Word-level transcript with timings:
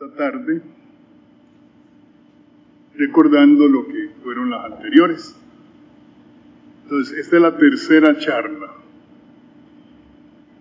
esta 0.00 0.16
tarde 0.16 0.62
recordando 2.94 3.68
lo 3.68 3.86
que 3.86 4.08
fueron 4.22 4.48
las 4.48 4.64
anteriores. 4.72 5.36
Entonces, 6.84 7.18
esta 7.18 7.36
es 7.36 7.42
la 7.42 7.58
tercera 7.58 8.18
charla. 8.18 8.72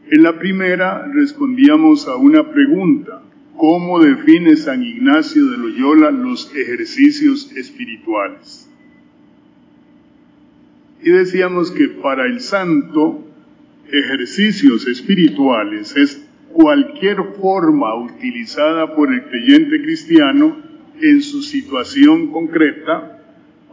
En 0.10 0.24
la 0.24 0.38
primera 0.38 1.08
respondíamos 1.14 2.06
a 2.10 2.18
una 2.18 2.52
pregunta. 2.52 3.22
¿Cómo 3.56 4.04
define 4.04 4.58
San 4.58 4.84
Ignacio 4.84 5.46
de 5.46 5.58
Loyola 5.58 6.12
los 6.12 6.54
ejercicios 6.54 7.50
espirituales? 7.56 8.70
Y 11.02 11.12
decíamos 11.12 11.72
que 11.72 11.88
para 11.88 12.26
el 12.26 12.42
santo, 12.42 13.26
ejercicios 13.90 14.86
espirituales 14.86 15.96
es 15.96 16.19
cualquier 16.62 17.16
forma 17.40 17.96
utilizada 17.96 18.94
por 18.94 19.14
el 19.14 19.24
creyente 19.24 19.82
cristiano 19.82 20.58
en 21.00 21.22
su 21.22 21.42
situación 21.42 22.34
concreta 22.34 23.22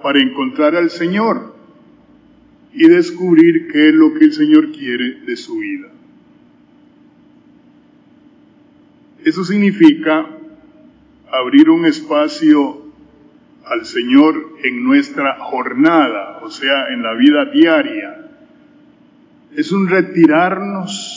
para 0.00 0.22
encontrar 0.22 0.76
al 0.76 0.90
Señor 0.90 1.56
y 2.72 2.86
descubrir 2.86 3.72
qué 3.72 3.88
es 3.88 3.95
lo 3.95 4.14
que 4.14 4.26
el 4.26 4.32
Señor 4.32 4.70
quiere 4.70 5.16
de 5.26 5.34
su 5.34 5.59
vida. 5.59 5.88
Eso 9.24 9.42
significa 9.42 10.24
abrir 11.32 11.70
un 11.70 11.87
espacio 11.87 12.84
al 13.64 13.84
Señor 13.84 14.59
en 14.62 14.84
nuestra 14.84 15.40
jornada, 15.40 16.38
o 16.45 16.52
sea, 16.52 16.90
en 16.90 17.02
la 17.02 17.14
vida 17.14 17.46
diaria. 17.46 18.28
Es 19.56 19.73
un 19.73 19.88
retirarnos 19.88 21.15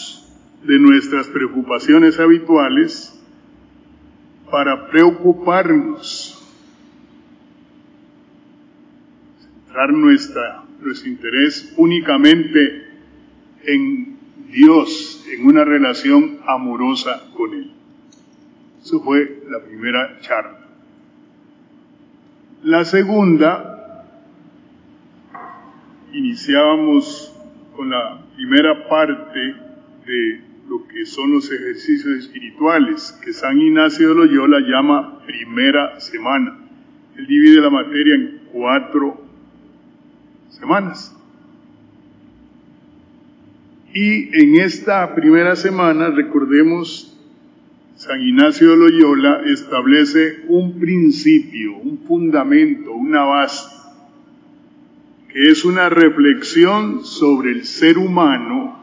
de 0.64 0.80
nuestras 0.80 1.28
preocupaciones 1.28 2.20
habituales 2.20 3.16
para 4.52 4.90
preocuparnos, 4.90 6.36
centrar 9.66 9.94
nuestra, 9.94 10.64
nuestro 10.82 11.10
interés 11.10 11.74
únicamente 11.78 12.88
en 13.64 14.18
Dios, 14.52 15.26
en 15.32 15.46
una 15.46 15.64
relación 15.64 16.40
amorosa 16.48 17.30
con 17.36 17.54
Él. 17.54 17.72
Eso 18.82 19.02
fue 19.02 19.44
la 19.50 19.60
primera 19.60 20.20
charla. 20.22 20.60
La 22.64 22.84
segunda, 22.84 24.06
iniciábamos 26.12 27.34
con 27.76 27.92
la 27.92 28.22
primera 28.36 28.90
parte 28.90 29.56
de 30.06 30.49
lo 30.70 30.88
que 30.88 31.04
son 31.08 31.32
los 31.32 31.52
ejercicios 31.52 32.20
espirituales, 32.20 33.20
que 33.24 33.34
San 33.34 33.60
Ignacio 33.60 34.10
de 34.10 34.16
Loyola 34.16 34.60
llama 34.60 35.20
primera 35.26 36.00
semana. 36.00 36.60
Él 37.18 37.26
divide 37.26 37.60
la 37.60 37.72
materia 37.72 38.14
en 38.14 38.42
cuatro 38.54 39.20
semanas. 40.50 41.16
Y 43.96 44.30
en 44.40 44.58
esta 44.62 45.16
primera 45.16 45.56
semana, 45.56 46.12
recordemos 46.12 47.18
San 47.96 48.22
Ignacio 48.22 48.70
de 48.70 48.78
Loyola 48.78 49.42
establece 49.48 50.44
un 50.50 50.80
principio, 50.80 51.78
un 51.78 51.98
fundamento, 52.08 52.94
una 52.94 53.24
base, 53.24 53.76
que 55.34 55.50
es 55.50 55.66
una 55.66 55.90
reflexión 55.90 57.04
sobre 57.04 57.54
el 57.54 57.66
ser 57.66 57.98
humano 57.98 58.79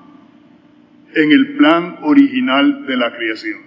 en 1.17 1.33
el 1.33 1.57
plan 1.57 1.97
original 2.03 2.87
de 2.87 2.97
la 2.97 3.17
creación. 3.17 3.61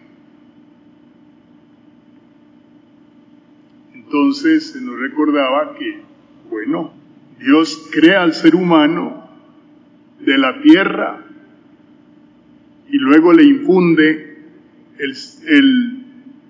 Entonces 3.95 4.71
se 4.71 4.81
nos 4.81 4.99
recordaba 4.99 5.75
que, 5.75 5.99
bueno, 6.47 6.93
Dios 7.39 7.89
crea 7.91 8.21
al 8.21 8.33
ser 8.33 8.53
humano 8.53 9.27
de 10.19 10.37
la 10.37 10.61
tierra 10.61 11.25
y 12.91 12.97
luego 12.97 13.33
le 13.33 13.43
infunde 13.43 14.37
el, 14.99 16.05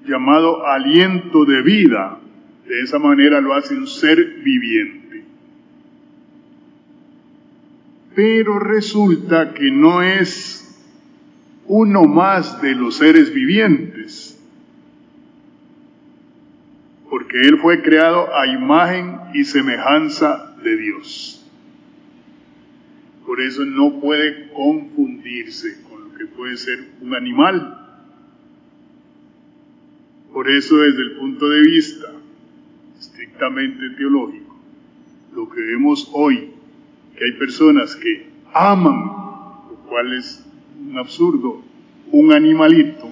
llamado 0.06 0.68
aliento 0.68 1.46
de 1.46 1.62
vida. 1.62 2.20
De 2.68 2.82
esa 2.82 3.00
manera 3.00 3.40
lo 3.40 3.54
hace 3.54 3.76
un 3.76 3.88
ser 3.88 4.42
viviente. 4.44 5.24
Pero 8.16 8.60
resulta 8.60 9.54
que 9.54 9.72
no 9.72 10.02
es 10.02 10.69
uno 11.70 12.04
más 12.04 12.62
de 12.62 12.76
los 12.76 12.98
seres 12.98 13.34
vivientes, 13.34 14.38
porque 17.10 17.40
Él 17.40 17.58
fue 17.60 17.82
creado 17.82 18.36
a 18.36 18.46
imagen 18.48 19.18
y 19.34 19.46
semejanza 19.46 20.56
de 20.62 20.76
Dios. 20.76 21.46
Por 23.26 23.40
eso 23.40 23.64
no 23.64 24.02
puede 24.02 24.50
confundirse 24.50 25.82
con 25.84 26.04
lo 26.04 26.18
que 26.18 26.26
puede 26.26 26.58
ser 26.58 26.80
un 27.02 27.16
animal 27.16 27.80
por 30.34 30.50
eso 30.50 30.78
desde 30.78 31.02
el 31.02 31.12
punto 31.18 31.50
de 31.50 31.62
vista 31.62 32.14
estrictamente 33.00 33.90
teológico, 33.98 34.56
lo 35.34 35.50
que 35.50 35.60
vemos 35.62 36.10
hoy, 36.14 36.52
que 37.18 37.26
hay 37.26 37.32
personas 37.34 37.96
que 37.96 38.30
aman, 38.54 38.96
lo 39.70 39.76
cual 39.88 40.14
es 40.14 40.46
un 40.80 40.98
absurdo, 40.98 41.62
un 42.12 42.34
animalito, 42.34 43.10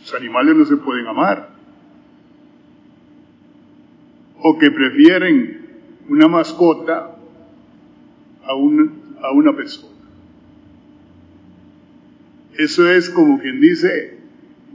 los 0.00 0.14
animales 0.14 0.56
no 0.56 0.64
se 0.64 0.76
pueden 0.76 1.06
amar, 1.06 1.50
o 4.38 4.58
que 4.58 4.70
prefieren 4.70 5.66
una 6.08 6.28
mascota 6.28 7.16
a, 8.44 8.50
a 8.50 9.32
una 9.32 9.56
persona. 9.56 9.92
Eso 12.58 12.88
es 12.88 13.08
como 13.10 13.38
quien 13.38 13.60
dice 13.60 14.18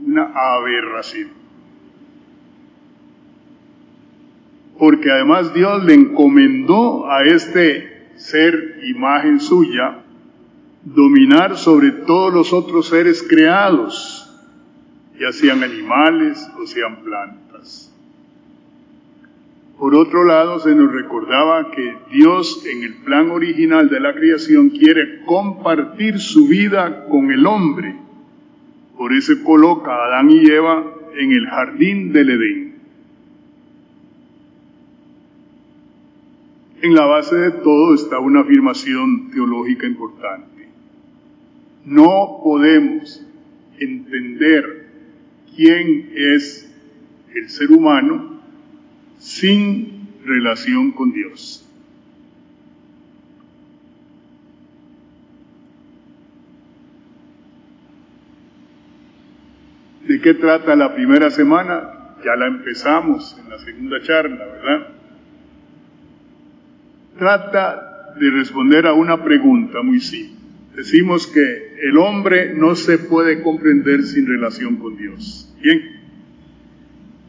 una 0.04 0.32
aberración. 0.34 1.38
porque 4.78 5.10
además 5.10 5.52
Dios 5.52 5.84
le 5.84 5.94
encomendó 5.94 7.10
a 7.10 7.24
este 7.24 8.12
ser 8.16 8.80
imagen 8.84 9.40
suya 9.40 10.04
dominar 10.94 11.56
sobre 11.56 11.90
todos 11.90 12.32
los 12.32 12.52
otros 12.52 12.88
seres 12.88 13.22
creados, 13.22 14.24
ya 15.18 15.32
sean 15.32 15.62
animales 15.62 16.48
o 16.58 16.66
sean 16.66 17.02
plantas. 17.02 17.92
Por 19.78 19.94
otro 19.94 20.24
lado, 20.24 20.58
se 20.58 20.74
nos 20.74 20.92
recordaba 20.92 21.70
que 21.70 21.96
Dios 22.10 22.64
en 22.66 22.82
el 22.82 22.94
plan 22.96 23.30
original 23.30 23.88
de 23.88 24.00
la 24.00 24.12
creación 24.12 24.70
quiere 24.70 25.24
compartir 25.24 26.18
su 26.18 26.48
vida 26.48 27.06
con 27.08 27.30
el 27.30 27.46
hombre. 27.46 27.94
Por 28.96 29.12
eso 29.12 29.32
coloca 29.44 29.92
a 29.92 30.06
Adán 30.06 30.30
y 30.30 30.50
Eva 30.50 30.84
en 31.16 31.32
el 31.32 31.46
jardín 31.46 32.12
del 32.12 32.30
Edén. 32.30 32.68
En 36.82 36.94
la 36.94 37.06
base 37.06 37.36
de 37.36 37.50
todo 37.50 37.94
está 37.94 38.18
una 38.18 38.40
afirmación 38.40 39.30
teológica 39.30 39.86
importante. 39.86 40.57
No 41.88 42.40
podemos 42.44 43.24
entender 43.78 44.88
quién 45.56 46.10
es 46.14 46.70
el 47.34 47.48
ser 47.48 47.70
humano 47.70 48.42
sin 49.18 50.08
relación 50.24 50.92
con 50.92 51.12
Dios. 51.12 51.64
¿De 60.06 60.20
qué 60.20 60.34
trata 60.34 60.76
la 60.76 60.94
primera 60.94 61.30
semana? 61.30 62.16
Ya 62.22 62.36
la 62.36 62.48
empezamos 62.48 63.38
en 63.38 63.48
la 63.48 63.58
segunda 63.58 64.02
charla, 64.02 64.44
¿verdad? 64.44 64.98
trata 67.18 68.14
de 68.18 68.30
responder 68.30 68.86
a 68.86 68.92
una 68.92 69.22
pregunta 69.22 69.82
muy 69.82 70.00
simple. 70.00 70.37
Decimos 70.78 71.26
que 71.26 71.74
el 71.82 71.98
hombre 71.98 72.54
no 72.54 72.76
se 72.76 72.98
puede 72.98 73.42
comprender 73.42 74.04
sin 74.04 74.28
relación 74.28 74.76
con 74.76 74.96
Dios. 74.96 75.52
Bien, 75.60 76.00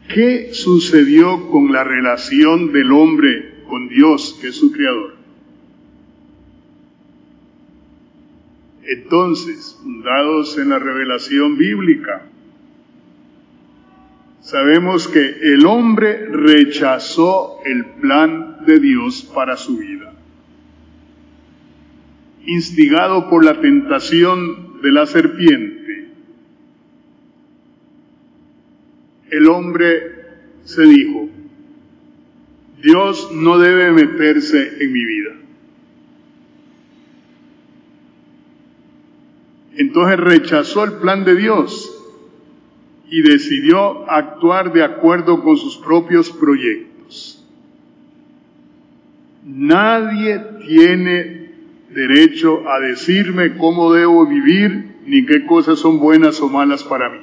¿qué 0.08 0.50
sucedió 0.54 1.50
con 1.50 1.72
la 1.72 1.82
relación 1.82 2.72
del 2.72 2.92
hombre 2.92 3.64
con 3.68 3.88
Dios, 3.88 4.38
que 4.40 4.50
es 4.50 4.54
su 4.54 4.70
creador? 4.70 5.16
Entonces, 8.84 9.76
fundados 9.82 10.56
en 10.56 10.68
la 10.68 10.78
revelación 10.78 11.58
bíblica, 11.58 12.22
sabemos 14.42 15.08
que 15.08 15.26
el 15.54 15.66
hombre 15.66 16.24
rechazó 16.26 17.58
el 17.64 17.84
plan 18.00 18.64
de 18.64 18.78
Dios 18.78 19.28
para 19.34 19.56
su 19.56 19.76
vida. 19.76 19.99
Instigado 22.50 23.30
por 23.30 23.44
la 23.44 23.60
tentación 23.60 24.80
de 24.82 24.90
la 24.90 25.06
serpiente, 25.06 26.08
el 29.30 29.48
hombre 29.48 30.02
se 30.64 30.82
dijo, 30.82 31.28
Dios 32.82 33.30
no 33.32 33.56
debe 33.56 33.92
meterse 33.92 34.82
en 34.82 34.92
mi 34.92 35.04
vida. 35.04 35.30
Entonces 39.76 40.18
rechazó 40.18 40.82
el 40.82 40.94
plan 40.94 41.24
de 41.24 41.36
Dios 41.36 42.02
y 43.08 43.22
decidió 43.22 44.10
actuar 44.10 44.72
de 44.72 44.82
acuerdo 44.82 45.44
con 45.44 45.56
sus 45.56 45.76
propios 45.76 46.32
proyectos. 46.32 47.46
Nadie 49.44 50.40
tiene 50.66 51.39
derecho 51.92 52.68
a 52.70 52.80
decirme 52.80 53.56
cómo 53.56 53.92
debo 53.92 54.26
vivir 54.26 54.96
ni 55.06 55.26
qué 55.26 55.44
cosas 55.46 55.78
son 55.78 55.98
buenas 55.98 56.40
o 56.40 56.48
malas 56.48 56.84
para 56.84 57.10
mí. 57.10 57.20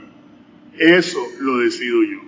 Eso 0.77 1.19
lo 1.39 1.57
decido 1.59 2.03
yo. 2.03 2.19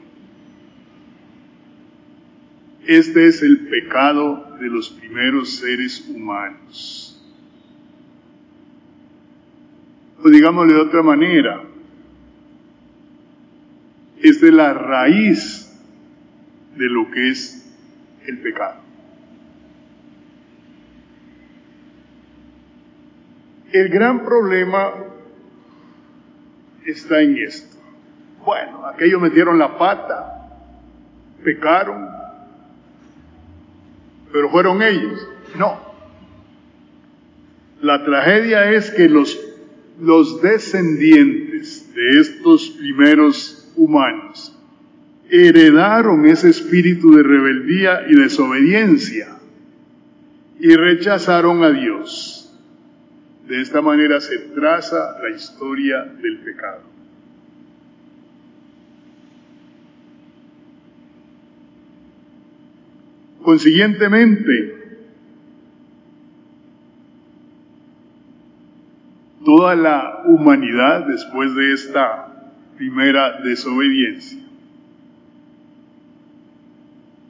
Este 2.88 3.28
es 3.28 3.44
el 3.44 3.68
pecado 3.68 4.58
de 4.60 4.68
los 4.68 4.90
primeros 4.90 5.58
seres 5.58 6.08
humanos. 6.10 7.22
O 10.24 10.30
digámosle 10.30 10.74
de 10.74 10.82
otra 10.82 11.04
manera, 11.04 11.64
es 14.22 14.42
de 14.42 14.52
la 14.52 14.74
raíz 14.74 15.72
de 16.76 16.90
lo 16.90 17.10
que 17.12 17.30
es 17.30 17.72
el 18.26 18.40
pecado. 18.40 18.89
El 23.72 23.90
gran 23.90 24.26
problema 24.26 24.94
está 26.86 27.22
en 27.22 27.38
esto. 27.38 27.78
Bueno, 28.44 28.86
aquellos 28.86 29.22
metieron 29.22 29.60
la 29.60 29.78
pata, 29.78 30.50
pecaron, 31.44 32.08
pero 34.32 34.50
fueron 34.50 34.82
ellos. 34.82 35.28
No. 35.58 35.80
La 37.82 38.04
tragedia 38.04 38.72
es 38.72 38.92
que 38.92 39.08
los, 39.08 39.40
los 40.00 40.42
descendientes 40.42 41.94
de 41.94 42.20
estos 42.20 42.70
primeros 42.72 43.72
humanos 43.76 44.56
heredaron 45.30 46.26
ese 46.26 46.50
espíritu 46.50 47.16
de 47.16 47.24
rebeldía 47.24 48.02
y 48.10 48.16
desobediencia 48.16 49.38
y 50.60 50.76
rechazaron 50.76 51.64
a 51.64 51.72
Dios. 51.72 52.39
De 53.50 53.60
esta 53.60 53.82
manera 53.82 54.22
se 54.22 54.38
traza 54.54 55.20
la 55.24 55.32
historia 55.32 56.04
del 56.04 56.38
pecado. 56.38 56.84
Consiguientemente, 63.42 64.76
toda 69.44 69.74
la 69.74 70.22
humanidad 70.28 71.08
después 71.08 71.56
de 71.56 71.74
esta 71.74 72.54
primera 72.78 73.42
desobediencia. 73.42 74.44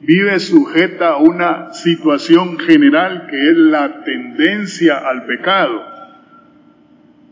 Vive 0.02 0.38
sujeta 0.38 1.12
a 1.12 1.16
una 1.16 1.72
situación 1.72 2.58
general 2.58 3.26
que 3.30 3.50
es 3.50 3.56
la 3.56 4.04
tendencia 4.04 4.98
al 4.98 5.24
pecado. 5.24 5.89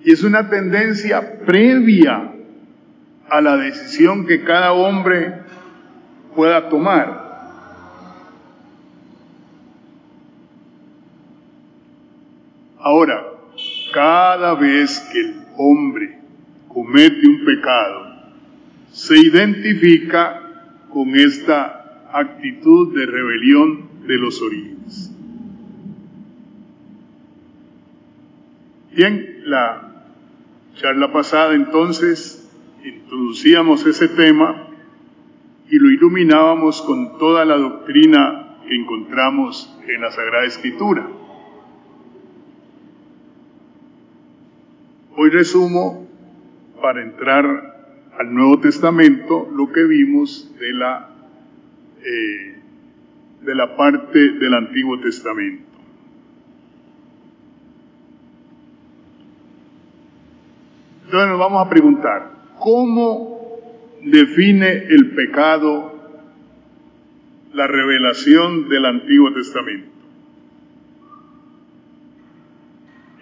Y 0.08 0.12
es 0.12 0.25
una 0.25 0.49
tendencia 0.49 1.38
previa 1.44 2.32
a 3.28 3.40
la 3.43 3.58
decisión 3.58 4.26
que 4.26 4.43
cada 4.43 4.72
hombre 4.72 5.34
pueda 6.34 6.70
tomar. 6.70 7.60
Ahora, 12.78 13.22
cada 13.93 14.55
vez 14.55 14.99
que 15.12 15.20
el 15.20 15.43
hombre 15.58 16.19
comete 16.69 17.28
un 17.28 17.44
pecado, 17.44 18.06
se 18.90 19.19
identifica 19.19 20.40
con 20.88 21.14
esta 21.16 22.08
actitud 22.14 22.99
de 22.99 23.04
rebelión 23.04 24.06
de 24.06 24.16
los 24.16 24.40
orígenes. 24.40 25.12
Bien, 28.96 29.43
la 29.44 29.88
charla 30.78 31.12
pasada 31.12 31.54
entonces 31.54 32.48
introducíamos 32.84 33.84
ese 33.84 34.08
tema 34.08 34.69
y 35.69 35.76
lo 35.76 35.90
iluminábamos 35.90 36.82
con 36.82 37.19
toda 37.19 37.44
la 37.44 37.56
doctrina 37.56 38.58
que 38.66 38.76
encontramos 38.76 39.76
en 39.88 40.00
la 40.00 40.10
Sagrada 40.12 40.46
Escritura. 40.46 41.06
Hoy 45.16 45.30
resumo 45.30 46.08
para 46.80 47.02
entrar 47.02 48.06
al 48.16 48.32
Nuevo 48.32 48.60
Testamento 48.60 49.50
lo 49.52 49.72
que 49.72 49.82
vimos 49.82 50.54
de 50.60 50.72
la, 50.75 51.10
eh, 52.04 52.56
de 53.42 53.54
la 53.54 53.76
parte 53.76 54.19
del 54.34 54.54
Antiguo 54.54 55.00
Testamento. 55.00 55.67
Entonces 61.08 61.31
nos 61.31 61.38
vamos 61.38 61.66
a 61.66 61.70
preguntar, 61.70 62.32
¿cómo 62.58 63.58
define 64.02 64.69
el 64.90 65.14
pecado 65.14 65.99
la 67.55 67.66
revelación 67.66 68.69
del 68.69 68.84
Antiguo 68.84 69.32
Testamento? 69.32 69.88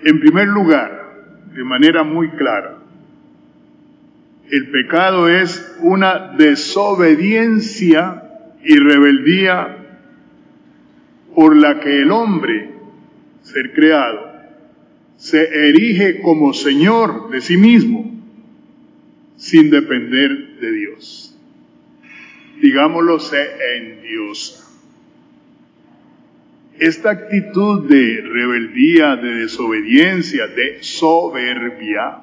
En 0.03 0.19
primer 0.19 0.49
lugar, 0.49 1.15
de 1.55 1.63
manera 1.63 2.03
muy 2.03 2.29
clara, 2.31 2.79
el 4.51 4.69
pecado 4.73 5.29
es 5.29 5.79
una 5.81 6.35
desobediencia 6.37 8.25
y 8.65 8.77
rebeldía 8.81 9.77
por 11.37 11.55
la 11.55 11.79
que 11.79 12.03
el 12.03 12.11
hombre, 12.11 12.69
ser 13.43 13.73
creado, 13.75 14.26
se 15.17 15.69
erige 15.69 16.21
como 16.21 16.53
Señor 16.53 17.31
de 17.31 17.41
sí 17.41 17.57
mismo, 17.57 18.13
sin 19.37 19.71
depender 19.71 20.59
de 20.61 20.73
Dios. 20.73 21.37
Digámoslo, 22.61 23.19
se 23.21 23.77
endiosa. 23.77 24.65
Esta 26.79 27.11
actitud 27.11 27.89
de 27.89 28.21
rebeldía, 28.23 29.17
de 29.17 29.35
desobediencia, 29.37 30.47
de 30.47 30.83
soberbia, 30.83 32.19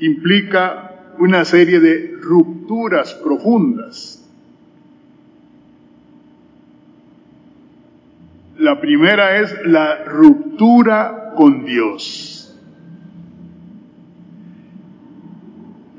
implica 0.00 1.14
una 1.18 1.44
serie 1.44 1.80
de 1.80 2.16
rupturas 2.20 3.14
profundas. 3.14 4.15
La 8.66 8.80
primera 8.80 9.38
es 9.38 9.54
la 9.64 10.06
ruptura 10.06 11.34
con 11.36 11.64
Dios. 11.64 12.52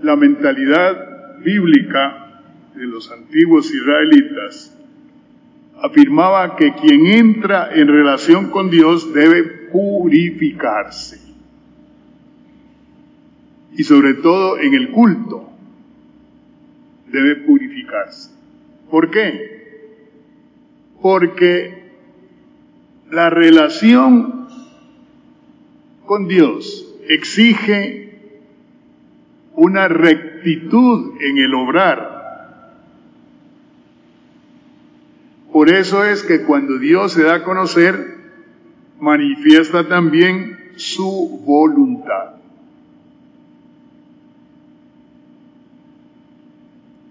La 0.01 0.17
mentalidad 0.17 1.37
bíblica 1.39 2.41
de 2.75 2.85
los 2.85 3.09
antiguos 3.09 3.73
israelitas 3.73 4.77
afirmaba 5.81 6.57
que 6.57 6.73
quien 6.73 7.07
entra 7.07 7.73
en 7.73 7.87
relación 7.87 8.49
con 8.49 8.69
Dios 8.69 9.13
debe 9.13 9.43
purificarse 9.71 11.21
y 13.77 13.83
sobre 13.85 14.15
todo 14.15 14.59
en 14.59 14.73
el 14.73 14.91
culto 14.91 15.49
debe 17.09 17.37
purificarse. 17.37 18.29
¿Por 18.91 19.09
qué? 19.09 19.57
Porque 21.01 21.76
la 23.11 23.29
relación 23.29 24.47
con 26.05 26.27
Dios 26.27 26.85
exige 27.07 28.07
una 29.53 29.87
rectitud 29.87 31.19
en 31.19 31.37
el 31.37 31.53
obrar. 31.55 32.17
Por 35.51 35.69
eso 35.69 36.03
es 36.03 36.23
que 36.23 36.43
cuando 36.43 36.77
Dios 36.77 37.13
se 37.13 37.23
da 37.23 37.35
a 37.35 37.43
conocer, 37.43 38.17
manifiesta 38.99 39.87
también 39.87 40.57
su 40.75 41.41
voluntad. 41.45 42.37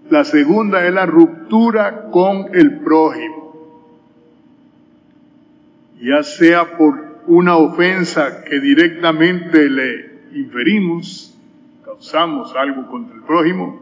La 0.09 0.23
segunda 0.23 0.87
es 0.87 0.93
la 0.93 1.05
ruptura 1.05 2.09
con 2.11 2.55
el 2.55 2.79
prójimo, 2.79 3.46
ya 6.01 6.23
sea 6.23 6.77
por 6.77 7.23
una 7.27 7.57
ofensa 7.57 8.43
que 8.43 8.59
directamente 8.59 9.69
le 9.69 10.19
inferimos, 10.33 11.35
causamos 11.83 12.55
algo 12.55 12.87
contra 12.89 13.15
el 13.15 13.23
prójimo, 13.23 13.81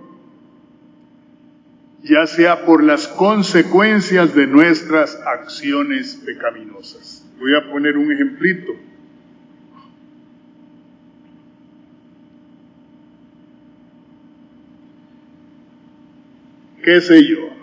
ya 2.04 2.28
sea 2.28 2.66
por 2.66 2.84
las 2.84 3.08
consecuencias 3.08 4.36
de 4.36 4.48
nuestras 4.48 5.20
acciones 5.26 6.22
pecaminosas. 6.26 7.28
Voy 7.40 7.56
a 7.56 7.70
poner 7.72 7.98
un 7.98 8.12
ejemplito. 8.12 8.74
¿Qué 16.84 17.02
sé 17.02 17.28
yo? 17.28 17.55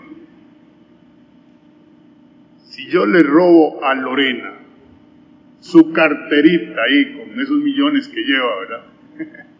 Yo 2.89 3.05
le 3.05 3.23
robo 3.23 3.83
a 3.83 3.93
Lorena 3.95 4.53
su 5.59 5.93
carterita 5.93 6.81
ahí 6.83 7.13
con 7.13 7.39
esos 7.39 7.57
millones 7.59 8.09
que 8.09 8.21
lleva, 8.21 8.59
¿verdad? 8.59 8.83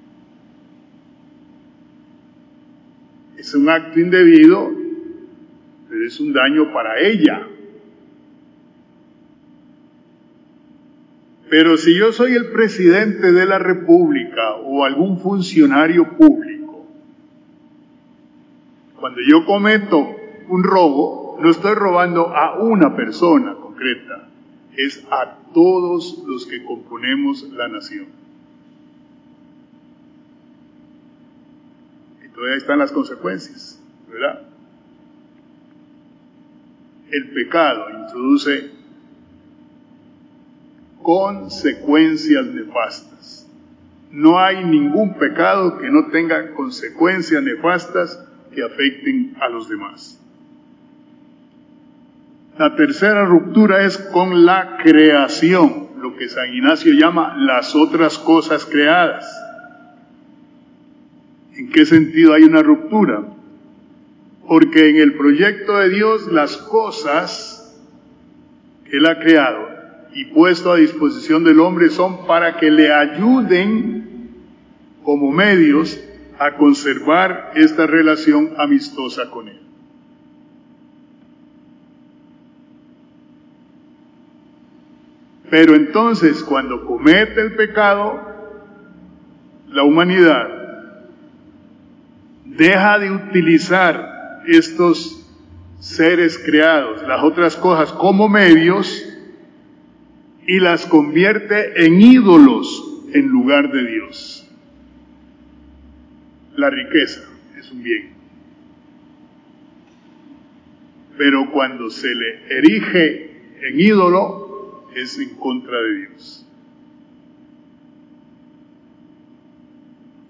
es 3.37 3.53
un 3.55 3.69
acto 3.69 3.99
indebido, 3.99 4.71
pero 5.89 6.05
es 6.05 6.19
un 6.19 6.33
daño 6.33 6.73
para 6.73 6.99
ella. 6.99 7.47
Pero 11.49 11.77
si 11.77 11.97
yo 11.97 12.11
soy 12.11 12.33
el 12.33 12.47
presidente 12.47 13.31
de 13.31 13.45
la 13.45 13.59
República 13.59 14.55
o 14.55 14.83
algún 14.83 15.19
funcionario 15.19 16.17
público, 16.17 16.85
cuando 18.99 19.21
yo 19.21 19.45
cometo 19.45 20.15
un 20.49 20.63
robo, 20.63 21.22
no 21.39 21.49
estoy 21.49 21.75
robando 21.75 22.35
a 22.35 22.59
una 22.59 22.95
persona 22.95 23.55
concreta, 23.55 24.29
es 24.75 25.05
a 25.11 25.37
todos 25.53 26.23
los 26.25 26.45
que 26.45 26.63
componemos 26.63 27.43
la 27.51 27.67
nación. 27.67 28.07
Y 32.23 32.29
todavía 32.29 32.57
están 32.57 32.79
las 32.79 32.91
consecuencias, 32.91 33.79
¿verdad? 34.09 34.41
El 37.11 37.29
pecado 37.31 37.85
introduce 37.91 38.71
consecuencias 41.03 42.45
nefastas. 42.47 43.47
No 44.11 44.39
hay 44.39 44.63
ningún 44.63 45.15
pecado 45.15 45.77
que 45.77 45.89
no 45.89 46.07
tenga 46.07 46.53
consecuencias 46.53 47.43
nefastas 47.43 48.23
que 48.53 48.63
afecten 48.63 49.35
a 49.39 49.49
los 49.49 49.67
demás. 49.69 50.22
La 52.57 52.75
tercera 52.75 53.25
ruptura 53.25 53.83
es 53.83 53.97
con 53.97 54.45
la 54.45 54.77
creación, 54.83 55.87
lo 55.99 56.15
que 56.15 56.29
San 56.29 56.53
Ignacio 56.53 56.93
llama 56.93 57.35
las 57.35 57.75
otras 57.75 58.19
cosas 58.19 58.65
creadas. 58.65 59.25
¿En 61.55 61.71
qué 61.71 61.85
sentido 61.87 62.33
hay 62.33 62.43
una 62.43 62.61
ruptura? 62.61 63.23
Porque 64.47 64.89
en 64.89 64.97
el 64.97 65.15
proyecto 65.15 65.77
de 65.77 65.89
Dios 65.89 66.31
las 66.31 66.57
cosas 66.57 67.75
que 68.85 68.97
Él 68.97 69.07
ha 69.07 69.19
creado 69.19 69.69
y 70.13 70.25
puesto 70.25 70.71
a 70.71 70.77
disposición 70.77 71.43
del 71.43 71.59
hombre 71.59 71.89
son 71.89 72.27
para 72.27 72.57
que 72.57 72.69
le 72.69 72.93
ayuden 72.93 74.29
como 75.03 75.31
medios 75.31 75.99
a 76.37 76.55
conservar 76.55 77.53
esta 77.55 77.87
relación 77.87 78.51
amistosa 78.57 79.31
con 79.31 79.47
Él. 79.47 79.62
Pero 85.53 85.75
entonces, 85.75 86.43
cuando 86.43 86.83
comete 86.83 87.39
el 87.39 87.53
pecado, 87.53 88.19
la 89.69 89.83
humanidad 89.83 90.47
deja 92.43 92.97
de 92.97 93.11
utilizar 93.11 94.41
estos 94.47 95.23
seres 95.79 96.41
creados, 96.43 97.07
las 97.07 97.23
otras 97.23 97.55
cosas, 97.55 97.93
como 97.93 98.27
medios 98.27 99.07
y 100.47 100.59
las 100.59 100.87
convierte 100.87 101.85
en 101.85 102.01
ídolos 102.01 103.03
en 103.13 103.27
lugar 103.27 103.71
de 103.71 103.85
Dios. 103.85 104.51
La 106.55 106.71
riqueza 106.71 107.25
es 107.59 107.71
un 107.71 107.83
bien. 107.83 108.09
Pero 111.15 111.51
cuando 111.51 111.91
se 111.91 112.07
le 112.07 112.57
erige 112.57 113.51
en 113.61 113.79
ídolo, 113.79 114.42
es 114.95 115.17
en 115.19 115.35
contra 115.35 115.81
de 115.81 115.95
Dios. 115.95 116.45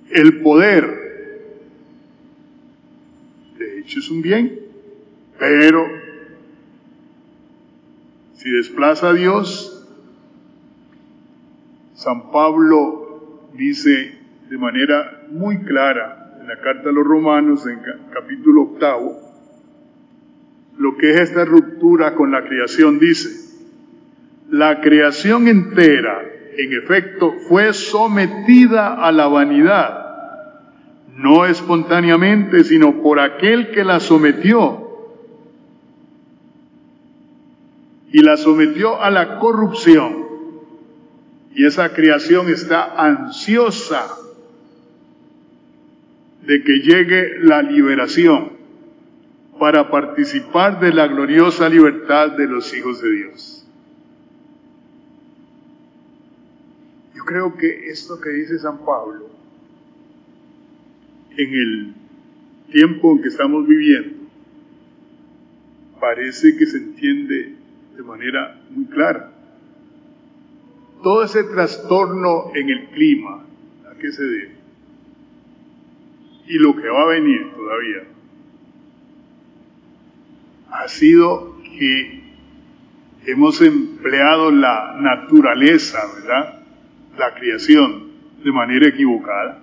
El 0.10 0.42
poder, 0.42 0.86
de 3.58 3.80
hecho, 3.80 4.00
es 4.00 4.10
un 4.10 4.22
bien, 4.22 4.60
pero 5.40 5.88
si 8.36 8.52
desplaza 8.52 9.10
a 9.10 9.14
Dios, 9.14 9.88
San 11.96 12.32
Pablo 12.32 13.42
dice 13.54 14.18
de 14.50 14.58
manera 14.58 15.26
muy 15.32 15.60
clara 15.60 16.38
en 16.40 16.48
la 16.48 16.60
carta 16.60 16.90
a 16.90 16.92
los 16.92 17.06
romanos, 17.06 17.66
en 17.66 17.80
capítulo 18.12 18.64
octavo, 18.64 19.20
lo 20.78 20.98
que 20.98 21.12
es 21.12 21.22
esta 21.22 21.46
ruptura 21.46 22.16
con 22.16 22.32
la 22.32 22.44
creación, 22.44 23.00
dice, 23.00 23.43
la 24.54 24.82
creación 24.82 25.48
entera, 25.48 26.22
en 26.56 26.74
efecto, 26.74 27.34
fue 27.50 27.74
sometida 27.74 29.04
a 29.04 29.12
la 29.12 29.26
vanidad, 29.26 30.06
no 31.18 31.48
espontáneamente, 31.48 32.64
sino 32.64 33.02
por 33.02 33.20
aquel 33.20 33.72
que 33.72 33.84
la 33.84 34.00
sometió. 34.00 35.10
Y 38.12 38.22
la 38.22 38.38
sometió 38.38 39.02
a 39.02 39.10
la 39.10 39.40
corrupción. 39.40 40.18
Y 41.56 41.66
esa 41.66 41.92
creación 41.92 42.48
está 42.48 42.94
ansiosa 42.96 44.06
de 46.46 46.64
que 46.64 46.74
llegue 46.74 47.40
la 47.40 47.64
liberación 47.64 48.52
para 49.58 49.90
participar 49.90 50.80
de 50.80 50.94
la 50.94 51.08
gloriosa 51.08 51.68
libertad 51.70 52.34
de 52.34 52.46
los 52.46 52.72
hijos 52.76 53.02
de 53.02 53.12
Dios. 53.14 53.63
Creo 57.26 57.56
que 57.56 57.90
esto 57.90 58.20
que 58.20 58.30
dice 58.30 58.60
San 58.60 58.80
Pablo, 58.86 59.30
en 61.38 61.54
el 61.54 61.94
tiempo 62.72 63.14
en 63.14 63.22
que 63.22 63.30
estamos 63.30 63.68
viviendo, 63.68 64.24
parece 66.00 66.56
que 66.58 66.66
se 66.66 66.78
entiende 66.78 67.56
de 67.96 68.04
manera 68.04 68.62
muy 68.70 68.86
clara. 68.86 69.32
Todo 71.02 71.24
ese 71.24 71.44
trastorno 71.44 72.52
en 72.56 72.70
el 72.70 72.86
clima, 72.90 73.46
¿a 73.90 73.98
qué 73.98 74.12
se 74.12 74.24
debe? 74.24 74.56
Y 76.48 76.58
lo 76.60 76.76
que 76.76 76.88
va 76.88 77.04
a 77.04 77.08
venir 77.08 77.52
todavía, 77.56 78.04
ha 80.72 80.88
sido 80.88 81.58
que 81.62 82.24
hemos 83.26 83.62
empleado 83.62 84.52
la 84.52 84.98
naturaleza, 85.00 86.00
¿verdad? 86.16 86.63
La 87.18 87.34
creación 87.36 88.12
de 88.44 88.52
manera 88.52 88.88
equivocada. 88.88 89.60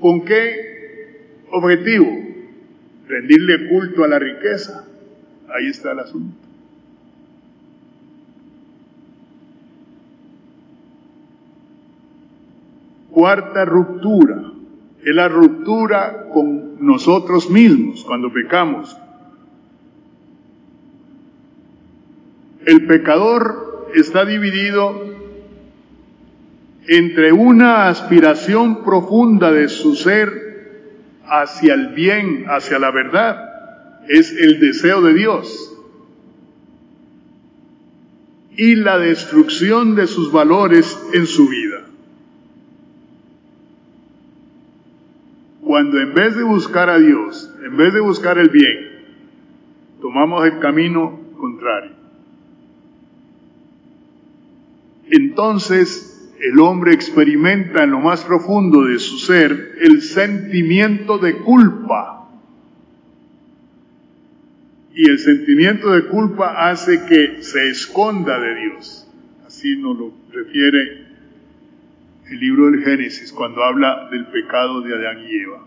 ¿Con 0.00 0.24
qué 0.24 1.40
objetivo? 1.50 2.06
Rendirle 3.08 3.68
culto 3.68 4.04
a 4.04 4.08
la 4.08 4.18
riqueza. 4.18 4.86
Ahí 5.54 5.68
está 5.68 5.92
el 5.92 6.00
asunto. 6.00 6.36
Cuarta 13.10 13.64
ruptura 13.64 14.52
es 15.04 15.14
la 15.14 15.28
ruptura 15.28 16.28
con 16.32 16.84
nosotros 16.84 17.48
mismos 17.50 18.04
cuando 18.04 18.32
pecamos. 18.32 18.96
El 22.66 22.86
pecador 22.86 23.90
está 23.94 24.24
dividido 24.24 25.13
entre 26.86 27.32
una 27.32 27.88
aspiración 27.88 28.84
profunda 28.84 29.50
de 29.50 29.68
su 29.68 29.94
ser 29.94 30.44
hacia 31.26 31.74
el 31.74 31.88
bien, 31.88 32.44
hacia 32.48 32.78
la 32.78 32.90
verdad, 32.90 34.02
es 34.08 34.32
el 34.32 34.60
deseo 34.60 35.00
de 35.00 35.14
Dios, 35.14 35.70
y 38.56 38.76
la 38.76 38.98
destrucción 38.98 39.96
de 39.96 40.06
sus 40.06 40.30
valores 40.30 40.96
en 41.12 41.26
su 41.26 41.48
vida. 41.48 41.80
Cuando 45.62 45.98
en 45.98 46.14
vez 46.14 46.36
de 46.36 46.42
buscar 46.42 46.90
a 46.90 46.98
Dios, 46.98 47.50
en 47.64 47.76
vez 47.76 47.94
de 47.94 48.00
buscar 48.00 48.38
el 48.38 48.50
bien, 48.50 48.90
tomamos 50.00 50.44
el 50.44 50.58
camino 50.60 51.18
contrario. 51.38 51.92
Entonces 55.10 56.13
el 56.50 56.60
hombre 56.60 56.92
experimenta 56.92 57.84
en 57.84 57.90
lo 57.90 58.00
más 58.00 58.24
profundo 58.24 58.84
de 58.84 58.98
su 58.98 59.18
ser 59.18 59.78
el 59.80 60.02
sentimiento 60.02 61.18
de 61.18 61.38
culpa 61.38 62.14
Y 64.94 65.10
el 65.10 65.18
sentimiento 65.18 65.90
de 65.90 66.04
culpa 66.04 66.70
hace 66.70 67.04
que 67.06 67.42
se 67.42 67.68
esconda 67.68 68.38
de 68.38 68.54
Dios. 68.54 69.10
Así 69.44 69.76
nos 69.76 69.98
lo 69.98 70.14
refiere 70.32 71.06
el 72.30 72.38
libro 72.38 72.70
del 72.70 72.84
Génesis 72.84 73.32
cuando 73.32 73.64
habla 73.64 74.08
del 74.12 74.26
pecado 74.26 74.82
de 74.82 74.94
Adán 74.94 75.24
y 75.28 75.34
Eva. 75.34 75.66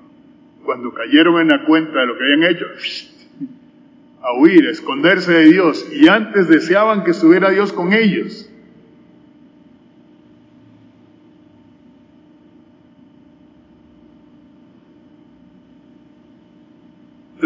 Cuando 0.63 0.93
cayeron 0.93 1.41
en 1.41 1.49
la 1.49 1.65
cuenta 1.65 1.99
de 1.99 2.07
lo 2.07 2.17
que 2.17 2.23
habían 2.23 2.43
hecho, 2.43 2.65
a 4.21 4.33
huir, 4.39 4.65
a 4.65 4.71
esconderse 4.71 5.33
de 5.33 5.45
Dios. 5.51 5.85
Y 5.91 6.07
antes 6.07 6.47
deseaban 6.47 7.03
que 7.03 7.11
estuviera 7.11 7.49
Dios 7.49 7.73
con 7.73 7.91
ellos. 7.91 8.49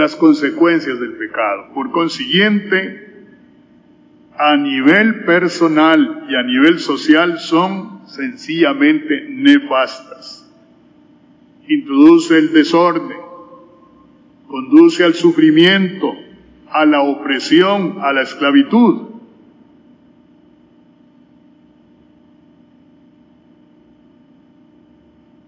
Las 0.02 0.16
consecuencias 0.16 1.00
del 1.00 1.14
pecado. 1.14 1.74
Por 1.76 1.92
consiguiente, 1.92 3.28
a 4.38 4.58
nivel 4.58 5.24
personal 5.26 6.26
y 6.28 6.36
a 6.36 6.42
nivel 6.42 6.80
social 6.80 7.40
son 7.40 8.02
sencillamente 8.08 9.28
nefastas. 9.30 10.50
Introduce 11.68 12.36
el 12.36 12.52
desorden, 12.52 13.18
conduce 14.48 15.04
al 15.04 15.14
sufrimiento, 15.14 16.12
a 16.72 16.86
la 16.86 17.02
opresión, 17.02 17.98
a 18.02 18.12
la 18.12 18.24
esclavitud. 18.24 19.12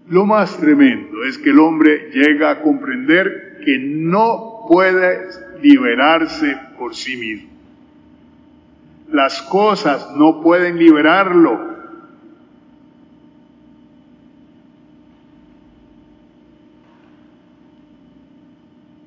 Lo 0.08 0.26
más 0.26 0.60
tremendo 0.60 1.24
es 1.24 1.38
que 1.38 1.50
el 1.50 1.58
hombre 1.58 2.10
llega 2.12 2.50
a 2.50 2.60
comprender 2.60 3.53
que 3.64 3.78
no 3.78 4.66
puede 4.68 5.28
liberarse 5.62 6.56
por 6.78 6.94
sí 6.94 7.16
mismo. 7.16 7.50
Las 9.10 9.42
cosas 9.42 10.14
no 10.16 10.42
pueden 10.42 10.78
liberarlo. 10.78 11.74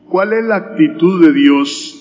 ¿Cuál 0.10 0.34
es 0.34 0.46
la 0.46 0.56
actitud 0.56 1.26
de 1.26 1.34
Dios 1.34 1.94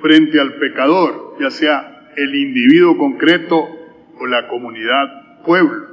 frente 0.00 0.40
al 0.40 0.54
pecador, 0.54 1.36
ya 1.40 1.50
sea 1.50 2.10
el 2.16 2.34
individuo 2.34 2.96
concreto 2.96 3.68
o 4.18 4.26
la 4.26 4.48
comunidad, 4.48 5.42
pueblo? 5.44 5.86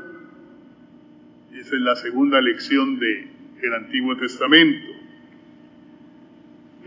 Esa 1.53 1.75
es 1.75 1.81
la 1.81 1.95
segunda 1.95 2.39
lección 2.41 2.97
del 2.97 3.73
Antiguo 3.75 4.15
Testamento. 4.17 5.04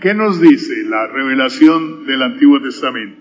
¿Qué 0.01 0.15
nos 0.15 0.41
dice 0.41 0.85
la 0.85 1.09
revelación 1.09 2.07
del 2.07 2.23
Antiguo 2.23 2.63
Testamento? 2.63 3.21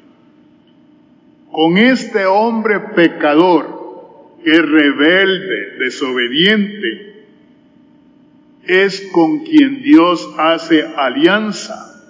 Con 1.51 1.77
este 1.79 2.25
hombre 2.27 2.79
pecador, 2.95 4.37
que 4.43 4.51
es 4.51 4.61
rebelde, 4.61 5.77
desobediente, 5.79 7.25
es 8.67 9.09
con 9.11 9.43
quien 9.43 9.81
Dios 9.81 10.29
hace 10.37 10.83
alianza 10.83 12.03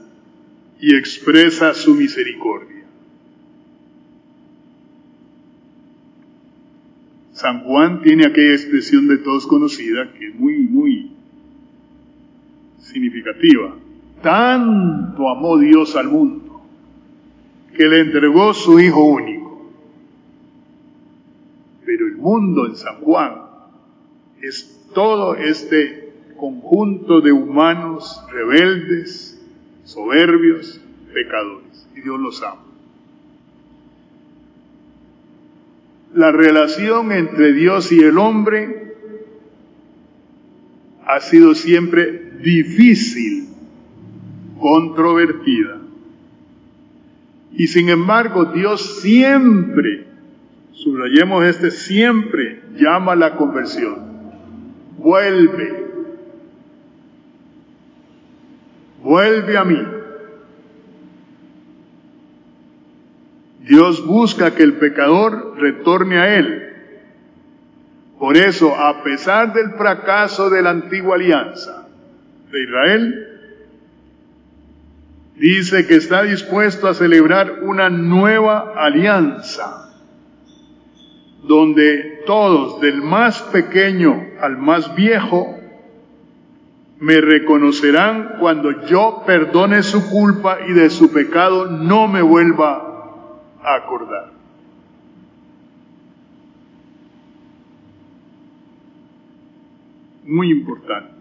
y 0.82 0.98
expresa 0.98 1.74
su 1.74 1.96
misericordia. 1.96 2.84
San 7.32 7.62
Juan 7.62 8.02
tiene 8.02 8.26
aquella 8.26 8.54
expresión 8.54 9.08
de 9.08 9.20
todos 9.20 9.48
conocida 9.48 10.12
que 10.14 10.28
es 10.28 10.36
muy, 10.36 10.58
muy 10.58 11.12
significativa. 12.82 13.87
Tanto 14.22 15.30
amó 15.30 15.58
Dios 15.58 15.96
al 15.96 16.08
mundo 16.08 16.48
que 17.78 17.86
le 17.86 18.02
entregó 18.02 18.54
su 18.54 18.80
Hijo 18.80 19.04
único. 19.04 19.72
Pero 21.86 22.08
el 22.08 22.18
mundo 22.18 22.66
en 22.66 22.76
San 22.76 22.96
Juan 23.02 23.34
es 24.42 24.90
todo 24.94 25.36
este 25.36 26.12
conjunto 26.36 27.22
de 27.22 27.32
humanos 27.32 28.22
rebeldes, 28.32 29.40
soberbios, 29.86 30.82
pecadores. 31.14 31.88
Y 31.96 32.02
Dios 32.02 32.20
los 32.20 32.42
ama. 32.42 32.64
La 36.14 36.32
relación 36.32 37.12
entre 37.12 37.54
Dios 37.54 37.92
y 37.92 38.00
el 38.00 38.18
hombre 38.18 38.96
ha 41.06 41.20
sido 41.20 41.54
siempre 41.54 42.32
difícil 42.42 43.48
controvertida. 44.60 45.78
Y 47.54 47.68
sin 47.68 47.90
embargo, 47.90 48.46
Dios 48.46 49.02
siempre, 49.02 50.06
subrayemos 50.74 51.46
este, 51.46 51.72
siempre 51.72 52.62
llama 52.76 53.14
a 53.14 53.16
la 53.16 53.36
conversión. 53.36 53.96
Vuelve. 54.98 55.88
Vuelve 59.02 59.58
a 59.58 59.64
mí. 59.64 59.80
Dios 63.62 64.06
busca 64.06 64.56
que 64.56 64.64
el 64.64 64.74
pecador 64.74 65.56
retorne 65.58 66.20
a 66.20 66.36
Él. 66.38 66.64
Por 68.18 68.38
eso, 68.38 68.76
a 68.76 69.04
pesar 69.04 69.54
del 69.54 69.72
fracaso 69.72 70.50
de 70.50 70.62
la 70.62 70.72
antigua 70.72 71.16
alianza 71.16 71.88
de 72.52 72.64
Israel, 72.64 73.27
dice 75.38 75.86
que 75.86 75.96
está 75.96 76.24
dispuesto 76.24 76.88
a 76.88 76.94
celebrar 76.94 77.60
una 77.62 77.90
nueva 77.90 78.74
alianza, 78.76 79.94
donde 81.44 82.24
todos, 82.26 82.82
del 82.82 83.02
más 83.02 83.42
pequeño 83.44 84.32
al 84.42 84.58
más 84.58 84.96
viejo, 84.96 85.56
me 87.00 87.22
reconocerán 87.22 88.38
cuando 88.40 88.88
yo 88.88 89.24
perdone 89.26 89.84
su 89.84 90.10
culpa 90.10 90.58
y 90.68 90.74
de 90.74 90.90
su 90.90 91.12
pecado 91.12 91.68
no 91.68 92.08
me 92.08 92.24
vuelva 92.24 93.22
a 93.62 93.76
acordar. 93.76 94.32
Muy 100.26 100.50
importante. 100.50 101.14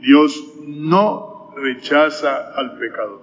Dios 0.00 0.42
no 0.66 1.35
rechaza 1.56 2.52
al 2.54 2.78
pecador. 2.78 3.22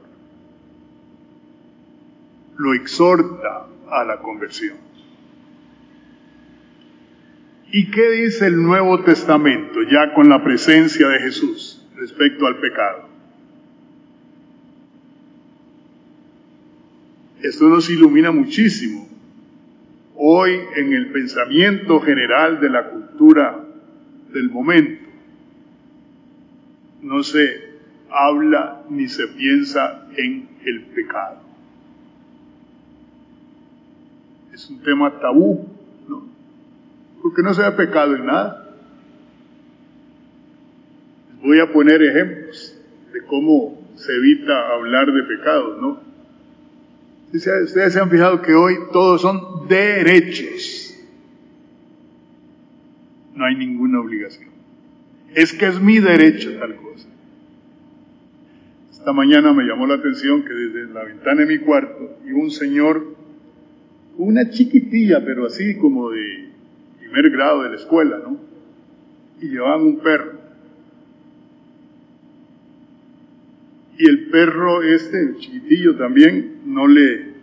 Lo 2.58 2.74
exhorta 2.74 3.67
a 3.89 4.04
la 4.04 4.19
conversión. 4.19 4.78
¿Y 7.72 7.89
qué 7.89 8.10
dice 8.12 8.48
el 8.48 8.62
Nuevo 8.62 9.04
Testamento 9.04 9.82
ya 9.84 10.13
con 10.13 10.30
la 10.30 10.43
presencia 10.43 11.08
de 11.08 11.19
Jesús 11.19 11.84
respecto 11.96 12.46
al 12.46 12.58
pecado? 12.58 13.10
Esto 17.41 17.67
nos 17.67 17.89
ilumina 17.89 18.32
muchísimo. 18.32 19.08
Hoy 20.15 20.60
en 20.76 20.93
el 20.93 21.12
pensamiento 21.12 22.00
general 22.00 22.60
de 22.62 22.69
la 22.69 22.89
cultura 22.89 23.65
del 24.32 24.50
momento, 24.50 25.10
no 27.02 27.22
se 27.24 27.62
habla 28.13 28.84
ni 28.89 29.08
se 29.08 29.28
piensa 29.28 30.08
en 30.15 30.47
el 30.65 30.86
pecado. 30.86 31.41
Es 34.54 34.69
un 34.69 34.82
tema 34.84 35.19
tabú, 35.19 35.67
¿no? 36.08 36.23
Porque 37.21 37.41
no 37.41 37.54
se 37.54 37.63
ve 37.63 37.71
pecado 37.71 38.15
en 38.15 38.26
nada. 38.28 38.60
voy 41.41 41.60
a 41.60 41.71
poner 41.71 42.02
ejemplos 42.02 42.80
de 43.12 43.21
cómo 43.26 43.82
se 43.95 44.15
evita 44.15 44.69
hablar 44.69 45.12
de 45.12 45.23
pecados, 45.23 45.82
¿no? 45.82 45.99
Ustedes 47.34 47.93
se 47.93 47.99
han 47.99 48.10
fijado 48.10 48.41
que 48.41 48.54
hoy 48.54 48.76
todos 48.91 49.21
son 49.21 49.67
derechos. 49.67 50.95
No 53.36 53.45
hay 53.45 53.56
ninguna 53.56 53.99
obligación. 53.99 54.49
Es 55.34 55.52
que 55.52 55.65
es 55.65 55.82
mi 55.82 55.99
derecho 55.99 56.58
tal 56.60 56.76
cosa. 56.76 57.08
Esta 59.03 59.11
mañana 59.11 59.51
me 59.51 59.65
llamó 59.65 59.85
la 59.85 59.95
atención 59.95 60.45
que 60.45 60.53
desde 60.53 60.93
la 60.93 61.03
ventana 61.03 61.41
de 61.41 61.45
mi 61.45 61.57
cuarto 61.59 62.19
iba 62.25 62.39
un 62.39 62.51
señor, 62.51 63.05
una 64.15 64.49
chiquitilla, 64.49 65.25
pero 65.25 65.45
así 65.45 65.75
como 65.75 66.09
de 66.09 66.47
primer 66.99 67.29
grado 67.31 67.63
de 67.63 67.71
la 67.71 67.75
escuela, 67.75 68.19
¿no? 68.19 68.39
Y 69.41 69.49
llevaban 69.49 69.81
un 69.81 69.99
perro. 69.99 70.31
Y 73.97 74.07
el 74.07 74.29
perro 74.29 74.83
este, 74.83 75.35
chiquitillo 75.37 75.97
también, 75.97 76.61
no 76.67 76.87
le, 76.87 77.33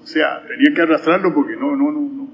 o 0.00 0.06
sea, 0.06 0.46
tenía 0.46 0.72
que 0.76 0.80
arrastrarlo 0.80 1.34
porque 1.34 1.56
no, 1.56 1.74
no, 1.74 1.90
no, 1.90 2.00
no. 2.02 2.28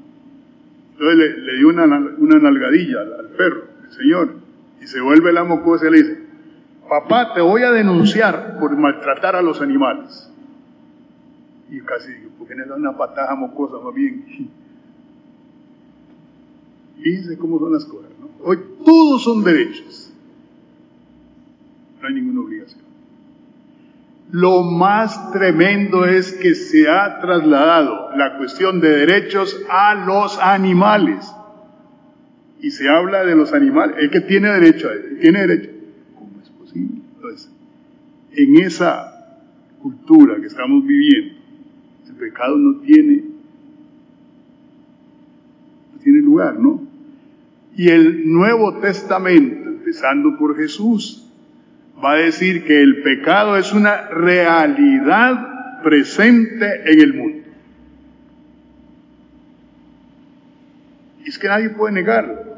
Entonces 0.93 1.39
le, 1.39 1.57
dio 1.57 1.69
una, 1.69 1.87
una 1.87 2.39
nalgadilla 2.41 3.01
al, 3.01 3.13
al, 3.21 3.29
perro, 3.29 3.65
el 3.87 3.93
señor, 3.93 4.35
y 4.83 4.87
se 4.87 5.01
vuelve 5.01 5.33
la 5.33 5.45
mocosa 5.45 5.89
y 5.89 5.93
le 5.93 5.97
dice, 5.97 6.30
papá, 6.91 7.33
te 7.33 7.41
voy 7.41 7.63
a 7.63 7.71
denunciar 7.71 8.59
por 8.61 8.77
maltratar 8.77 9.35
a 9.37 9.41
los 9.41 9.63
animales. 9.63 10.31
Y 11.71 11.81
casi 11.81 12.13
digo, 12.13 12.31
¿por 12.37 12.49
qué 12.49 12.55
le 12.55 12.67
da 12.67 12.75
una 12.75 12.97
patada 12.97 13.35
mocosa 13.35 13.83
más 13.83 13.95
bien? 13.95 14.51
Fíjense 17.03 17.39
cómo 17.39 17.59
son 17.59 17.73
las 17.73 17.85
cosas, 17.87 18.11
¿no? 18.21 18.29
Hoy 18.45 18.59
todos 18.85 19.25
son 19.25 19.43
derechos. 19.43 20.13
No 22.03 22.09
hay 22.09 22.15
ninguna 22.15 22.41
obligación. 22.41 22.91
Lo 24.33 24.63
más 24.63 25.33
tremendo 25.33 26.05
es 26.05 26.33
que 26.33 26.55
se 26.55 26.89
ha 26.89 27.21
trasladado 27.21 28.11
la 28.17 28.37
cuestión 28.39 28.81
de 28.81 28.91
derechos 28.91 29.61
a 29.69 29.95
los 29.95 30.39
animales. 30.39 31.33
Y 32.61 32.71
se 32.71 32.89
habla 32.89 33.25
de 33.25 33.35
los 33.35 33.53
animales, 33.53 33.97
el 33.99 34.11
que 34.11 34.21
tiene 34.21 34.51
derecho 34.51 34.89
a 34.89 34.93
él, 34.93 35.19
tiene 35.21 35.47
derecho. 35.47 35.71
¿Cómo 36.15 36.31
es 36.43 36.51
posible? 36.51 37.01
Entonces, 37.17 37.51
en 38.43 38.57
esa 38.63 39.11
cultura 39.83 40.37
que 40.41 40.47
estamos 40.47 40.87
viviendo, 40.87 41.35
el 42.09 42.15
pecado 42.15 42.57
no 42.57 42.81
tiene, 42.81 43.25
no 45.93 45.99
tiene 46.03 46.19
lugar, 46.21 46.59
¿no? 46.59 46.87
Y 47.77 47.89
el 47.89 48.31
Nuevo 48.31 48.79
Testamento, 48.81 49.69
empezando 49.69 50.37
por 50.37 50.57
Jesús, 50.57 51.27
va 52.03 52.13
a 52.13 52.17
decir 52.17 52.65
que 52.65 52.83
el 52.83 53.03
pecado 53.03 53.57
es 53.57 53.73
una 53.73 54.09
realidad 54.09 55.83
presente 55.83 56.93
en 56.93 57.01
el 57.01 57.15
mundo. 57.15 57.49
Y 61.25 61.29
es 61.29 61.39
que 61.39 61.49
nadie 61.49 61.71
puede 61.71 61.95
negarlo. 61.95 62.51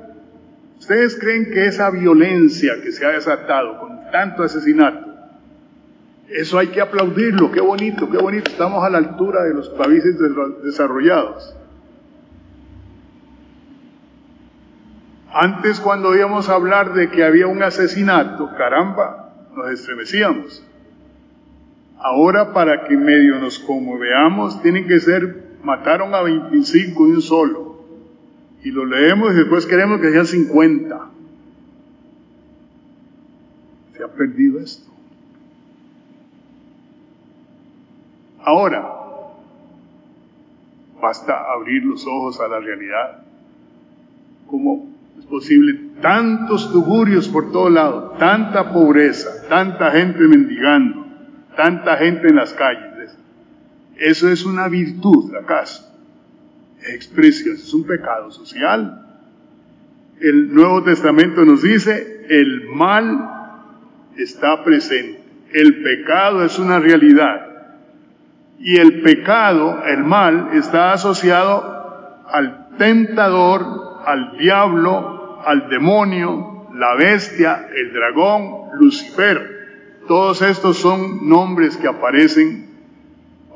¿Ustedes 0.78 1.16
creen 1.16 1.50
que 1.52 1.66
esa 1.66 1.90
violencia 1.90 2.80
que 2.82 2.90
se 2.90 3.04
ha 3.04 3.10
desatado 3.10 3.78
con 3.78 4.10
tanto 4.10 4.42
asesinato, 4.42 5.11
eso 6.34 6.58
hay 6.58 6.68
que 6.68 6.80
aplaudirlo, 6.80 7.50
qué 7.50 7.60
bonito, 7.60 8.10
qué 8.10 8.18
bonito, 8.18 8.50
estamos 8.50 8.84
a 8.84 8.90
la 8.90 8.98
altura 8.98 9.42
de 9.44 9.54
los 9.54 9.68
países 9.70 10.16
desarrollados. 10.62 11.54
Antes 15.32 15.80
cuando 15.80 16.10
oíamos 16.10 16.48
hablar 16.48 16.92
de 16.92 17.10
que 17.10 17.24
había 17.24 17.46
un 17.46 17.62
asesinato, 17.62 18.50
caramba, 18.56 19.34
nos 19.56 19.70
estremecíamos. 19.70 20.62
Ahora 21.98 22.52
para 22.52 22.84
que 22.84 22.96
medio 22.96 23.38
nos 23.38 23.58
conmoveamos, 23.58 24.60
tienen 24.62 24.86
que 24.86 25.00
ser, 25.00 25.56
mataron 25.62 26.14
a 26.14 26.22
25 26.22 27.06
de 27.06 27.12
un 27.12 27.22
solo. 27.22 27.72
Y 28.62 28.70
lo 28.70 28.84
leemos 28.84 29.32
y 29.32 29.36
después 29.36 29.66
queremos 29.66 30.00
que 30.00 30.10
sean 30.10 30.26
50. 30.26 31.00
Se 33.96 34.04
ha 34.04 34.08
perdido 34.08 34.60
esto. 34.60 34.91
Ahora, 38.44 38.88
basta 41.00 41.52
abrir 41.52 41.84
los 41.84 42.06
ojos 42.06 42.40
a 42.40 42.48
la 42.48 42.60
realidad. 42.60 43.24
¿Cómo 44.46 44.88
es 45.18 45.26
posible 45.26 45.92
tantos 46.02 46.70
tugurios 46.72 47.28
por 47.28 47.52
todo 47.52 47.70
lado, 47.70 48.16
tanta 48.18 48.72
pobreza, 48.72 49.48
tanta 49.48 49.90
gente 49.92 50.20
mendigando, 50.20 51.06
tanta 51.56 51.96
gente 51.96 52.28
en 52.28 52.36
las 52.36 52.52
calles. 52.52 53.16
Eso 53.96 54.28
es 54.28 54.44
una 54.44 54.68
virtud, 54.68 55.34
¿acaso? 55.34 55.88
Expresión, 56.88 57.54
es 57.54 57.72
un 57.72 57.84
pecado 57.84 58.30
social. 58.32 59.06
El 60.20 60.52
Nuevo 60.52 60.82
Testamento 60.82 61.44
nos 61.44 61.62
dice, 61.62 62.26
el 62.28 62.68
mal 62.68 63.28
está 64.16 64.64
presente, 64.64 65.22
el 65.52 65.82
pecado 65.82 66.44
es 66.44 66.58
una 66.58 66.80
realidad. 66.80 67.51
Y 68.62 68.76
el 68.78 69.02
pecado, 69.02 69.82
el 69.84 70.04
mal, 70.04 70.50
está 70.54 70.92
asociado 70.92 72.24
al 72.30 72.68
tentador, 72.78 74.02
al 74.06 74.38
diablo, 74.38 75.42
al 75.44 75.68
demonio, 75.68 76.68
la 76.72 76.94
bestia, 76.94 77.66
el 77.74 77.92
dragón, 77.92 78.70
Lucifer. 78.74 79.98
Todos 80.06 80.42
estos 80.42 80.78
son 80.78 81.28
nombres 81.28 81.76
que 81.76 81.88
aparecen 81.88 82.68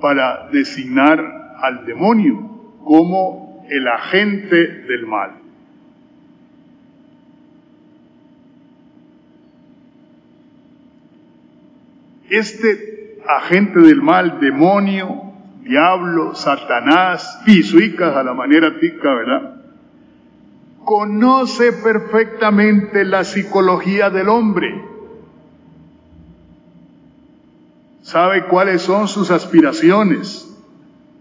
para 0.01 0.49
designar 0.51 1.55
al 1.63 1.87
demonio 1.87 2.79
como 2.85 3.65
el 3.71 3.87
agente 3.87 4.57
del 4.57 5.07
mal. 5.07 5.31
Este 12.29 12.96
agente 13.29 13.81
del 13.81 14.03
mal, 14.03 14.41
demonio, 14.41 15.33
diablo, 15.63 16.35
Satanás, 16.35 17.41
pisuicas 17.45 18.17
a 18.17 18.23
la 18.23 18.35
manera 18.35 18.79
tica, 18.79 19.15
¿verdad? 19.15 19.57
conoce 20.87 21.73
perfectamente 21.73 23.05
la 23.05 23.25
psicología 23.25 24.09
del 24.09 24.31
hombre. 24.31 24.83
Sabe 28.03 28.47
cuáles 28.47 28.83
son 28.83 29.09
sus 29.09 29.33
aspiraciones, 29.33 30.49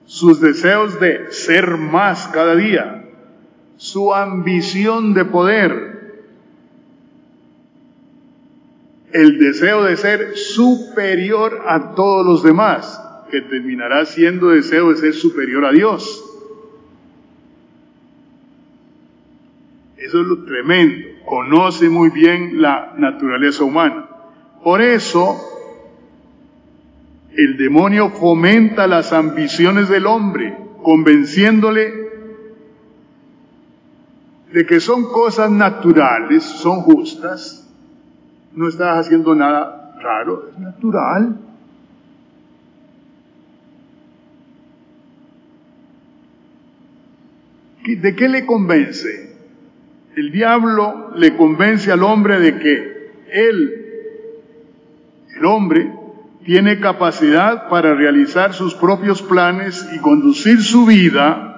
sus 0.06 0.40
deseos 0.40 1.00
de 1.00 1.32
ser 1.32 1.78
más 1.78 2.28
cada 2.28 2.56
día, 2.56 3.06
su 3.78 4.14
ambición 4.14 5.16
de 5.16 5.26
poder, 5.26 5.85
el 9.12 9.40
deseo 9.40 9.84
de 9.84 9.98
ser 9.98 10.38
superior 10.38 11.64
a 11.68 11.96
todos 11.96 12.26
los 12.26 12.44
demás, 12.44 13.02
que 13.32 13.42
terminará 13.42 14.06
siendo 14.06 14.50
deseo 14.50 14.92
de 14.92 14.98
ser 14.98 15.14
superior 15.14 15.66
a 15.66 15.72
Dios. 15.72 16.24
Eso 19.98 20.22
es 20.22 20.28
lo 20.28 20.44
tremendo. 20.44 21.08
Conoce 21.26 21.90
muy 21.90 22.10
bien 22.12 22.62
la 22.62 22.94
naturaleza 22.98 23.64
humana. 23.64 24.08
Por 24.64 24.82
eso, 24.82 25.36
el 27.36 27.58
demonio 27.58 28.12
fomenta 28.12 28.88
las 28.88 29.12
ambiciones 29.14 29.90
del 29.90 30.06
hombre, 30.06 30.56
convenciéndole 30.84 32.06
de 34.54 34.66
que 34.66 34.80
son 34.80 35.12
cosas 35.12 35.50
naturales, 35.52 36.44
son 36.44 36.82
justas. 36.82 37.65
No 38.56 38.68
estás 38.70 38.98
haciendo 38.98 39.36
nada 39.36 39.98
raro, 40.02 40.50
es 40.50 40.60
natural. 40.60 41.38
¿De 47.86 48.16
qué 48.16 48.28
le 48.28 48.46
convence? 48.46 49.36
El 50.16 50.32
diablo 50.32 51.12
le 51.16 51.36
convence 51.36 51.92
al 51.92 52.04
hombre 52.04 52.40
de 52.40 52.58
que 52.58 53.12
él, 53.32 53.74
el 55.36 55.46
hombre, 55.46 55.92
tiene 56.46 56.80
capacidad 56.80 57.68
para 57.70 57.94
realizar 57.94 58.54
sus 58.54 58.76
propios 58.76 59.22
planes 59.22 59.88
y 59.94 60.00
conducir 60.00 60.62
su 60.62 60.86
vida 60.86 61.56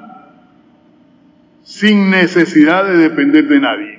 sin 1.63 2.09
necesidad 2.09 2.85
de 2.85 2.97
depender 2.97 3.47
de 3.47 3.59
nadie. 3.59 3.96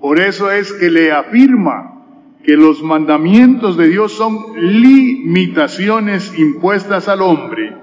Por 0.00 0.20
eso 0.20 0.50
es 0.50 0.72
que 0.72 0.90
le 0.90 1.12
afirma 1.12 1.98
que 2.44 2.56
los 2.56 2.82
mandamientos 2.82 3.76
de 3.76 3.88
Dios 3.88 4.12
son 4.12 4.36
limitaciones 4.56 6.32
impuestas 6.38 7.08
al 7.08 7.20
hombre, 7.20 7.76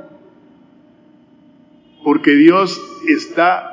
porque 2.04 2.36
Dios 2.36 2.82
está 3.08 3.72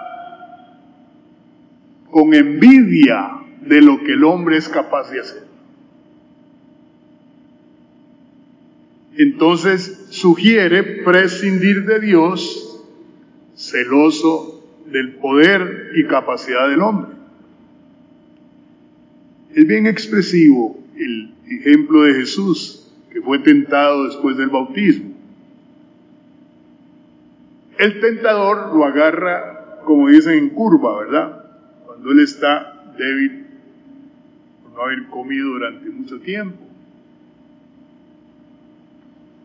con 2.10 2.34
envidia 2.34 3.38
de 3.62 3.80
lo 3.80 4.00
que 4.00 4.12
el 4.12 4.24
hombre 4.24 4.56
es 4.56 4.68
capaz 4.68 5.10
de 5.10 5.20
hacer. 5.20 5.42
Entonces 9.16 10.08
sugiere 10.10 10.82
prescindir 11.04 11.84
de 11.84 12.00
Dios, 12.00 12.82
celoso 13.54 14.64
del 14.86 15.14
poder 15.16 15.92
y 15.94 16.06
capacidad 16.06 16.68
del 16.68 16.82
hombre. 16.82 17.21
Es 19.54 19.66
bien 19.66 19.86
expresivo 19.86 20.78
el 20.96 21.34
ejemplo 21.48 22.02
de 22.02 22.14
Jesús, 22.14 22.90
que 23.10 23.20
fue 23.20 23.38
tentado 23.40 24.04
después 24.06 24.36
del 24.36 24.48
bautismo. 24.48 25.12
El 27.78 28.00
tentador 28.00 28.74
lo 28.74 28.84
agarra, 28.84 29.80
como 29.84 30.08
dicen, 30.08 30.38
en 30.38 30.50
curva, 30.50 30.98
¿verdad? 31.00 31.42
cuando 32.02 32.18
él 32.18 32.24
está 32.24 32.94
débil 32.98 33.46
por 34.62 34.72
no 34.72 34.82
haber 34.82 35.06
comido 35.06 35.50
durante 35.50 35.88
mucho 35.88 36.18
tiempo. 36.20 36.58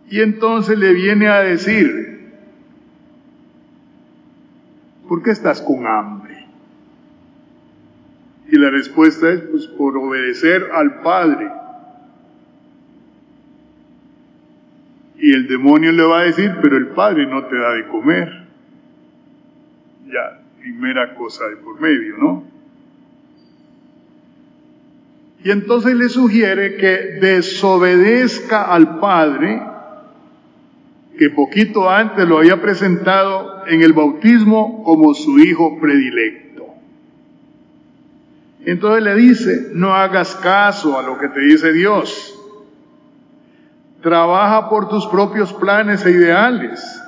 Y 0.09 0.21
entonces 0.21 0.79
le 0.79 0.91
viene 0.93 1.27
a 1.27 1.41
decir, 1.41 2.31
¿por 5.07 5.21
qué 5.21 5.29
estás 5.29 5.61
con 5.61 5.85
hambre? 5.85 6.16
Y 8.49 8.57
la 8.57 8.69
respuesta 8.69 9.29
es, 9.29 9.41
pues, 9.41 9.67
por 9.67 9.97
obedecer 9.97 10.69
al 10.73 11.01
Padre. 11.01 11.51
Y 15.19 15.33
el 15.33 15.47
demonio 15.47 15.91
le 15.91 16.03
va 16.03 16.19
a 16.19 16.23
decir, 16.23 16.55
pero 16.61 16.77
el 16.77 16.87
Padre 16.87 17.25
no 17.25 17.45
te 17.45 17.57
da 17.57 17.73
de 17.73 17.87
comer. 17.87 18.47
Ya, 20.05 20.39
primera 20.59 21.15
cosa 21.15 21.45
de 21.47 21.57
por 21.57 21.81
medio, 21.81 22.17
¿no? 22.17 22.43
Y 25.43 25.51
entonces 25.51 25.95
le 25.95 26.09
sugiere 26.09 26.75
que 26.77 27.19
desobedezca 27.19 28.63
al 28.63 28.99
Padre, 28.99 29.61
que 31.17 31.29
poquito 31.29 31.89
antes 31.89 32.27
lo 32.27 32.39
había 32.39 32.61
presentado 32.61 33.65
en 33.67 33.81
el 33.81 33.93
bautismo 33.93 34.83
como 34.83 35.13
su 35.13 35.39
hijo 35.39 35.79
predilecto. 35.79 36.46
Entonces 38.67 39.01
le 39.01 39.15
dice, 39.15 39.69
no 39.71 39.93
hagas 39.93 40.35
caso 40.35 40.99
a 40.99 41.01
lo 41.01 41.17
que 41.17 41.29
te 41.29 41.39
dice 41.39 41.71
Dios. 41.71 42.37
Trabaja 44.01 44.67
por 44.67 44.89
tus 44.89 45.07
propios 45.07 45.53
planes 45.53 46.05
e 46.05 46.11
ideales. 46.11 47.01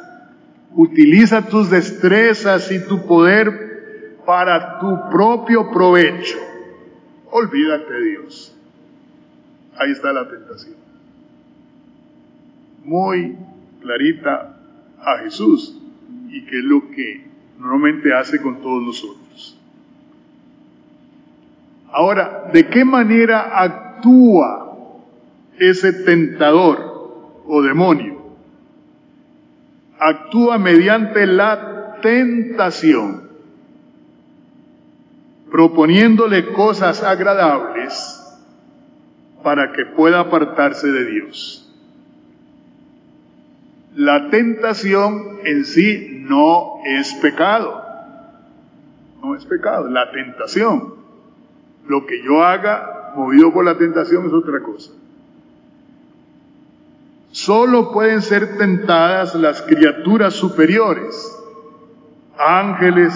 Utiliza 0.74 1.50
tus 1.50 1.70
destrezas 1.70 2.72
y 2.72 2.88
tu 2.88 3.06
poder 3.06 4.20
para 4.26 4.80
tu 4.80 5.10
propio 5.12 5.70
provecho. 5.70 6.38
Olvídate 7.30 7.94
de 7.94 8.06
Dios. 8.06 8.56
Ahí 9.78 9.92
está 9.92 10.14
la 10.14 10.30
tentación. 10.30 10.76
Muy 12.86 13.36
clarita 13.82 14.56
a 14.98 15.18
Jesús 15.24 15.78
y 16.30 16.46
que 16.46 16.58
es 16.58 16.64
lo 16.64 16.90
que 16.92 17.26
normalmente 17.60 18.14
hace 18.14 18.42
con 18.42 18.62
todos 18.62 18.82
nosotros. 18.82 19.29
Ahora, 21.92 22.50
¿de 22.54 22.68
qué 22.68 22.86
manera 22.86 23.60
actúa 23.62 24.76
ese 25.58 25.92
tentador 25.94 27.42
o 27.48 27.62
demonio? 27.62 28.20
Actúa 30.00 30.58
mediante 30.58 31.26
la 31.26 31.98
tentación 32.02 33.30
proponiéndole 35.52 36.54
cosas 36.54 37.04
agradables 37.04 38.16
para 39.44 39.72
que 39.72 39.86
pueda 39.86 40.20
apartarse 40.20 40.88
de 40.88 41.06
Dios. 41.06 41.66
La 43.96 44.30
tentación 44.30 45.40
en 45.44 45.66
sí 45.66 46.24
no 46.28 46.82
es 46.86 47.14
pecado. 47.16 47.82
No 49.24 49.36
es 49.36 49.46
pecado, 49.46 49.90
la 49.90 50.12
tentación. 50.12 50.99
Lo 51.90 52.06
que 52.06 52.24
yo 52.24 52.44
haga 52.44 53.14
movido 53.16 53.52
por 53.52 53.66
la 53.66 53.76
tentación 53.76 54.28
es 54.28 54.32
otra 54.32 54.62
cosa. 54.62 54.92
Solo 57.32 57.92
pueden 57.92 58.22
ser 58.22 58.58
tentadas 58.58 59.34
las 59.34 59.64
criaturas 59.64 60.36
superiores, 60.36 61.36
ángeles, 62.38 63.14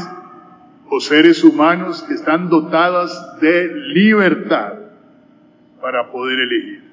o 0.90 1.00
seres 1.00 1.44
humanos 1.44 2.04
que 2.04 2.14
están 2.14 2.50
dotadas 2.50 3.40
de 3.40 3.74
libertad 3.94 4.74
para 5.82 6.12
poder 6.12 6.40
elegir. 6.40 6.84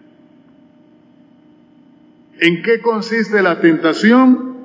¿En 2.41 2.63
qué 2.63 2.81
consiste 2.81 3.43
la 3.43 3.61
tentación? 3.61 4.57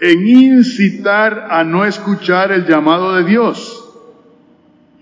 En 0.00 0.28
incitar 0.28 1.48
a 1.50 1.64
no 1.64 1.84
escuchar 1.84 2.52
el 2.52 2.66
llamado 2.66 3.16
de 3.16 3.24
Dios 3.24 3.75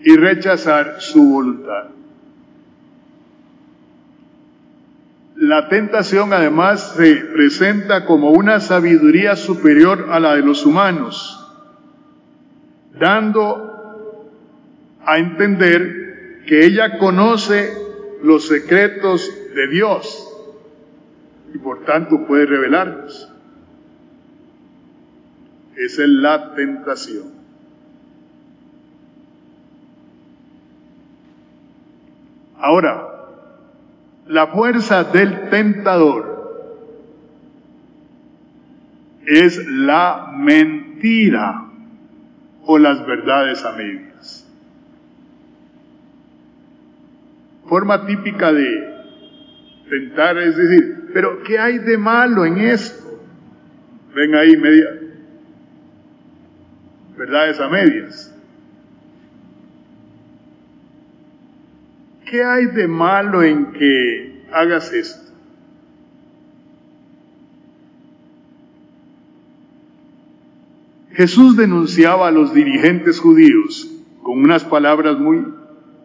y 0.04 0.16
rechazar 0.16 1.00
su 1.00 1.22
voluntad. 1.30 1.84
La 5.36 5.68
tentación 5.68 6.32
además 6.32 6.94
se 6.96 7.16
presenta 7.16 8.04
como 8.04 8.30
una 8.30 8.60
sabiduría 8.60 9.34
superior 9.34 10.08
a 10.10 10.20
la 10.20 10.34
de 10.36 10.42
los 10.42 10.64
humanos 10.64 11.40
dando 12.98 14.30
a 15.04 15.18
entender 15.18 16.42
que 16.46 16.64
ella 16.66 16.98
conoce 16.98 17.72
los 18.22 18.46
secretos 18.46 19.30
de 19.54 19.68
Dios 19.68 20.30
y 21.52 21.58
por 21.58 21.84
tanto 21.84 22.26
puede 22.26 22.46
revelarlos. 22.46 23.30
Esa 25.76 26.02
es 26.02 26.08
la 26.08 26.54
tentación. 26.54 27.33
Ahora, 32.64 33.11
la 34.27 34.46
fuerza 34.46 35.05
del 35.05 35.50
tentador 35.50 36.81
es 39.27 39.68
la 39.68 40.33
mentira 40.35 41.66
o 42.64 42.79
las 42.79 43.07
verdades 43.07 43.62
a 43.66 43.72
medias. 43.72 44.50
Forma 47.68 48.07
típica 48.07 48.50
de 48.50 48.94
tentar 49.90 50.38
es 50.38 50.57
decir, 50.57 51.11
pero 51.12 51.42
¿qué 51.42 51.59
hay 51.59 51.81
de 51.81 51.98
malo 51.98 52.46
en 52.46 52.57
esto? 52.61 53.20
Ven 54.14 54.35
ahí 54.37 54.57
media, 54.57 54.88
verdades 57.14 57.61
a 57.61 57.68
medias. 57.68 58.33
¿Qué 62.34 62.42
hay 62.42 62.66
de 62.66 62.88
malo 62.88 63.44
en 63.44 63.66
que 63.74 64.42
hagas 64.52 64.92
esto? 64.92 65.32
Jesús 71.12 71.56
denunciaba 71.56 72.26
a 72.26 72.32
los 72.32 72.52
dirigentes 72.52 73.20
judíos 73.20 73.88
con 74.24 74.42
unas 74.42 74.64
palabras 74.64 75.16
muy 75.16 75.44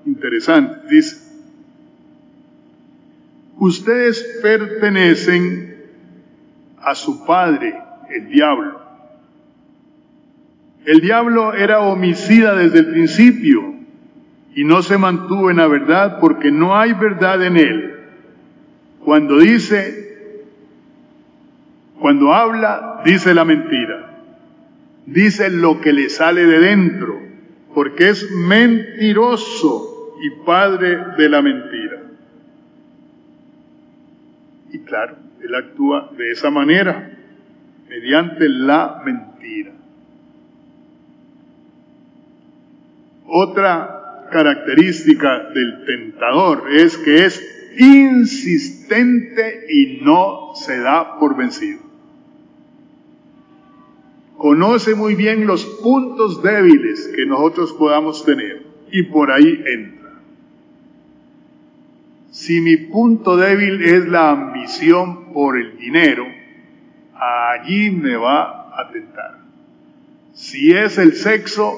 interesantes. 0.05 0.87
Dice, 0.87 1.17
ustedes 3.57 4.23
pertenecen 4.43 5.77
a 6.79 6.93
su 6.93 7.25
padre, 7.25 7.73
el 8.07 8.29
diablo. 8.29 8.79
El 10.85 11.01
diablo 11.01 11.55
era 11.55 11.79
homicida 11.79 12.53
desde 12.53 12.81
el 12.81 12.91
principio 12.91 13.78
y 14.59 14.63
no 14.63 14.81
se 14.81 14.97
mantuvo 14.97 15.51
en 15.51 15.57
la 15.57 15.67
verdad 15.67 16.19
porque 16.19 16.51
no 16.51 16.77
hay 16.77 16.93
verdad 16.93 17.43
en 17.45 17.57
él. 17.57 17.95
Cuando 19.03 19.37
dice, 19.37 20.45
cuando 21.99 22.33
habla, 22.33 23.01
dice 23.05 23.33
la 23.33 23.45
mentira 23.45 24.09
dice 25.13 25.49
lo 25.49 25.81
que 25.81 25.93
le 25.93 26.09
sale 26.09 26.45
de 26.45 26.59
dentro, 26.59 27.19
porque 27.73 28.09
es 28.09 28.29
mentiroso 28.31 30.15
y 30.21 30.45
padre 30.45 30.97
de 31.17 31.29
la 31.29 31.41
mentira. 31.41 32.01
Y 34.71 34.79
claro, 34.79 35.15
él 35.41 35.55
actúa 35.55 36.11
de 36.15 36.31
esa 36.31 36.49
manera, 36.51 37.11
mediante 37.87 38.47
la 38.49 39.01
mentira. 39.03 39.71
Otra 43.25 43.98
característica 44.29 45.49
del 45.49 45.85
tentador 45.85 46.63
es 46.71 46.97
que 46.97 47.25
es 47.25 47.73
insistente 47.77 49.65
y 49.69 50.01
no 50.01 50.51
se 50.55 50.79
da 50.79 51.19
por 51.19 51.35
vencido 51.37 51.89
conoce 54.39 54.95
muy 54.95 55.15
bien 55.15 55.45
los 55.45 55.65
puntos 55.65 56.41
débiles 56.41 57.11
que 57.13 57.25
nosotros 57.25 57.73
podamos 57.73 58.25
tener 58.25 58.63
y 58.89 59.03
por 59.03 59.31
ahí 59.31 59.61
entra. 59.67 60.13
Si 62.31 62.61
mi 62.61 62.77
punto 62.77 63.35
débil 63.35 63.83
es 63.83 64.07
la 64.07 64.31
ambición 64.31 65.33
por 65.33 65.59
el 65.59 65.77
dinero, 65.77 66.25
allí 67.13 67.91
me 67.91 68.15
va 68.15 68.79
a 68.79 68.89
tentar. 68.91 69.39
Si 70.33 70.71
es 70.71 70.97
el 70.97 71.13
sexo, 71.13 71.77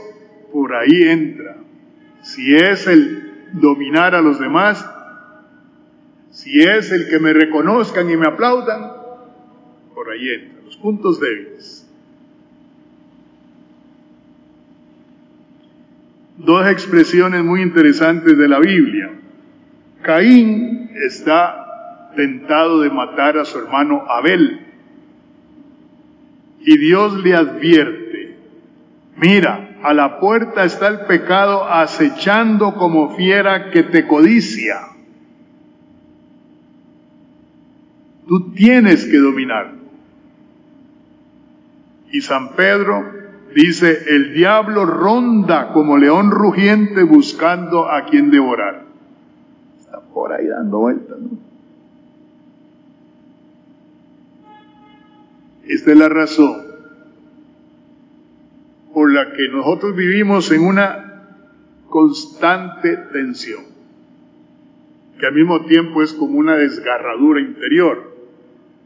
por 0.53 0.75
ahí 0.75 1.03
entra. 1.09 1.57
Si 2.21 2.55
es 2.55 2.88
el 2.88 3.49
dominar 3.53 4.15
a 4.15 4.21
los 4.21 4.39
demás, 4.39 4.88
si 6.31 6.62
es 6.62 6.91
el 6.91 7.10
que 7.10 7.19
me 7.19 7.34
reconozcan 7.34 8.10
y 8.10 8.17
me 8.17 8.27
aplaudan, 8.27 8.91
por 9.93 10.10
ahí 10.10 10.29
entra. 10.29 10.62
Los 10.65 10.77
puntos 10.77 11.19
débiles. 11.19 11.81
dos 16.45 16.67
expresiones 16.67 17.43
muy 17.43 17.62
interesantes 17.62 18.38
de 18.38 18.47
la 18.47 18.60
Biblia. 18.60 19.12
Caín 20.01 20.89
está 21.05 22.12
tentado 22.15 22.81
de 22.81 22.89
matar 22.89 23.38
a 23.38 23.45
su 23.45 23.60
hermano 23.60 24.03
Abel 24.10 24.60
y 26.60 26.77
Dios 26.77 27.23
le 27.23 27.36
advierte, 27.36 28.36
mira, 29.17 29.70
a 29.84 29.94
la 29.94 30.20
puerta 30.20 30.63
está 30.63 30.88
el 30.88 31.02
pecado 31.02 31.65
acechando 31.65 32.76
como 32.76 33.15
fiera 33.15 33.72
que 33.72 33.84
te 33.84 34.08
codicia. 34.08 34.88
Tú 38.28 38.52
tienes 38.52 39.06
que 39.06 39.17
dominarlo. 39.17 39.82
Y 42.12 42.22
San 42.22 42.56
Pedro 42.56 43.04
dice, 43.56 44.04
el 44.08 44.34
diablo 44.34 44.86
ronda 44.86 45.74
como 45.74 45.98
león 45.98 46.32
rugiente 46.32 47.04
buscando 47.04 47.89
a 47.89 48.06
quien 48.06 48.30
devorar. 48.32 48.84
Está 49.80 50.00
por 50.00 50.34
ahí 50.34 50.48
dando 50.48 50.80
vueltas, 50.80 51.17
¿no? 51.20 51.30
Esta 55.67 55.91
es 55.91 55.98
la 55.98 56.10
razón 56.10 56.70
por 58.93 59.12
la 59.12 59.34
que 59.34 59.47
nosotros 59.49 59.95
vivimos 59.95 60.51
en 60.51 60.65
una 60.65 61.27
constante 61.89 62.97
tensión, 63.12 63.63
que 65.19 65.25
al 65.27 65.34
mismo 65.34 65.65
tiempo 65.65 66.01
es 66.01 66.13
como 66.13 66.38
una 66.38 66.56
desgarradura 66.56 67.41
interior. 67.41 68.12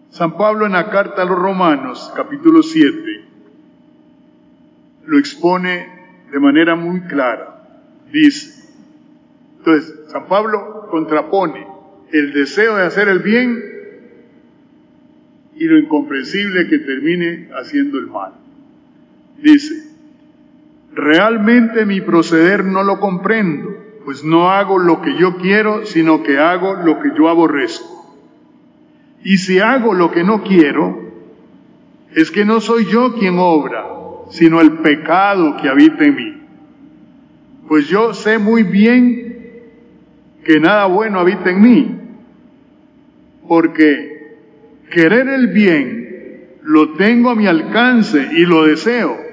San 0.10 0.38
Pablo 0.38 0.66
en 0.66 0.74
la 0.74 0.90
carta 0.90 1.22
a 1.22 1.26
los 1.26 1.38
Romanos, 1.38 2.12
capítulo 2.16 2.64
7, 2.64 3.26
lo 5.08 5.20
expone 5.20 5.88
de 6.32 6.40
manera 6.40 6.76
muy 6.76 7.02
clara. 7.02 7.64
Dice, 8.12 8.64
entonces, 9.58 10.12
San 10.12 10.28
Pablo 10.28 10.88
contrapone 10.90 11.66
el 12.12 12.34
deseo 12.34 12.78
de 12.78 12.84
hacer 12.84 13.08
el 13.08 13.20
bien 13.20 13.64
y 15.56 15.66
lo 15.66 15.80
incomprensible 15.80 16.68
que 16.68 16.80
termine 16.80 17.50
haciendo 17.54 17.98
el 17.98 18.08
mal. 18.08 18.34
Dice, 19.42 19.85
Realmente 20.96 21.86
mi 21.86 22.00
proceder 22.00 22.64
no 22.64 22.82
lo 22.82 23.02
comprendo, 23.02 23.76
pues 24.06 24.24
no 24.24 24.50
hago 24.50 24.80
lo 24.80 25.02
que 25.02 25.18
yo 25.18 25.36
quiero, 25.36 25.86
sino 25.86 26.24
que 26.24 26.40
hago 26.40 26.76
lo 26.76 27.00
que 27.00 27.10
yo 27.18 27.28
aborrezco. 27.28 28.16
Y 29.22 29.38
si 29.38 29.60
hago 29.60 29.94
lo 29.94 30.12
que 30.12 30.24
no 30.24 30.42
quiero, 30.44 31.12
es 32.14 32.32
que 32.32 32.46
no 32.46 32.62
soy 32.62 32.86
yo 32.86 33.14
quien 33.16 33.36
obra, 33.40 33.86
sino 34.30 34.62
el 34.62 34.78
pecado 34.78 35.58
que 35.62 35.68
habita 35.68 36.06
en 36.06 36.16
mí. 36.16 36.42
Pues 37.68 37.90
yo 37.90 38.14
sé 38.14 38.38
muy 38.38 38.64
bien 38.64 39.36
que 40.46 40.62
nada 40.62 40.86
bueno 40.86 41.20
habita 41.20 41.50
en 41.50 41.62
mí, 41.62 41.96
porque 43.50 44.38
querer 44.92 45.28
el 45.28 45.48
bien 45.48 46.60
lo 46.64 46.94
tengo 46.94 47.32
a 47.32 47.36
mi 47.36 47.48
alcance 47.48 48.30
y 48.32 48.46
lo 48.46 48.64
deseo 48.64 49.25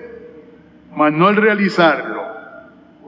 mas 0.97 1.13
no 1.13 1.29
el 1.29 1.37
realizarlo, 1.37 2.23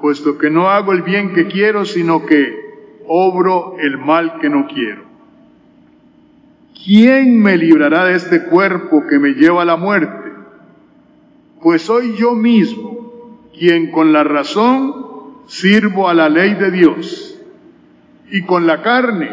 puesto 0.01 0.39
que 0.39 0.51
no 0.51 0.69
hago 0.69 0.93
el 0.93 1.03
bien 1.03 1.35
que 1.35 1.47
quiero, 1.47 1.85
sino 1.85 2.27
que 2.27 2.65
obro 3.07 3.77
el 3.79 3.99
mal 3.99 4.39
que 4.41 4.49
no 4.49 4.67
quiero. 4.67 5.05
¿Quién 6.85 7.41
me 7.41 7.57
librará 7.57 8.05
de 8.05 8.15
este 8.15 8.45
cuerpo 8.45 9.07
que 9.09 9.19
me 9.19 9.31
lleva 9.31 9.63
a 9.63 9.67
la 9.67 9.77
muerte? 9.77 10.33
Pues 11.63 11.83
soy 11.83 12.15
yo 12.17 12.35
mismo 12.35 13.49
quien 13.59 13.91
con 13.91 14.13
la 14.13 14.25
razón 14.25 15.45
sirvo 15.47 16.09
a 16.09 16.15
la 16.15 16.29
ley 16.29 16.55
de 16.55 16.71
Dios 16.71 17.41
y 18.31 18.43
con 18.43 18.67
la 18.67 18.83
carne, 18.83 19.31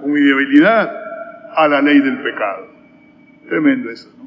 con 0.00 0.12
mi 0.12 0.20
debilidad, 0.20 0.90
a 1.54 1.68
la 1.68 1.82
ley 1.82 1.98
del 2.00 2.22
pecado. 2.22 2.68
Tremendo 3.48 3.90
eso, 3.90 4.10
¿no? 4.16 4.26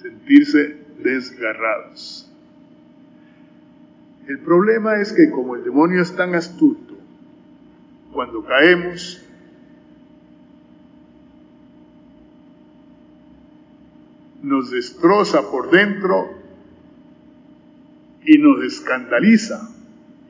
Sentirse 0.00 0.76
desgarrados. 1.02 2.31
El 4.26 4.38
problema 4.40 5.00
es 5.00 5.12
que 5.12 5.30
como 5.30 5.56
el 5.56 5.64
demonio 5.64 6.00
es 6.00 6.14
tan 6.14 6.34
astuto, 6.34 6.94
cuando 8.12 8.44
caemos, 8.44 9.22
nos 14.42 14.70
destroza 14.70 15.50
por 15.50 15.70
dentro 15.70 16.30
y 18.24 18.38
nos 18.38 18.64
escandaliza. 18.64 19.68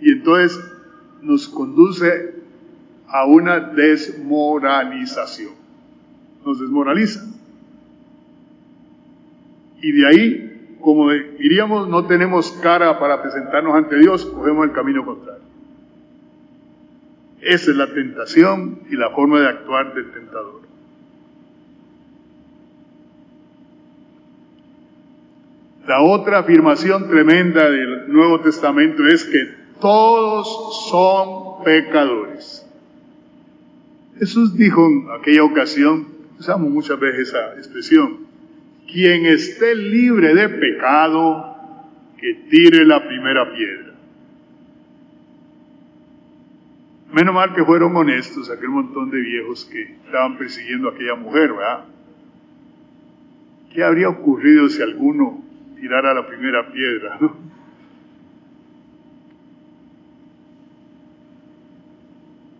Y 0.01 0.13
entonces 0.13 0.59
nos 1.23 1.49
conduce 1.49 2.35
a 3.09 3.27
una 3.27 3.61
desmoralización. 3.61 5.53
Nos 6.45 6.61
desmoraliza. 6.61 7.27
Y 9.81 9.93
de 9.93 10.07
ahí 10.09 10.52
como 10.83 11.11
diríamos, 11.11 11.89
no 11.89 12.07
tenemos 12.07 12.53
cara 12.61 12.99
para 12.99 13.23
presentarnos 13.23 13.75
ante 13.75 13.97
Dios, 13.97 14.27
cogemos 14.27 14.67
el 14.67 14.73
camino 14.73 15.05
contrario. 15.05 15.45
Esa 17.41 17.71
es 17.71 17.77
la 17.77 17.93
tentación 17.93 18.81
y 18.91 18.97
la 18.97 19.11
forma 19.11 19.41
de 19.41 19.49
actuar 19.49 19.95
del 19.95 20.13
tentador. 20.13 20.63
La 25.87 26.03
otra 26.03 26.39
afirmación 26.41 27.09
tremenda 27.09 27.69
del 27.69 28.13
Nuevo 28.13 28.41
Testamento 28.41 29.07
es 29.07 29.25
que 29.25 29.55
todos 29.81 30.89
son 30.91 31.65
pecadores. 31.65 32.65
Jesús 34.19 34.57
dijo 34.57 34.87
en 34.87 35.09
aquella 35.21 35.43
ocasión, 35.43 36.07
usamos 36.39 36.71
muchas 36.71 37.01
veces 37.01 37.29
esa 37.29 37.55
expresión, 37.55 38.22
quien 38.93 39.27
esté 39.27 39.75
libre 39.75 40.35
de 40.35 40.49
pecado, 40.49 41.57
que 42.19 42.35
tire 42.49 42.85
la 42.85 43.07
primera 43.07 43.53
piedra. 43.53 43.93
Menos 47.13 47.35
mal 47.35 47.55
que 47.55 47.65
fueron 47.65 47.97
honestos 47.97 48.51
aquel 48.51 48.69
montón 48.69 49.11
de 49.11 49.21
viejos 49.21 49.65
que 49.65 49.83
estaban 49.83 50.39
persiguiendo 50.39 50.89
a 50.89 50.93
aquella 50.93 51.15
mujer, 51.15 51.53
¿verdad? 51.53 51.85
¿Qué 53.73 53.83
habría 53.83 54.09
ocurrido 54.09 54.69
si 54.69 54.83
alguno 54.83 55.43
tirara 55.81 56.15
la 56.15 56.27
primera 56.27 56.71
piedra? 56.71 57.19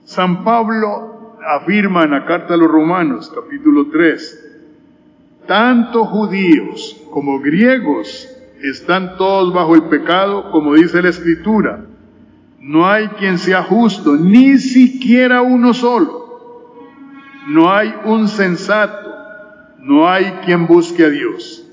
San 0.05 0.45
Pablo 0.45 1.39
afirma 1.47 2.05
en 2.05 2.11
la 2.11 2.27
carta 2.27 2.55
a 2.55 2.57
los 2.57 2.71
Romanos, 2.71 3.33
capítulo 3.35 3.89
3, 3.91 4.52
tanto 5.47 6.05
judíos 6.05 7.01
como 7.11 7.41
griegos 7.41 8.29
están 8.63 9.17
todos 9.17 9.53
bajo 9.53 9.75
el 9.75 9.85
pecado, 9.85 10.51
como 10.51 10.75
dice 10.75 11.03
la 11.03 11.09
Escritura. 11.09 11.85
No 12.61 12.89
hay 12.89 13.09
quien 13.09 13.39
sea 13.39 13.63
justo, 13.65 14.17
ni 14.17 14.59
siquiera 14.59 15.43
uno 15.43 15.75
solo. 15.75 16.23
No 17.49 17.73
hay 17.73 17.93
un 18.05 18.29
sensato, 18.29 19.11
no 19.81 20.09
hay 20.09 20.27
quien 20.45 20.67
busque 20.67 21.05
a 21.05 21.11
Dios. 21.11 21.67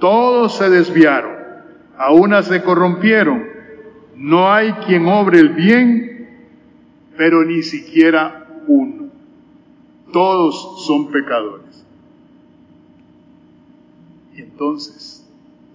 Todos 0.00 0.56
se 0.56 0.70
desviaron, 0.70 1.36
a 1.98 2.12
una 2.12 2.42
se 2.42 2.62
corrompieron. 2.62 3.44
No 4.16 4.50
hay 4.50 4.72
quien 4.86 5.06
obre 5.08 5.40
el 5.40 5.50
bien, 5.50 6.28
pero 7.18 7.44
ni 7.44 7.62
siquiera 7.62 8.46
uno. 8.66 9.10
Todos 10.10 10.86
son 10.86 11.10
pecadores. 11.10 11.69
Entonces, 14.60 15.26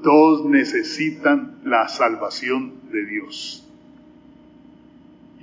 todos 0.03 0.45
necesitan 0.45 1.57
la 1.63 1.87
salvación 1.87 2.73
de 2.91 3.03
Dios. 3.07 3.67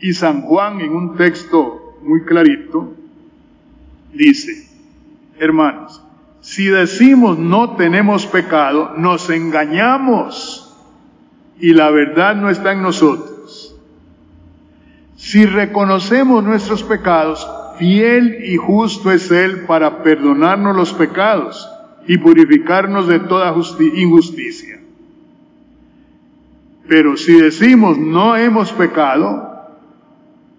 Y 0.00 0.12
San 0.12 0.42
Juan 0.42 0.81
en 0.81 0.92
un 0.92 1.16
texto 1.16 1.98
muy 2.05 2.22
clarito 2.22 2.94
dice, 4.14 4.68
hermanos, 5.40 6.00
si 6.40 6.66
decimos 6.66 7.37
no 7.37 7.74
tenemos 7.74 8.26
pecado, 8.26 8.95
nos 8.97 9.28
engañamos 9.28 10.76
y 11.59 11.74
la 11.74 11.90
verdad 11.90 12.36
no 12.36 12.49
está 12.49 12.70
en 12.70 12.82
nosotros. 12.82 13.76
Si 15.16 15.47
reconocemos 15.47 16.45
nuestros 16.45 16.84
pecados, 16.84 17.45
fiel 17.76 18.45
y 18.45 18.57
justo 18.57 19.11
es 19.11 19.32
Él 19.32 19.64
para 19.66 20.05
perdonarnos 20.05 20.76
los 20.76 20.93
pecados 20.93 21.72
y 22.07 22.18
purificarnos 22.18 23.07
de 23.07 23.20
toda 23.20 23.55
injusticia. 23.94 24.80
Pero 26.88 27.16
si 27.16 27.40
decimos 27.40 27.96
no 27.98 28.36
hemos 28.36 28.72
pecado, 28.72 29.53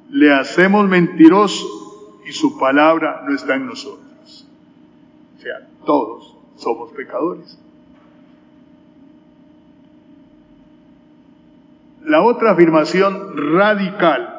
le 0.09 0.33
hacemos 0.33 0.87
mentiroso 0.87 2.21
y 2.25 2.31
su 2.31 2.57
palabra 2.57 3.23
no 3.27 3.35
está 3.35 3.55
en 3.55 3.65
nosotros. 3.65 4.47
O 5.37 5.41
sea, 5.41 5.67
todos 5.85 6.35
somos 6.55 6.91
pecadores. 6.91 7.59
La 12.05 12.21
otra 12.21 12.51
afirmación 12.51 13.53
radical 13.53 14.32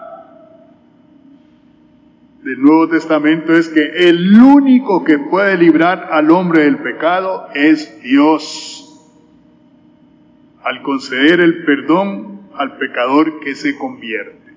del 2.44 2.60
Nuevo 2.60 2.88
Testamento 2.88 3.54
es 3.54 3.70
que 3.70 4.08
el 4.08 4.38
único 4.38 5.02
que 5.02 5.18
puede 5.18 5.56
librar 5.56 6.10
al 6.12 6.30
hombre 6.30 6.64
del 6.64 6.76
pecado 6.78 7.48
es 7.54 8.02
Dios. 8.02 8.80
al 10.62 10.80
conceder 10.82 11.40
el 11.40 11.64
perdón 11.64 12.40
al 12.54 12.78
pecador 12.78 13.40
que 13.40 13.54
se 13.54 13.76
convierte. 13.76 14.54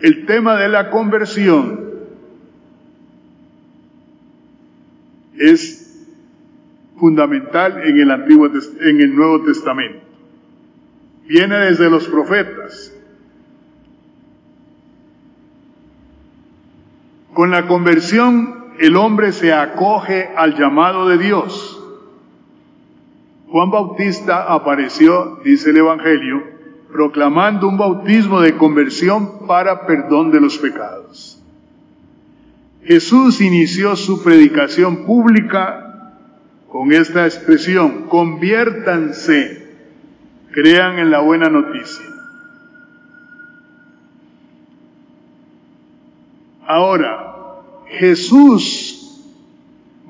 El 0.00 0.24
tema 0.24 0.58
de 0.58 0.68
la 0.70 0.88
conversión 0.88 1.90
es 5.36 6.06
fundamental 6.96 7.82
en 7.86 8.00
el 8.00 8.10
Antiguo 8.10 8.46
en 8.46 9.00
el 9.02 9.14
Nuevo 9.14 9.44
Testamento. 9.44 10.00
Viene 11.26 11.56
desde 11.56 11.90
los 11.90 12.08
profetas. 12.08 12.93
Con 17.34 17.50
la 17.50 17.66
conversión 17.66 18.64
el 18.78 18.96
hombre 18.96 19.32
se 19.32 19.52
acoge 19.52 20.30
al 20.36 20.56
llamado 20.56 21.08
de 21.08 21.18
Dios. 21.18 21.82
Juan 23.48 23.70
Bautista 23.70 24.52
apareció, 24.52 25.40
dice 25.44 25.70
el 25.70 25.78
Evangelio, 25.78 26.42
proclamando 26.92 27.68
un 27.68 27.76
bautismo 27.76 28.40
de 28.40 28.56
conversión 28.56 29.46
para 29.48 29.84
perdón 29.84 30.30
de 30.30 30.40
los 30.40 30.58
pecados. 30.58 31.42
Jesús 32.84 33.40
inició 33.40 33.96
su 33.96 34.22
predicación 34.22 35.04
pública 35.04 36.12
con 36.68 36.92
esta 36.92 37.24
expresión, 37.26 38.04
conviértanse, 38.08 39.74
crean 40.52 41.00
en 41.00 41.10
la 41.10 41.18
buena 41.18 41.48
noticia. 41.48 42.13
Ahora, 46.66 47.60
Jesús 47.86 49.22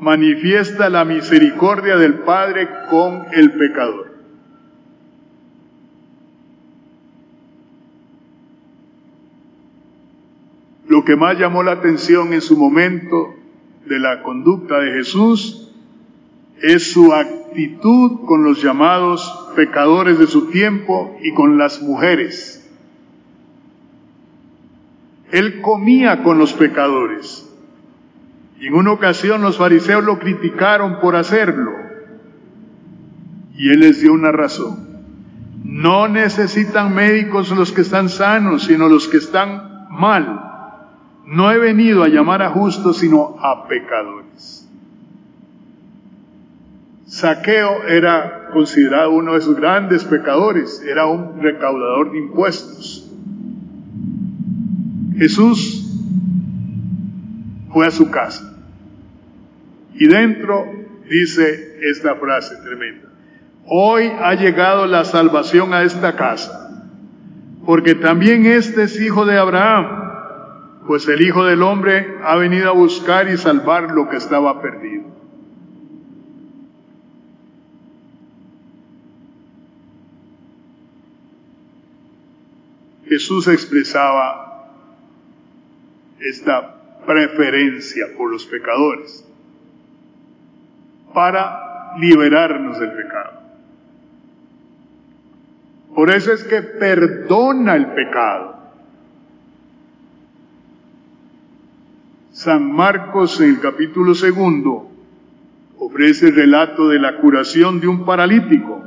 manifiesta 0.00 0.88
la 0.88 1.04
misericordia 1.04 1.96
del 1.96 2.20
Padre 2.20 2.68
con 2.90 3.26
el 3.32 3.52
pecador. 3.52 4.14
Lo 10.86 11.04
que 11.04 11.16
más 11.16 11.38
llamó 11.38 11.62
la 11.62 11.72
atención 11.72 12.32
en 12.32 12.40
su 12.40 12.56
momento 12.56 13.34
de 13.86 13.98
la 13.98 14.22
conducta 14.22 14.78
de 14.78 14.92
Jesús 14.92 15.72
es 16.62 16.92
su 16.92 17.12
actitud 17.12 18.26
con 18.26 18.44
los 18.44 18.62
llamados 18.62 19.50
pecadores 19.56 20.18
de 20.18 20.26
su 20.26 20.50
tiempo 20.50 21.16
y 21.22 21.32
con 21.32 21.58
las 21.58 21.82
mujeres. 21.82 22.63
Él 25.30 25.60
comía 25.60 26.22
con 26.22 26.38
los 26.38 26.52
pecadores. 26.52 27.50
Y 28.60 28.68
en 28.68 28.74
una 28.74 28.92
ocasión 28.92 29.42
los 29.42 29.58
fariseos 29.58 30.04
lo 30.04 30.18
criticaron 30.18 31.00
por 31.00 31.16
hacerlo. 31.16 31.72
Y 33.56 33.70
él 33.70 33.80
les 33.80 34.00
dio 34.00 34.12
una 34.12 34.32
razón. 34.32 34.84
No 35.64 36.08
necesitan 36.08 36.94
médicos 36.94 37.50
los 37.50 37.72
que 37.72 37.80
están 37.80 38.08
sanos, 38.08 38.64
sino 38.64 38.88
los 38.88 39.08
que 39.08 39.16
están 39.16 39.88
mal. 39.90 40.40
No 41.26 41.50
he 41.50 41.58
venido 41.58 42.02
a 42.02 42.08
llamar 42.08 42.42
a 42.42 42.50
justos, 42.50 42.98
sino 42.98 43.36
a 43.40 43.66
pecadores. 43.66 44.68
Saqueo 47.06 47.84
era 47.86 48.48
considerado 48.52 49.12
uno 49.12 49.34
de 49.34 49.40
sus 49.40 49.56
grandes 49.56 50.04
pecadores, 50.04 50.82
era 50.82 51.06
un 51.06 51.40
recaudador 51.40 52.12
de 52.12 52.18
impuestos. 52.18 53.03
Jesús 55.16 55.86
fue 57.72 57.86
a 57.86 57.90
su 57.90 58.10
casa 58.10 58.54
y 59.94 60.06
dentro 60.06 60.64
dice 61.08 61.78
esta 61.82 62.16
frase 62.16 62.56
tremenda. 62.64 63.08
Hoy 63.66 64.04
ha 64.06 64.34
llegado 64.34 64.86
la 64.86 65.04
salvación 65.04 65.72
a 65.72 65.82
esta 65.82 66.16
casa, 66.16 66.82
porque 67.64 67.94
también 67.94 68.44
este 68.46 68.82
es 68.82 69.00
hijo 69.00 69.24
de 69.24 69.38
Abraham 69.38 70.04
pues 70.86 71.08
el 71.08 71.22
Hijo 71.22 71.44
del 71.44 71.62
Hombre 71.62 72.18
ha 72.22 72.36
venido 72.36 72.68
a 72.68 72.72
buscar 72.72 73.28
y 73.30 73.38
salvar 73.38 73.90
lo 73.90 74.08
que 74.08 74.16
estaba 74.16 74.60
perdido. 74.60 75.04
Jesús 83.06 83.48
expresaba 83.48 84.43
esta 86.24 86.74
preferencia 87.06 88.06
por 88.16 88.30
los 88.30 88.46
pecadores 88.46 89.24
para 91.12 91.96
liberarnos 91.98 92.80
del 92.80 92.92
pecado. 92.92 93.40
Por 95.94 96.10
eso 96.10 96.32
es 96.32 96.42
que 96.44 96.62
perdona 96.62 97.76
el 97.76 97.86
pecado. 97.88 98.54
San 102.32 102.72
Marcos 102.72 103.40
en 103.40 103.50
el 103.50 103.60
capítulo 103.60 104.14
segundo 104.14 104.90
ofrece 105.78 106.28
el 106.28 106.34
relato 106.34 106.88
de 106.88 106.98
la 106.98 107.18
curación 107.18 107.80
de 107.80 107.86
un 107.86 108.04
paralítico. 108.04 108.82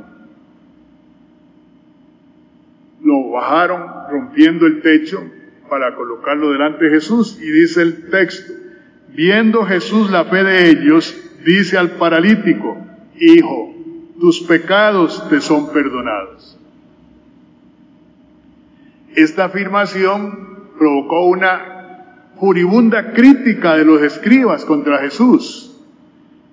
Lo 3.02 3.30
bajaron 3.30 4.10
rompiendo 4.10 4.66
el 4.66 4.82
techo 4.82 5.37
para 5.68 5.94
colocarlo 5.94 6.52
delante 6.52 6.86
de 6.86 6.90
Jesús 6.90 7.38
y 7.40 7.50
dice 7.50 7.82
el 7.82 8.10
texto, 8.10 8.52
viendo 9.14 9.64
Jesús 9.64 10.10
la 10.10 10.24
fe 10.24 10.44
de 10.44 10.70
ellos, 10.70 11.16
dice 11.44 11.78
al 11.78 11.92
paralítico, 11.92 12.76
Hijo, 13.20 13.74
tus 14.20 14.40
pecados 14.42 15.28
te 15.28 15.40
son 15.40 15.72
perdonados. 15.72 16.56
Esta 19.14 19.46
afirmación 19.46 20.70
provocó 20.78 21.26
una 21.26 21.78
furibunda 22.38 23.12
crítica 23.12 23.76
de 23.76 23.84
los 23.84 24.02
escribas 24.02 24.64
contra 24.64 24.98
Jesús. 24.98 25.76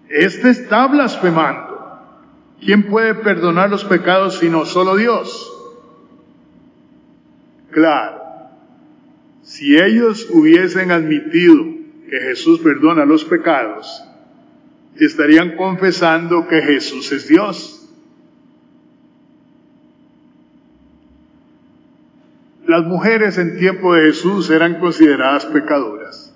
Este 0.10 0.50
está 0.50 0.88
blasfemando. 0.88 1.76
¿Quién 2.60 2.84
puede 2.84 3.14
perdonar 3.16 3.70
los 3.70 3.84
pecados 3.86 4.40
sino 4.40 4.66
solo 4.66 4.96
Dios? 4.96 5.52
Claro, 7.72 8.25
si 9.46 9.78
ellos 9.78 10.28
hubiesen 10.32 10.92
admitido 10.92 11.64
que 12.10 12.20
Jesús 12.20 12.60
perdona 12.62 13.06
los 13.06 13.24
pecados, 13.24 14.04
estarían 15.00 15.56
confesando 15.56 16.48
que 16.48 16.62
Jesús 16.64 17.12
es 17.12 17.28
Dios. 17.28 17.88
Las 22.66 22.84
mujeres 22.86 23.38
en 23.38 23.60
tiempo 23.60 23.94
de 23.94 24.08
Jesús 24.08 24.50
eran 24.50 24.80
consideradas 24.80 25.46
pecadoras. 25.46 26.36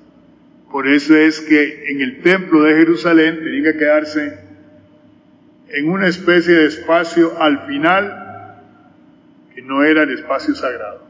Por 0.71 0.87
eso 0.87 1.15
es 1.15 1.41
que 1.41 1.91
en 1.91 2.01
el 2.01 2.21
templo 2.21 2.61
de 2.61 2.75
Jerusalén 2.75 3.39
tenían 3.39 3.63
que 3.63 3.79
quedarse 3.79 4.37
en 5.69 5.89
una 5.89 6.07
especie 6.07 6.53
de 6.53 6.65
espacio 6.67 7.41
al 7.41 7.65
final 7.65 8.59
que 9.55 9.63
no 9.63 9.83
era 9.83 10.03
el 10.03 10.11
espacio 10.11 10.53
sagrado. 10.53 11.08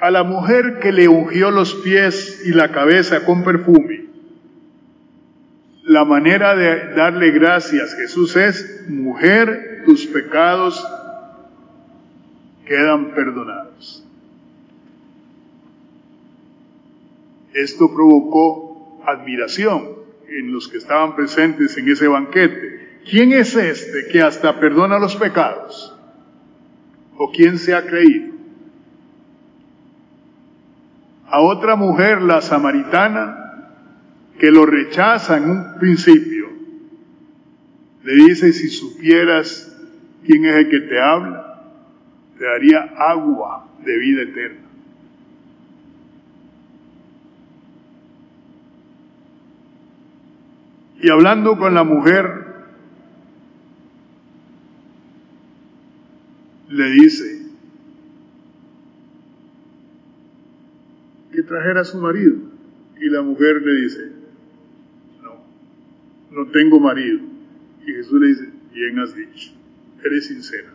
A 0.00 0.10
la 0.10 0.24
mujer 0.24 0.78
que 0.80 0.92
le 0.92 1.08
ungió 1.08 1.50
los 1.50 1.74
pies 1.76 2.42
y 2.44 2.52
la 2.52 2.70
cabeza 2.70 3.24
con 3.24 3.44
perfume, 3.44 4.06
la 5.84 6.04
manera 6.04 6.54
de 6.56 6.94
darle 6.94 7.30
gracias 7.30 7.94
Jesús 7.94 8.36
es, 8.36 8.84
mujer, 8.88 9.82
tus 9.86 10.06
pecados 10.06 10.84
quedan 12.66 13.14
perdonados. 13.14 14.04
Esto 17.54 17.94
provocó 17.94 19.00
admiración 19.06 19.88
en 20.28 20.52
los 20.52 20.68
que 20.68 20.76
estaban 20.76 21.16
presentes 21.16 21.78
en 21.78 21.88
ese 21.88 22.08
banquete. 22.08 23.00
¿Quién 23.08 23.32
es 23.32 23.54
este 23.54 24.08
que 24.08 24.20
hasta 24.20 24.58
perdona 24.60 24.98
los 24.98 25.16
pecados? 25.16 25.96
¿O 27.16 27.30
quién 27.30 27.58
se 27.58 27.74
ha 27.74 27.86
creído? 27.86 28.35
A 31.28 31.40
otra 31.40 31.76
mujer, 31.76 32.22
la 32.22 32.40
samaritana, 32.40 33.46
que 34.38 34.50
lo 34.50 34.66
rechaza 34.66 35.36
en 35.38 35.50
un 35.50 35.78
principio, 35.78 36.48
le 38.04 38.14
dice, 38.14 38.52
si 38.52 38.68
supieras 38.68 39.76
quién 40.24 40.44
es 40.44 40.54
el 40.54 40.68
que 40.68 40.80
te 40.80 41.00
habla, 41.00 41.62
te 42.38 42.44
daría 42.44 42.94
agua 42.96 43.66
de 43.84 43.98
vida 43.98 44.22
eterna. 44.22 44.66
Y 51.00 51.10
hablando 51.10 51.58
con 51.58 51.74
la 51.74 51.84
mujer, 51.84 52.46
le 56.68 56.90
dice 56.90 57.35
trajera 61.46 61.80
a 61.80 61.84
su 61.84 61.98
marido. 61.98 62.36
Y 63.00 63.08
la 63.08 63.22
mujer 63.22 63.62
le 63.62 63.82
dice, 63.82 64.12
no, 65.22 65.34
no 66.30 66.50
tengo 66.50 66.80
marido. 66.80 67.20
Y 67.86 67.92
Jesús 67.92 68.20
le 68.20 68.28
dice, 68.28 68.50
bien 68.72 68.98
has 68.98 69.14
dicho, 69.14 69.52
eres 70.04 70.26
sincera. 70.26 70.72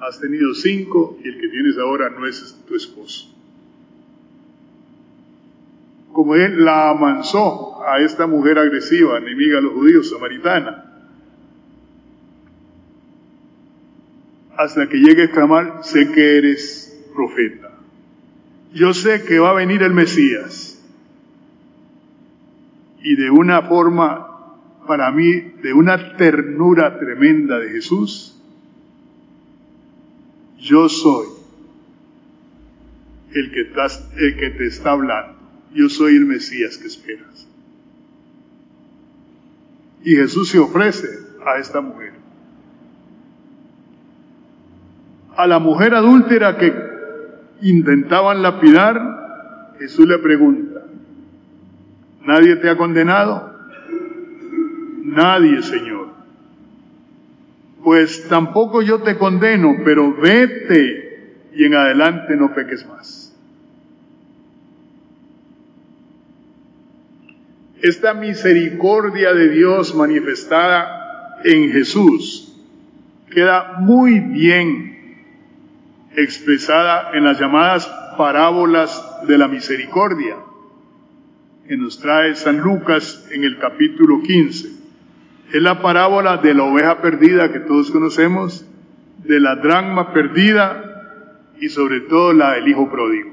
Has 0.00 0.20
tenido 0.20 0.54
cinco 0.54 1.18
y 1.22 1.28
el 1.28 1.40
que 1.40 1.48
tienes 1.48 1.76
ahora 1.78 2.10
no 2.10 2.26
es 2.26 2.56
tu 2.66 2.74
esposo. 2.74 3.28
Como 6.12 6.34
él 6.34 6.64
la 6.64 6.90
amansó 6.90 7.82
a 7.86 8.00
esta 8.00 8.26
mujer 8.26 8.58
agresiva, 8.58 9.18
enemiga 9.18 9.56
de 9.56 9.62
los 9.62 9.72
judíos, 9.74 10.10
samaritana, 10.10 10.90
hasta 14.56 14.88
que 14.88 14.98
llegue 14.98 15.22
a 15.22 15.24
exclamar, 15.26 15.80
sé 15.84 16.10
que 16.12 16.38
eres 16.38 17.08
profeta. 17.14 17.69
Yo 18.72 18.94
sé 18.94 19.24
que 19.24 19.38
va 19.38 19.50
a 19.50 19.54
venir 19.54 19.82
el 19.82 19.92
Mesías. 19.92 20.80
Y 23.02 23.16
de 23.16 23.30
una 23.30 23.62
forma, 23.62 24.56
para 24.86 25.10
mí, 25.10 25.32
de 25.62 25.72
una 25.72 26.16
ternura 26.16 26.98
tremenda 26.98 27.58
de 27.58 27.70
Jesús, 27.70 28.36
yo 30.58 30.88
soy 30.88 31.26
el 33.32 33.50
que, 33.50 33.60
el 33.60 34.36
que 34.36 34.50
te 34.50 34.66
está 34.66 34.92
hablando. 34.92 35.38
Yo 35.74 35.88
soy 35.88 36.16
el 36.16 36.26
Mesías 36.26 36.76
que 36.78 36.86
esperas. 36.86 37.48
Y 40.02 40.16
Jesús 40.16 40.48
se 40.50 40.58
ofrece 40.58 41.08
a 41.46 41.58
esta 41.58 41.80
mujer. 41.80 42.12
A 45.36 45.46
la 45.46 45.58
mujer 45.58 45.94
adúltera 45.94 46.58
que 46.58 46.89
intentaban 47.62 48.42
lapidar, 48.42 49.74
Jesús 49.78 50.06
le 50.06 50.18
pregunta, 50.18 50.82
¿nadie 52.22 52.56
te 52.56 52.68
ha 52.68 52.76
condenado? 52.76 53.50
Nadie, 55.02 55.62
Señor. 55.62 56.08
Pues 57.82 58.28
tampoco 58.28 58.82
yo 58.82 59.00
te 59.02 59.16
condeno, 59.16 59.76
pero 59.84 60.14
vete 60.14 61.48
y 61.54 61.64
en 61.64 61.74
adelante 61.74 62.36
no 62.36 62.54
peques 62.54 62.86
más. 62.86 63.34
Esta 67.82 68.12
misericordia 68.12 69.32
de 69.32 69.48
Dios 69.48 69.94
manifestada 69.94 71.40
en 71.44 71.72
Jesús 71.72 72.54
queda 73.30 73.78
muy 73.78 74.20
bien 74.20 74.99
expresada 76.22 77.10
en 77.14 77.24
las 77.24 77.38
llamadas 77.38 77.86
parábolas 78.16 79.26
de 79.26 79.38
la 79.38 79.48
misericordia, 79.48 80.36
que 81.66 81.76
nos 81.76 81.98
trae 82.00 82.34
San 82.34 82.58
Lucas 82.58 83.26
en 83.30 83.44
el 83.44 83.58
capítulo 83.58 84.22
15. 84.22 84.68
Es 85.52 85.62
la 85.62 85.80
parábola 85.82 86.36
de 86.36 86.54
la 86.54 86.64
oveja 86.64 87.00
perdida 87.00 87.52
que 87.52 87.60
todos 87.60 87.90
conocemos, 87.90 88.64
de 89.24 89.40
la 89.40 89.56
dragma 89.56 90.12
perdida 90.12 91.52
y 91.60 91.68
sobre 91.68 92.00
todo 92.00 92.32
la 92.32 92.52
del 92.52 92.68
hijo 92.68 92.90
pródigo. 92.90 93.30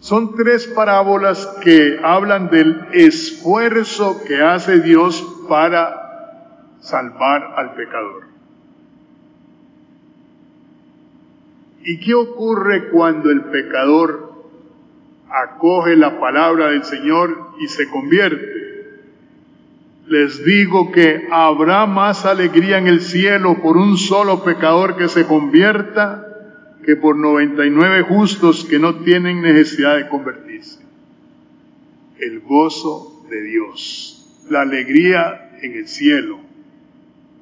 Son 0.00 0.34
tres 0.34 0.66
parábolas 0.66 1.46
que 1.62 2.00
hablan 2.02 2.50
del 2.50 2.88
esfuerzo 2.92 4.22
que 4.26 4.42
hace 4.42 4.80
Dios 4.80 5.24
para 5.48 6.76
salvar 6.80 7.54
al 7.56 7.74
pecador. 7.74 8.31
¿Y 11.84 11.98
qué 11.98 12.14
ocurre 12.14 12.90
cuando 12.90 13.30
el 13.30 13.42
pecador 13.42 14.32
acoge 15.28 15.96
la 15.96 16.20
palabra 16.20 16.68
del 16.68 16.84
Señor 16.84 17.54
y 17.60 17.68
se 17.68 17.88
convierte? 17.88 18.62
Les 20.06 20.44
digo 20.44 20.92
que 20.92 21.26
habrá 21.30 21.86
más 21.86 22.26
alegría 22.26 22.78
en 22.78 22.86
el 22.86 23.00
cielo 23.00 23.60
por 23.62 23.76
un 23.76 23.96
solo 23.96 24.44
pecador 24.44 24.96
que 24.96 25.08
se 25.08 25.26
convierta 25.26 26.28
que 26.84 26.96
por 26.96 27.16
99 27.16 28.02
justos 28.02 28.64
que 28.64 28.78
no 28.78 28.96
tienen 28.96 29.42
necesidad 29.42 29.96
de 29.96 30.08
convertirse. 30.08 30.80
El 32.18 32.40
gozo 32.40 33.24
de 33.30 33.42
Dios, 33.42 34.44
la 34.50 34.62
alegría 34.62 35.58
en 35.62 35.72
el 35.74 35.88
cielo 35.88 36.38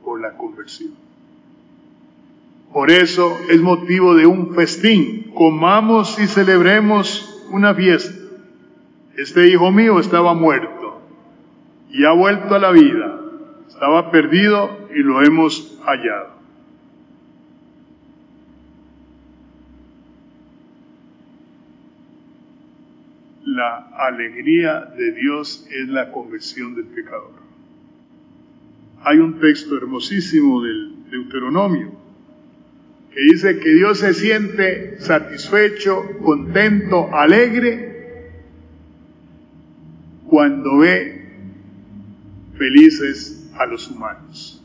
por 0.04 0.20
la 0.20 0.36
conversión. 0.36 1.09
Por 2.72 2.90
eso 2.90 3.36
es 3.48 3.60
motivo 3.60 4.14
de 4.14 4.26
un 4.26 4.54
festín. 4.54 5.32
Comamos 5.34 6.18
y 6.20 6.26
celebremos 6.26 7.44
una 7.50 7.74
fiesta. 7.74 8.16
Este 9.16 9.48
hijo 9.48 9.72
mío 9.72 9.98
estaba 9.98 10.34
muerto 10.34 11.02
y 11.90 12.04
ha 12.04 12.12
vuelto 12.12 12.54
a 12.54 12.58
la 12.60 12.70
vida. 12.70 13.20
Estaba 13.66 14.10
perdido 14.12 14.88
y 14.94 15.00
lo 15.00 15.22
hemos 15.22 15.78
hallado. 15.84 16.38
La 23.44 23.88
alegría 24.06 24.80
de 24.96 25.12
Dios 25.12 25.66
es 25.70 25.88
la 25.88 26.12
conversión 26.12 26.76
del 26.76 26.84
pecador. 26.84 27.32
Hay 29.02 29.18
un 29.18 29.40
texto 29.40 29.76
hermosísimo 29.76 30.62
del 30.62 31.10
Deuteronomio 31.10 31.99
que 33.12 33.20
dice 33.20 33.58
que 33.58 33.74
Dios 33.74 33.98
se 33.98 34.14
siente 34.14 35.00
satisfecho, 35.00 36.18
contento, 36.22 37.14
alegre 37.14 38.30
cuando 40.26 40.78
ve 40.78 41.28
felices 42.56 43.50
a 43.58 43.66
los 43.66 43.90
humanos. 43.90 44.62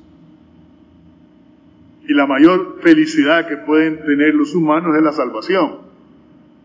Y 2.08 2.14
la 2.14 2.28
mayor 2.28 2.80
felicidad 2.84 3.48
que 3.48 3.58
pueden 3.58 4.06
tener 4.06 4.36
los 4.36 4.54
humanos 4.54 4.96
es 4.96 5.04
la 5.04 5.12
salvación. 5.12 5.80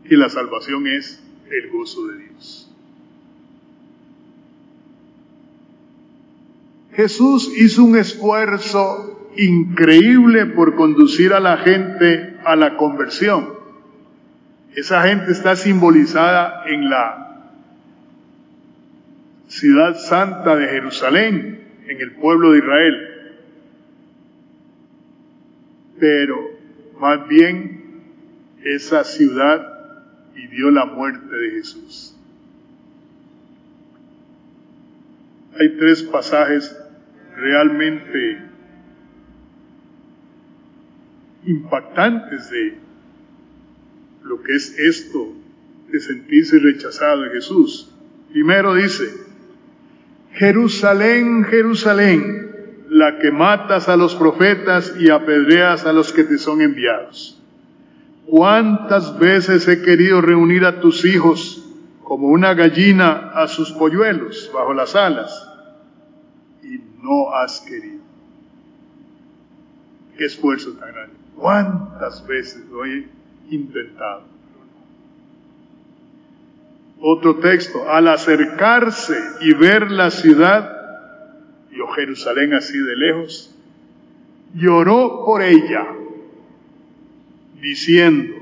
Y 0.05 0.17
la 0.17 0.29
salvación 0.29 0.87
es 0.87 1.23
el 1.51 1.71
gozo 1.71 2.07
de 2.09 2.19
Dios. 2.19 2.71
Jesús 6.93 7.51
hizo 7.57 7.85
un 7.85 7.97
esfuerzo 7.97 9.20
increíble 9.37 10.47
por 10.47 10.75
conducir 10.75 11.33
a 11.33 11.41
la 11.41 11.59
gente 11.59 12.37
a 12.45 12.57
la 12.57 12.77
conversión. 12.77 13.49
Esa 14.75 15.03
gente 15.03 15.33
está 15.33 15.57
simbolizada 15.57 16.65
en 16.67 16.91
la 16.91 17.21
ciudad 19.49 19.97
santa 19.97 20.57
de 20.57 20.69
Jerusalén, 20.69 21.61
en 21.89 22.01
el 22.01 22.13
pueblo 22.13 22.53
de 22.53 22.59
Israel. 22.59 23.09
Pero 25.99 26.37
más 27.01 27.27
bien 27.29 27.81
esa 28.65 29.05
ciudad 29.05 29.67
vivió 30.35 30.71
la 30.71 30.87
muerte 30.87 31.35
de 31.35 31.51
Jesús. 31.51 32.17
Hay 35.59 35.77
tres 35.77 36.03
pasajes 36.05 36.77
realmente 37.37 38.50
impactantes 41.47 42.51
de 42.51 42.79
lo 44.23 44.43
que 44.43 44.55
es 44.55 44.79
esto 44.79 45.33
de 45.91 46.01
sentirse 46.01 46.59
rechazado 46.59 47.23
de 47.23 47.31
Jesús. 47.31 47.91
Primero 48.33 48.75
dice, 48.75 49.05
Jerusalén, 50.33 51.45
Jerusalén, 51.45 52.51
la 52.89 53.19
que 53.19 53.31
matas 53.31 53.89
a 53.89 53.97
los 53.97 54.15
profetas 54.15 54.95
y 54.99 55.11
apedreas 55.11 55.87
a 55.87 55.93
los 55.93 56.13
que 56.13 56.25
te 56.25 56.39
son 56.39 56.61
enviados. 56.61 57.41
¿Cuántas 58.27 59.19
veces 59.19 59.67
he 59.67 59.83
querido 59.83 60.21
reunir 60.21 60.65
a 60.65 60.81
tus 60.81 61.05
hijos 61.05 61.65
como 62.05 62.29
una 62.29 62.55
gallina 62.55 63.31
a 63.35 63.49
sus 63.49 63.73
polluelos 63.73 64.51
bajo 64.55 64.73
las 64.73 64.95
alas? 64.95 65.49
Y 66.63 66.81
no 67.03 67.35
has 67.35 67.61
querido. 67.61 68.01
Qué 70.17 70.27
esfuerzo 70.27 70.73
tan 70.73 70.93
grande. 70.93 71.20
¿Cuántas 71.37 72.27
veces 72.27 72.65
lo 72.71 72.85
he 72.85 73.07
intentado? 73.51 74.23
Otro 77.01 77.37
texto, 77.37 77.89
al 77.91 78.09
acercarse 78.09 79.17
y 79.41 79.55
ver 79.55 79.91
la 79.91 80.11
ciudad, 80.11 80.71
vio 81.71 81.89
Jerusalén 81.89 82.53
así 82.53 82.79
de 82.79 82.97
lejos, 82.97 83.55
lloró 84.55 85.25
por 85.25 85.43
ella, 85.43 85.87
diciendo, 87.61 88.35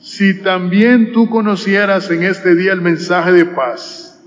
si 0.00 0.40
también 0.42 1.12
tú 1.12 1.28
conocieras 1.28 2.10
en 2.10 2.22
este 2.22 2.54
día 2.54 2.72
el 2.72 2.80
mensaje 2.80 3.32
de 3.32 3.46
paz, 3.46 4.22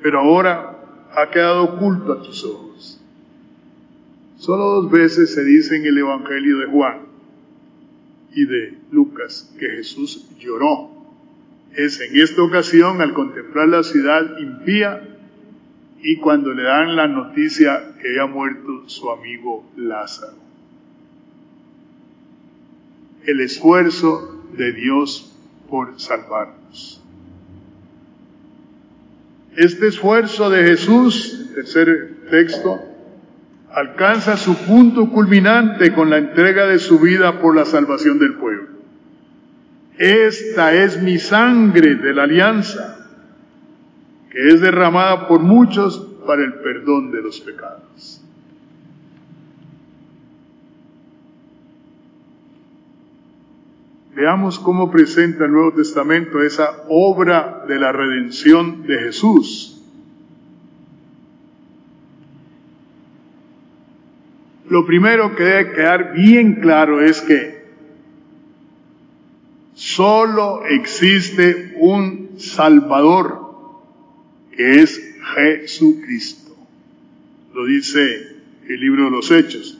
pero 0.00 0.20
ahora 0.20 0.78
ha 1.16 1.28
quedado 1.30 1.64
oculto 1.64 2.12
a 2.12 2.22
tus 2.22 2.44
ojos. 2.44 2.71
Solo 4.42 4.82
dos 4.82 4.90
veces 4.90 5.32
se 5.32 5.44
dice 5.44 5.76
en 5.76 5.86
el 5.86 5.98
Evangelio 5.98 6.58
de 6.58 6.66
Juan 6.66 7.02
y 8.34 8.44
de 8.44 8.76
Lucas 8.90 9.54
que 9.56 9.68
Jesús 9.68 10.26
lloró. 10.40 10.90
Es 11.76 12.00
en 12.00 12.20
esta 12.20 12.42
ocasión 12.42 13.00
al 13.00 13.14
contemplar 13.14 13.68
la 13.68 13.84
ciudad 13.84 14.36
impía 14.40 15.16
y 16.02 16.16
cuando 16.16 16.52
le 16.54 16.64
dan 16.64 16.96
la 16.96 17.06
noticia 17.06 17.94
que 18.00 18.08
había 18.08 18.26
muerto 18.26 18.88
su 18.88 19.12
amigo 19.12 19.64
Lázaro. 19.76 20.38
El 23.24 23.42
esfuerzo 23.42 24.44
de 24.56 24.72
Dios 24.72 25.36
por 25.70 26.00
salvarnos. 26.00 27.00
Este 29.56 29.86
esfuerzo 29.86 30.50
de 30.50 30.64
Jesús, 30.64 31.48
tercer 31.54 32.16
texto, 32.28 32.91
alcanza 33.74 34.36
su 34.36 34.56
punto 34.66 35.08
culminante 35.10 35.92
con 35.92 36.10
la 36.10 36.18
entrega 36.18 36.66
de 36.66 36.78
su 36.78 36.98
vida 36.98 37.40
por 37.40 37.56
la 37.56 37.64
salvación 37.64 38.18
del 38.18 38.34
pueblo. 38.34 38.68
Esta 39.98 40.74
es 40.74 41.00
mi 41.02 41.18
sangre 41.18 41.96
de 41.96 42.14
la 42.14 42.24
alianza, 42.24 43.08
que 44.30 44.48
es 44.48 44.60
derramada 44.60 45.28
por 45.28 45.40
muchos 45.40 45.98
para 46.26 46.44
el 46.44 46.54
perdón 46.54 47.10
de 47.10 47.22
los 47.22 47.40
pecados. 47.40 48.22
Veamos 54.14 54.58
cómo 54.58 54.90
presenta 54.90 55.46
el 55.46 55.52
Nuevo 55.52 55.72
Testamento 55.72 56.42
esa 56.42 56.84
obra 56.88 57.64
de 57.66 57.78
la 57.78 57.92
redención 57.92 58.82
de 58.86 58.98
Jesús. 58.98 59.71
Lo 64.72 64.86
primero 64.86 65.36
que 65.36 65.44
debe 65.44 65.72
quedar 65.74 66.14
bien 66.14 66.54
claro 66.54 67.02
es 67.02 67.20
que 67.20 67.62
solo 69.74 70.64
existe 70.64 71.74
un 71.76 72.36
Salvador, 72.38 73.54
que 74.56 74.80
es 74.80 74.98
Jesucristo. 75.34 76.56
Lo 77.52 77.66
dice 77.66 78.00
el 78.66 78.80
libro 78.80 79.04
de 79.04 79.10
los 79.10 79.30
Hechos. 79.30 79.78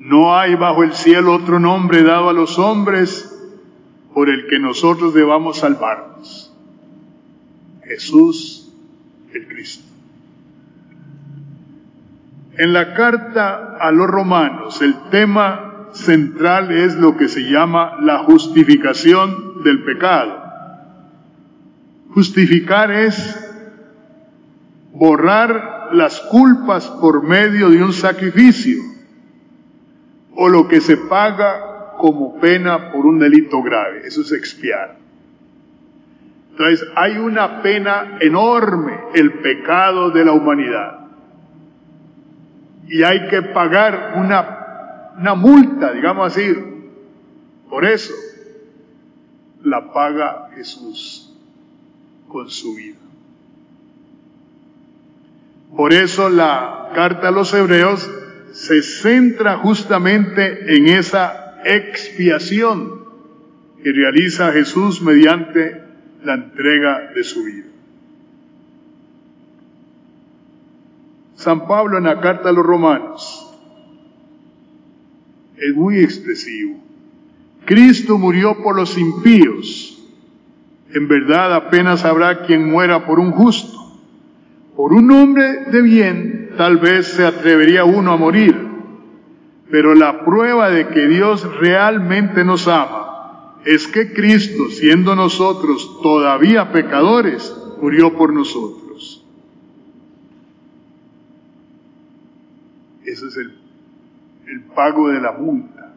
No 0.00 0.36
hay 0.36 0.56
bajo 0.56 0.82
el 0.82 0.94
cielo 0.94 1.32
otro 1.32 1.60
nombre 1.60 2.02
dado 2.02 2.28
a 2.28 2.32
los 2.32 2.58
hombres 2.58 3.32
por 4.12 4.28
el 4.28 4.48
que 4.48 4.58
nosotros 4.58 5.14
debamos 5.14 5.58
salvarnos. 5.58 6.52
Jesús 7.84 8.72
el 9.32 9.46
Cristo. 9.46 9.85
En 12.58 12.72
la 12.72 12.94
carta 12.94 13.76
a 13.78 13.90
los 13.92 14.06
romanos, 14.06 14.80
el 14.80 14.94
tema 15.10 15.88
central 15.92 16.72
es 16.72 16.96
lo 16.96 17.16
que 17.16 17.28
se 17.28 17.42
llama 17.42 17.98
la 18.00 18.18
justificación 18.20 19.62
del 19.62 19.84
pecado. 19.84 20.42
Justificar 22.14 22.90
es 22.90 23.42
borrar 24.92 25.90
las 25.92 26.20
culpas 26.20 26.86
por 26.88 27.22
medio 27.22 27.68
de 27.68 27.82
un 27.82 27.92
sacrificio 27.92 28.82
o 30.34 30.48
lo 30.48 30.66
que 30.66 30.80
se 30.80 30.96
paga 30.96 31.94
como 31.98 32.40
pena 32.40 32.90
por 32.90 33.04
un 33.04 33.18
delito 33.18 33.62
grave. 33.62 34.06
Eso 34.06 34.22
es 34.22 34.32
expiar. 34.32 34.96
Entonces 36.52 36.88
hay 36.96 37.18
una 37.18 37.60
pena 37.60 38.16
enorme, 38.18 38.98
el 39.14 39.34
pecado 39.40 40.10
de 40.10 40.24
la 40.24 40.32
humanidad 40.32 41.05
y 42.88 43.02
hay 43.02 43.28
que 43.28 43.42
pagar 43.42 44.14
una, 44.16 45.12
una 45.18 45.34
multa, 45.34 45.92
digamos 45.92 46.32
así. 46.32 46.54
Por 47.68 47.84
eso 47.84 48.14
la 49.64 49.92
paga 49.92 50.50
Jesús 50.54 51.32
con 52.28 52.48
su 52.50 52.74
vida. 52.74 52.96
Por 55.76 55.92
eso 55.92 56.28
la 56.28 56.90
carta 56.94 57.28
a 57.28 57.32
los 57.32 57.52
hebreos 57.52 58.08
se 58.52 58.82
centra 58.82 59.58
justamente 59.58 60.76
en 60.76 60.88
esa 60.88 61.60
expiación 61.64 63.04
que 63.82 63.92
realiza 63.92 64.52
Jesús 64.52 65.02
mediante 65.02 65.82
la 66.24 66.34
entrega 66.34 67.12
de 67.14 67.24
su 67.24 67.44
vida. 67.44 67.66
San 71.36 71.66
Pablo 71.66 71.98
en 71.98 72.04
la 72.04 72.20
carta 72.20 72.48
a 72.48 72.52
los 72.52 72.64
romanos 72.64 73.46
es 75.56 75.74
muy 75.74 76.00
expresivo. 76.00 76.76
Cristo 77.64 78.18
murió 78.18 78.62
por 78.62 78.76
los 78.76 78.96
impíos. 78.98 79.92
En 80.94 81.08
verdad 81.08 81.54
apenas 81.54 82.04
habrá 82.04 82.42
quien 82.46 82.70
muera 82.70 83.06
por 83.06 83.18
un 83.18 83.32
justo. 83.32 83.76
Por 84.76 84.92
un 84.92 85.10
hombre 85.10 85.64
de 85.70 85.82
bien 85.82 86.50
tal 86.56 86.78
vez 86.78 87.06
se 87.08 87.26
atrevería 87.26 87.84
uno 87.84 88.12
a 88.12 88.16
morir. 88.16 88.56
Pero 89.70 89.94
la 89.94 90.24
prueba 90.24 90.70
de 90.70 90.88
que 90.88 91.06
Dios 91.06 91.44
realmente 91.58 92.44
nos 92.44 92.68
ama 92.68 93.56
es 93.64 93.88
que 93.88 94.12
Cristo, 94.12 94.68
siendo 94.70 95.16
nosotros 95.16 96.00
todavía 96.02 96.70
pecadores, 96.70 97.54
murió 97.80 98.14
por 98.14 98.32
nosotros. 98.32 98.85
Ese 103.16 103.28
es 103.28 103.36
el, 103.38 104.60
pago 104.74 105.08
de 105.08 105.20
la 105.22 105.32
multa. 105.32 105.94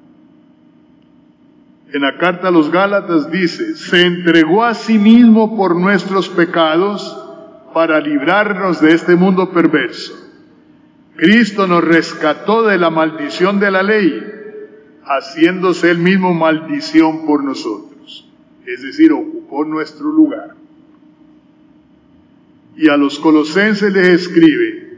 En 1.91 2.01
la 2.01 2.17
carta 2.17 2.47
a 2.47 2.51
los 2.51 2.71
Gálatas 2.71 3.29
dice, 3.29 3.75
se 3.75 4.03
entregó 4.03 4.63
a 4.63 4.73
sí 4.73 4.97
mismo 4.97 5.57
por 5.57 5.75
nuestros 5.75 6.29
pecados 6.29 7.17
para 7.73 7.99
librarnos 7.99 8.79
de 8.79 8.93
este 8.93 9.17
mundo 9.17 9.51
perverso. 9.51 10.13
Cristo 11.17 11.67
nos 11.67 11.83
rescató 11.83 12.65
de 12.65 12.77
la 12.77 12.89
maldición 12.89 13.59
de 13.59 13.71
la 13.71 13.83
ley, 13.83 14.23
haciéndose 15.03 15.91
él 15.91 15.97
mismo 15.97 16.33
maldición 16.33 17.25
por 17.25 17.43
nosotros. 17.43 18.29
Es 18.65 18.81
decir, 18.81 19.11
ocupó 19.11 19.65
nuestro 19.65 20.07
lugar. 20.09 20.55
Y 22.77 22.87
a 22.87 22.95
los 22.95 23.19
colosenses 23.19 23.91
les 23.91 24.07
escribe, 24.07 24.88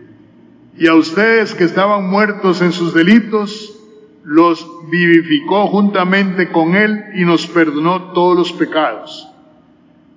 y 0.78 0.88
a 0.88 0.96
ustedes 0.96 1.54
que 1.54 1.66
estaban 1.66 2.10
muertos 2.10 2.62
en 2.62 2.72
sus 2.72 2.94
delitos, 2.94 3.78
los 4.24 4.68
vivificó 4.90 5.68
juntamente 5.68 6.52
con 6.52 6.76
Él 6.76 7.06
y 7.16 7.26
nos 7.26 7.48
perdonó 7.48 8.14
todos 8.14 8.38
los 8.38 8.54
pecados. 8.54 9.28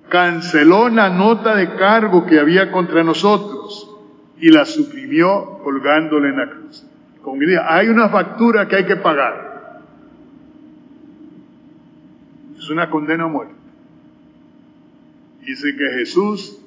Canceló 0.09 0.89
la 0.89 1.09
nota 1.09 1.55
de 1.55 1.75
cargo 1.75 2.25
que 2.25 2.39
había 2.39 2.71
contra 2.71 3.03
nosotros 3.03 3.91
y 4.39 4.49
la 4.49 4.65
suprimió 4.65 5.59
colgándola 5.63 6.29
en 6.29 6.37
la 6.37 6.49
cruz. 6.49 6.85
Como 7.21 7.41
hay 7.67 7.87
una 7.87 8.09
factura 8.09 8.67
que 8.67 8.75
hay 8.75 8.85
que 8.85 8.97
pagar. 8.97 9.81
Es 12.57 12.69
una 12.69 12.89
condena 12.89 13.23
a 13.23 13.27
muerte. 13.27 13.53
Dice 15.41 15.75
que 15.75 15.89
Jesús 15.99 16.57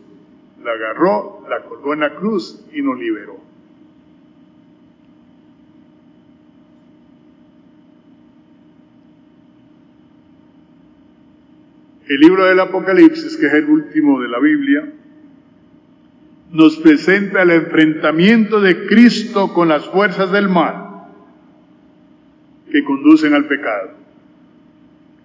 la 0.62 0.72
agarró, 0.72 1.44
la 1.48 1.62
colgó 1.62 1.94
en 1.94 2.00
la 2.00 2.14
cruz 2.14 2.64
y 2.72 2.82
nos 2.82 2.98
liberó. 2.98 3.37
El 12.08 12.20
libro 12.20 12.46
del 12.46 12.58
Apocalipsis, 12.58 13.36
que 13.36 13.46
es 13.46 13.52
el 13.52 13.66
último 13.66 14.20
de 14.20 14.28
la 14.28 14.38
Biblia, 14.38 14.88
nos 16.50 16.76
presenta 16.78 17.42
el 17.42 17.50
enfrentamiento 17.50 18.60
de 18.60 18.86
Cristo 18.86 19.52
con 19.52 19.68
las 19.68 19.86
fuerzas 19.86 20.32
del 20.32 20.48
mal 20.48 21.04
que 22.70 22.82
conducen 22.82 23.34
al 23.34 23.46
pecado. 23.46 23.90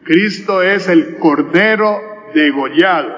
Cristo 0.03 0.61
es 0.61 0.89
el 0.89 1.15
Cordero 1.15 2.01
degollado, 2.33 3.15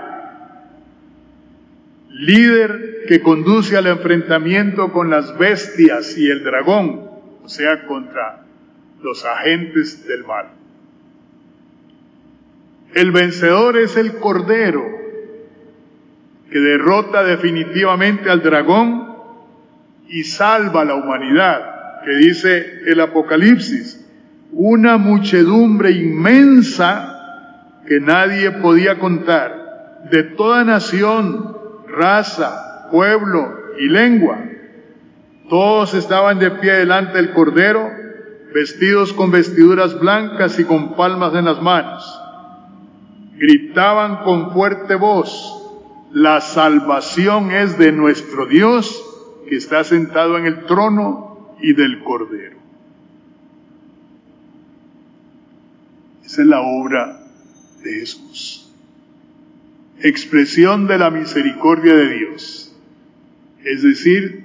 líder 2.11 3.05
que 3.07 3.21
conduce 3.21 3.77
al 3.77 3.87
enfrentamiento 3.87 4.91
con 4.91 5.09
las 5.09 5.37
bestias 5.39 6.15
y 6.19 6.29
el 6.29 6.43
dragón, 6.43 7.09
o 7.43 7.49
sea, 7.49 7.87
contra 7.87 8.45
los 9.01 9.25
agentes 9.25 10.07
del 10.07 10.23
mal. 10.23 10.64
El 12.95 13.11
vencedor 13.11 13.75
es 13.75 13.97
el 13.97 14.19
Cordero, 14.19 14.81
que 16.49 16.59
derrota 16.59 17.25
definitivamente 17.25 18.29
al 18.29 18.41
dragón 18.41 19.17
y 20.07 20.23
salva 20.23 20.83
a 20.83 20.85
la 20.85 20.95
humanidad, 20.95 22.03
que 22.05 22.15
dice 22.15 22.83
el 22.85 23.01
Apocalipsis, 23.01 24.01
una 24.53 24.95
muchedumbre 24.97 25.91
inmensa 25.91 27.81
que 27.85 27.99
nadie 27.99 28.51
podía 28.51 28.97
contar, 28.97 30.05
de 30.09 30.23
toda 30.23 30.63
nación, 30.63 31.53
raza, 31.89 32.87
pueblo 32.91 33.73
y 33.77 33.89
lengua. 33.89 34.39
Todos 35.49 35.93
estaban 35.95 36.39
de 36.39 36.49
pie 36.49 36.71
delante 36.71 37.17
del 37.17 37.33
Cordero, 37.33 37.91
vestidos 38.53 39.11
con 39.11 39.31
vestiduras 39.31 39.99
blancas 39.99 40.57
y 40.59 40.63
con 40.63 40.95
palmas 40.95 41.35
en 41.35 41.43
las 41.43 41.61
manos 41.61 42.21
gritaban 43.45 44.23
con 44.23 44.51
fuerte 44.53 44.95
voz, 44.95 45.61
la 46.11 46.41
salvación 46.41 47.51
es 47.51 47.77
de 47.77 47.91
nuestro 47.91 48.47
Dios 48.47 49.03
que 49.47 49.55
está 49.55 49.83
sentado 49.83 50.37
en 50.39 50.47
el 50.47 50.65
trono 50.65 51.55
y 51.61 51.73
del 51.73 52.03
Cordero. 52.03 52.57
Esa 56.25 56.41
es 56.41 56.47
la 56.47 56.61
obra 56.61 57.19
de 57.83 57.99
Jesús. 57.99 58.73
Expresión 60.01 60.87
de 60.87 60.97
la 60.97 61.11
misericordia 61.11 61.93
de 61.93 62.17
Dios, 62.17 62.75
es 63.63 63.83
decir, 63.83 64.43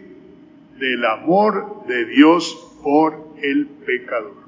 del 0.79 1.05
amor 1.07 1.87
de 1.89 2.05
Dios 2.05 2.55
por 2.83 3.35
el 3.43 3.67
pecador. 3.67 4.40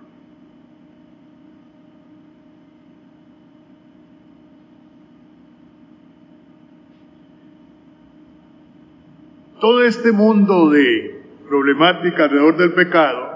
Todo 9.63 9.85
este 9.85 10.11
mundo 10.11 10.71
de 10.71 11.23
problemática 11.49 12.25
alrededor 12.25 12.57
del 12.57 12.73
pecado 12.73 13.31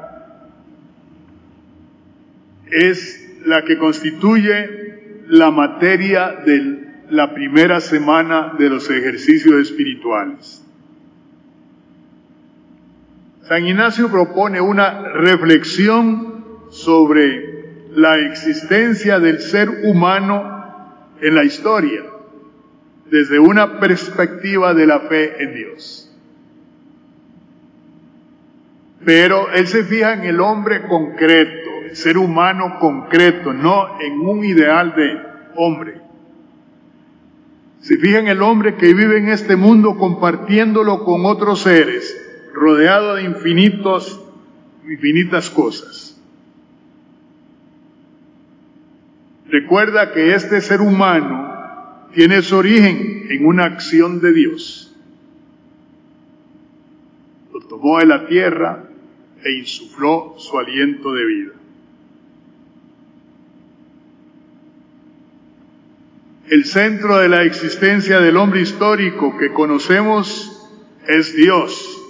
es 2.68 3.38
la 3.44 3.62
que 3.62 3.78
constituye 3.78 5.22
la 5.28 5.52
materia 5.52 6.32
de 6.44 6.80
la 7.10 7.32
primera 7.32 7.80
semana 7.80 8.54
de 8.58 8.68
los 8.68 8.90
ejercicios 8.90 9.54
espirituales. 9.70 10.64
San 13.42 13.64
Ignacio 13.64 14.10
propone 14.10 14.60
una 14.60 15.02
reflexión 15.12 16.44
sobre 16.70 17.86
la 17.94 18.18
existencia 18.18 19.20
del 19.20 19.38
ser 19.38 19.68
humano 19.84 21.06
en 21.20 21.36
la 21.36 21.44
historia 21.44 22.02
desde 23.08 23.38
una 23.38 23.78
perspectiva 23.78 24.74
de 24.74 24.86
la 24.88 24.98
fe 25.02 25.40
en 25.40 25.54
Dios. 25.54 26.05
Pero 29.06 29.52
él 29.52 29.68
se 29.68 29.84
fija 29.84 30.14
en 30.14 30.24
el 30.24 30.40
hombre 30.40 30.82
concreto, 30.88 31.70
el 31.84 31.94
ser 31.94 32.18
humano 32.18 32.80
concreto, 32.80 33.52
no 33.52 34.00
en 34.00 34.18
un 34.18 34.44
ideal 34.44 34.96
de 34.96 35.16
hombre. 35.54 36.00
Se 37.82 37.98
fija 37.98 38.18
en 38.18 38.26
el 38.26 38.42
hombre 38.42 38.74
que 38.74 38.92
vive 38.94 39.18
en 39.18 39.28
este 39.28 39.54
mundo 39.54 39.96
compartiéndolo 39.96 41.04
con 41.04 41.24
otros 41.24 41.60
seres, 41.60 42.20
rodeado 42.52 43.14
de 43.14 43.22
infinitos, 43.22 44.20
infinitas 44.84 45.50
cosas. 45.50 46.20
Recuerda 49.48 50.10
que 50.12 50.34
este 50.34 50.60
ser 50.60 50.80
humano 50.80 52.08
tiene 52.12 52.42
su 52.42 52.56
origen 52.56 53.28
en 53.30 53.46
una 53.46 53.66
acción 53.66 54.20
de 54.20 54.32
Dios. 54.32 54.96
Lo 57.52 57.60
tomó 57.60 58.00
de 58.00 58.06
la 58.06 58.26
tierra, 58.26 58.85
e 59.46 59.52
insufló 59.52 60.34
su 60.38 60.58
aliento 60.58 61.12
de 61.12 61.24
vida. 61.24 61.52
El 66.48 66.64
centro 66.64 67.18
de 67.18 67.28
la 67.28 67.44
existencia 67.44 68.18
del 68.18 68.36
hombre 68.36 68.60
histórico 68.60 69.38
que 69.38 69.52
conocemos 69.52 70.68
es 71.06 71.36
Dios. 71.36 72.02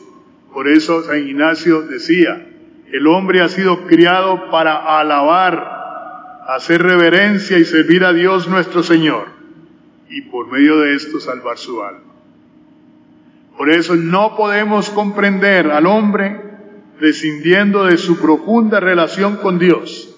Por 0.52 0.66
eso 0.66 1.02
San 1.02 1.28
Ignacio 1.28 1.82
decía, 1.82 2.46
el 2.90 3.06
hombre 3.06 3.42
ha 3.42 3.48
sido 3.48 3.86
criado 3.86 4.50
para 4.50 4.98
alabar, 4.98 6.42
hacer 6.48 6.82
reverencia 6.82 7.58
y 7.58 7.66
servir 7.66 8.02
a 8.04 8.14
Dios 8.14 8.48
nuestro 8.48 8.82
Señor, 8.82 9.28
y 10.08 10.22
por 10.22 10.50
medio 10.50 10.78
de 10.78 10.94
esto 10.94 11.20
salvar 11.20 11.58
su 11.58 11.82
alma. 11.82 12.00
Por 13.58 13.70
eso 13.70 13.94
no 13.94 14.36
podemos 14.36 14.88
comprender 14.88 15.70
al 15.70 15.86
hombre 15.86 16.45
prescindiendo 16.98 17.84
de 17.84 17.96
su 17.96 18.18
profunda 18.18 18.80
relación 18.80 19.36
con 19.36 19.58
Dios, 19.58 20.14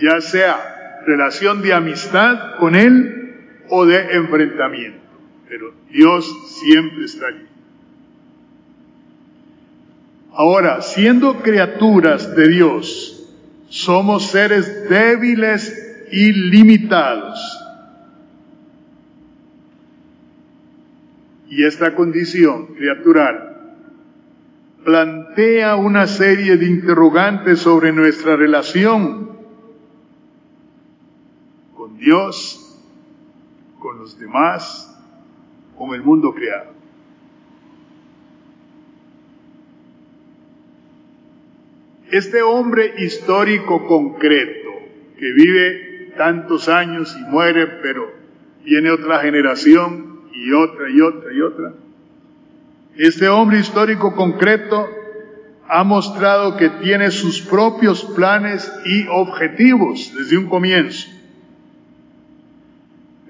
ya 0.00 0.20
sea 0.20 1.02
relación 1.06 1.62
de 1.62 1.72
amistad 1.72 2.56
con 2.58 2.74
Él 2.74 3.34
o 3.68 3.86
de 3.86 4.16
enfrentamiento. 4.16 4.98
Pero 5.48 5.72
Dios 5.90 6.30
siempre 6.60 7.04
está 7.04 7.28
allí. 7.28 7.46
Ahora, 10.32 10.82
siendo 10.82 11.40
criaturas 11.42 12.36
de 12.36 12.48
Dios, 12.48 13.28
somos 13.70 14.30
seres 14.30 14.88
débiles 14.88 16.06
y 16.12 16.32
limitados. 16.32 17.40
Y 21.50 21.64
esta 21.64 21.94
condición 21.94 22.74
criatural 22.74 23.47
plantea 24.84 25.76
una 25.76 26.06
serie 26.06 26.56
de 26.56 26.66
interrogantes 26.66 27.60
sobre 27.60 27.92
nuestra 27.92 28.36
relación 28.36 29.30
con 31.76 31.98
Dios, 31.98 32.80
con 33.78 33.98
los 33.98 34.18
demás, 34.18 34.96
con 35.76 35.94
el 35.94 36.02
mundo 36.02 36.34
creado. 36.34 36.78
Este 42.10 42.42
hombre 42.42 42.94
histórico 42.98 43.86
concreto 43.86 44.70
que 45.18 45.32
vive 45.32 46.12
tantos 46.16 46.68
años 46.68 47.14
y 47.18 47.22
muere, 47.30 47.66
pero 47.66 48.10
viene 48.64 48.90
otra 48.90 49.20
generación 49.20 50.22
y 50.32 50.52
otra 50.52 50.88
y 50.90 51.00
otra 51.00 51.32
y 51.32 51.40
otra, 51.40 51.74
este 52.98 53.28
hombre 53.28 53.60
histórico 53.60 54.16
concreto 54.16 54.90
ha 55.68 55.84
mostrado 55.84 56.56
que 56.56 56.68
tiene 56.68 57.12
sus 57.12 57.40
propios 57.42 58.04
planes 58.16 58.68
y 58.84 59.06
objetivos 59.06 60.12
desde 60.16 60.36
un 60.36 60.48
comienzo. 60.48 61.08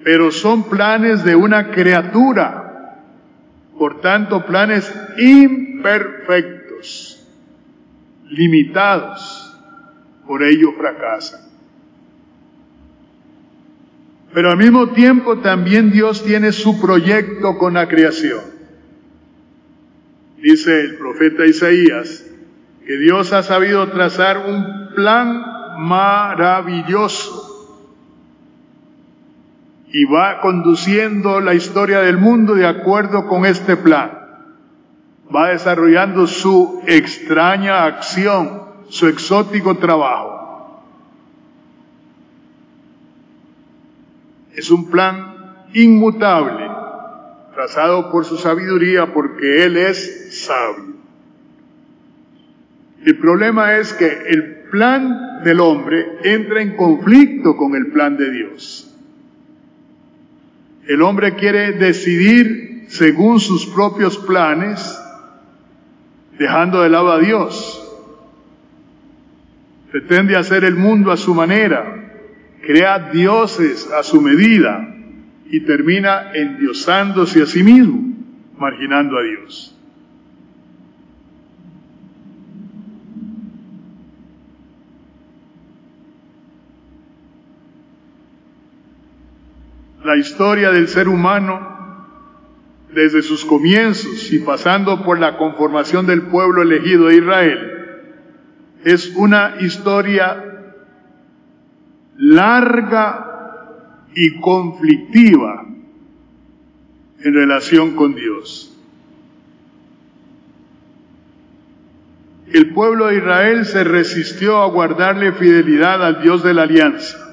Pero 0.03 0.31
son 0.31 0.63
planes 0.63 1.23
de 1.23 1.35
una 1.35 1.69
criatura, 1.69 2.97
por 3.77 4.01
tanto 4.01 4.43
planes 4.47 4.91
imperfectos, 5.19 7.23
limitados, 8.27 9.55
por 10.25 10.43
ello 10.43 10.71
fracasan. 10.79 11.41
Pero 14.33 14.49
al 14.49 14.57
mismo 14.57 14.89
tiempo 14.89 15.37
también 15.39 15.91
Dios 15.91 16.23
tiene 16.23 16.53
su 16.53 16.81
proyecto 16.81 17.59
con 17.59 17.75
la 17.75 17.87
creación. 17.87 18.58
Dice 20.41 20.81
el 20.81 20.95
profeta 20.95 21.45
Isaías 21.45 22.25
que 22.85 22.97
Dios 22.97 23.33
ha 23.33 23.43
sabido 23.43 23.89
trazar 23.89 24.37
un 24.47 24.93
plan 24.95 25.43
maravilloso 25.79 27.49
y 29.91 30.05
va 30.05 30.39
conduciendo 30.39 31.39
la 31.41 31.53
historia 31.53 31.99
del 31.99 32.17
mundo 32.17 32.53
de 32.55 32.65
acuerdo 32.65 33.27
con 33.27 33.45
este 33.45 33.75
plan. 33.75 34.11
Va 35.33 35.49
desarrollando 35.49 36.25
su 36.25 36.81
extraña 36.87 37.85
acción, 37.85 38.63
su 38.89 39.07
exótico 39.07 39.77
trabajo. 39.77 40.83
Es 44.55 44.71
un 44.71 44.89
plan 44.89 45.67
inmutable 45.73 46.69
trazado 47.53 48.09
por 48.09 48.25
su 48.25 48.37
sabiduría 48.37 49.13
porque 49.13 49.65
Él 49.65 49.77
es 49.77 50.28
El 53.05 53.17
problema 53.17 53.77
es 53.77 53.93
que 53.93 54.05
el 54.05 54.55
plan 54.69 55.43
del 55.43 55.59
hombre 55.59 56.19
entra 56.23 56.61
en 56.61 56.75
conflicto 56.75 57.55
con 57.55 57.75
el 57.75 57.87
plan 57.87 58.17
de 58.17 58.31
Dios. 58.31 58.85
El 60.87 61.01
hombre 61.01 61.35
quiere 61.35 61.73
decidir 61.73 62.85
según 62.87 63.39
sus 63.39 63.67
propios 63.67 64.17
planes, 64.17 64.99
dejando 66.37 66.81
de 66.81 66.89
lado 66.89 67.11
a 67.11 67.19
Dios. 67.19 67.75
Pretende 69.91 70.35
hacer 70.35 70.63
el 70.63 70.75
mundo 70.75 71.11
a 71.11 71.17
su 71.17 71.33
manera, 71.33 72.11
crea 72.61 73.11
dioses 73.11 73.89
a 73.91 74.03
su 74.03 74.21
medida, 74.21 74.95
y 75.51 75.61
termina 75.61 76.31
endiosándose 76.33 77.41
a 77.41 77.45
sí 77.45 77.63
mismo, 77.63 78.13
marginando 78.57 79.17
a 79.17 79.23
Dios. 79.23 79.78
La 90.09 90.17
historia 90.17 90.71
del 90.71 90.87
ser 90.87 91.07
humano, 91.07 91.59
desde 92.91 93.21
sus 93.21 93.45
comienzos 93.45 94.33
y 94.33 94.39
pasando 94.39 95.03
por 95.03 95.19
la 95.19 95.37
conformación 95.37 96.07
del 96.07 96.23
pueblo 96.23 96.63
elegido 96.63 97.05
de 97.09 97.17
Israel, 97.17 97.59
es 98.83 99.13
una 99.15 99.57
historia 99.59 100.73
larga 102.17 103.67
y 104.15 104.39
conflictiva 104.41 105.67
en 107.19 107.33
relación 107.35 107.95
con 107.95 108.15
Dios. 108.15 108.75
el 112.51 112.73
pueblo 112.73 113.09
de 113.09 113.17
Israel 113.17 113.63
se 113.63 113.83
resistió 113.83 114.57
a 114.57 114.69
guardarle 114.69 115.33
fidelidad 115.33 116.03
al 116.03 116.23
Dios 116.23 116.41
de 116.41 116.55
la 116.55 116.63
alianza. 116.63 117.28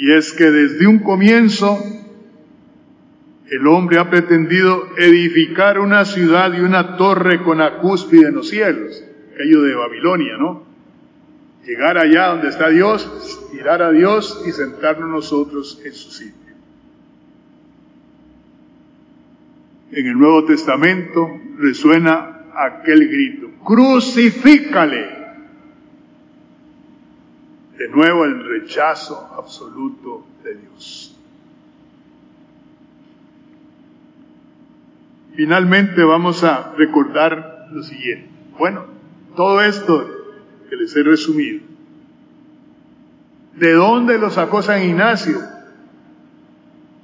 Y 0.00 0.12
es 0.12 0.32
que 0.32 0.50
desde 0.50 0.86
un 0.86 1.00
comienzo 1.00 1.78
el 3.50 3.66
hombre 3.66 3.98
ha 3.98 4.08
pretendido 4.08 4.96
edificar 4.96 5.78
una 5.78 6.06
ciudad 6.06 6.54
y 6.54 6.60
una 6.60 6.96
torre 6.96 7.42
con 7.42 7.58
la 7.58 7.80
cúspide 7.80 8.28
en 8.28 8.34
los 8.36 8.48
cielos, 8.48 9.04
aquello 9.34 9.60
de 9.60 9.74
Babilonia, 9.74 10.38
¿no? 10.38 10.64
Llegar 11.66 11.98
allá 11.98 12.28
donde 12.28 12.48
está 12.48 12.70
Dios, 12.70 13.50
tirar 13.52 13.82
a 13.82 13.90
Dios 13.90 14.42
y 14.46 14.52
sentarnos 14.52 15.10
nosotros 15.10 15.82
en 15.84 15.92
su 15.92 16.10
sitio. 16.10 16.54
En 19.92 20.06
el 20.06 20.18
Nuevo 20.18 20.46
Testamento 20.46 21.28
resuena 21.58 22.46
aquel 22.54 23.06
grito, 23.06 23.50
crucifícale. 23.62 25.19
De 27.80 27.88
nuevo 27.88 28.26
el 28.26 28.44
rechazo 28.44 29.32
absoluto 29.38 30.26
de 30.44 30.54
Dios. 30.54 31.16
Finalmente 35.34 36.04
vamos 36.04 36.44
a 36.44 36.74
recordar 36.76 37.68
lo 37.72 37.82
siguiente. 37.82 38.28
Bueno, 38.58 38.84
todo 39.34 39.62
esto 39.62 40.06
que 40.68 40.76
les 40.76 40.94
he 40.94 41.02
resumido, 41.02 41.60
¿de 43.56 43.72
dónde 43.72 44.18
lo 44.18 44.28
sacó 44.28 44.60
San 44.60 44.82
Ignacio? 44.82 45.38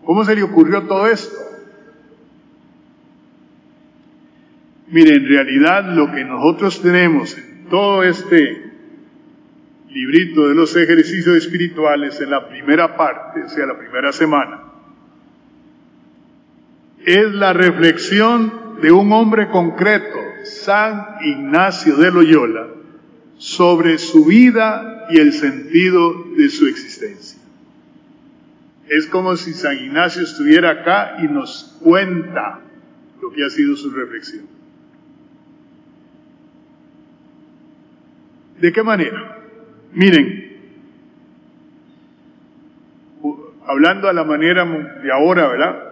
¿Cómo 0.05 0.27
se 0.27 0.37
le 0.37 0.43
ocurrió 0.43 0.83
todo 0.83 1.07
esto? 1.07 1.39
Mire, 4.89 5.15
en 5.15 5.27
realidad 5.27 5.85
lo 5.95 6.13
que 6.13 6.23
nosotros 6.23 6.83
tenemos 6.83 7.35
en 7.39 7.65
todo 7.71 8.03
este 8.03 8.66
librito 9.97 10.47
de 10.49 10.55
los 10.55 10.77
ejercicios 10.77 11.39
espirituales 11.39 12.21
en 12.21 12.29
la 12.29 12.47
primera 12.51 12.99
parte, 12.99 13.43
o 13.45 13.49
sea, 13.49 13.65
la 13.65 13.79
primera 13.79 14.13
semana, 14.13 14.61
es 17.03 17.33
la 17.33 17.55
reflexión 17.55 18.77
de 18.83 18.93
un 18.93 19.11
hombre 19.11 19.49
concreto, 19.49 20.19
San 20.45 21.17
Ignacio 21.23 21.97
de 21.97 22.13
Loyola, 22.13 22.67
sobre 23.39 23.97
su 23.97 24.27
vida 24.27 25.07
y 25.09 25.19
el 25.19 25.33
sentido 25.33 26.25
de 26.37 26.51
su 26.51 26.67
existencia. 26.67 27.41
Es 28.89 29.07
como 29.07 29.35
si 29.37 29.55
San 29.55 29.79
Ignacio 29.79 30.23
estuviera 30.23 30.71
acá 30.73 31.17
y 31.23 31.29
nos 31.29 31.75
cuenta 31.81 32.61
lo 33.23 33.33
que 33.33 33.45
ha 33.45 33.49
sido 33.49 33.77
su 33.77 33.91
reflexión. 33.91 34.45
¿De 38.61 38.73
qué 38.73 38.83
manera? 38.83 39.46
Miren, 39.97 40.59
hablando 43.67 44.11
a 44.11 44.13
la 44.13 44.25
manera 44.25 44.67
de 45.03 45.11
ahora, 45.11 45.49
¿verdad? 45.49 45.83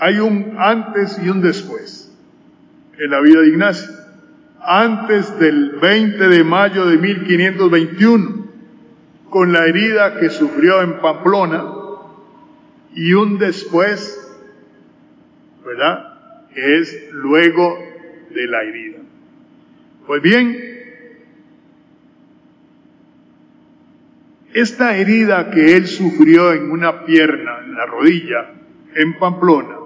Hay 0.00 0.18
un 0.18 0.54
antes 0.56 1.20
y 1.22 1.28
un 1.28 1.42
después 1.42 2.10
en 2.98 3.10
la 3.10 3.20
vida 3.20 3.42
de 3.42 3.48
Ignacio. 3.48 3.90
Antes 4.62 5.38
del 5.38 5.72
20 5.72 6.28
de 6.28 6.42
mayo 6.42 6.86
de 6.86 6.96
1521, 6.96 8.46
con 9.28 9.52
la 9.52 9.66
herida 9.66 10.18
que 10.18 10.30
sufrió 10.30 10.80
en 10.80 10.98
Pamplona, 11.00 11.62
y 12.94 13.12
un 13.12 13.38
después, 13.38 14.18
¿verdad? 15.66 16.14
Es 16.54 17.10
luego 17.12 17.78
de 18.30 18.46
la 18.46 18.62
herida. 18.62 18.98
Pues 20.06 20.22
bien, 20.22 20.69
Esta 24.52 24.96
herida 24.96 25.50
que 25.50 25.76
él 25.76 25.86
sufrió 25.86 26.52
en 26.52 26.72
una 26.72 27.04
pierna, 27.04 27.60
en 27.64 27.74
la 27.74 27.86
rodilla, 27.86 28.52
en 28.96 29.18
Pamplona, 29.18 29.76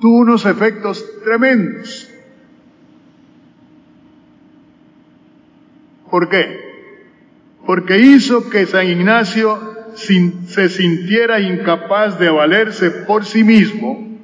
tuvo 0.00 0.18
unos 0.18 0.46
efectos 0.46 1.04
tremendos. 1.22 2.10
¿Por 6.10 6.28
qué? 6.30 6.64
Porque 7.66 7.98
hizo 7.98 8.48
que 8.48 8.64
San 8.64 8.86
Ignacio 8.86 9.58
se 9.96 10.68
sintiera 10.70 11.40
incapaz 11.40 12.18
de 12.18 12.30
valerse 12.30 12.90
por 12.90 13.26
sí 13.26 13.44
mismo 13.44 14.15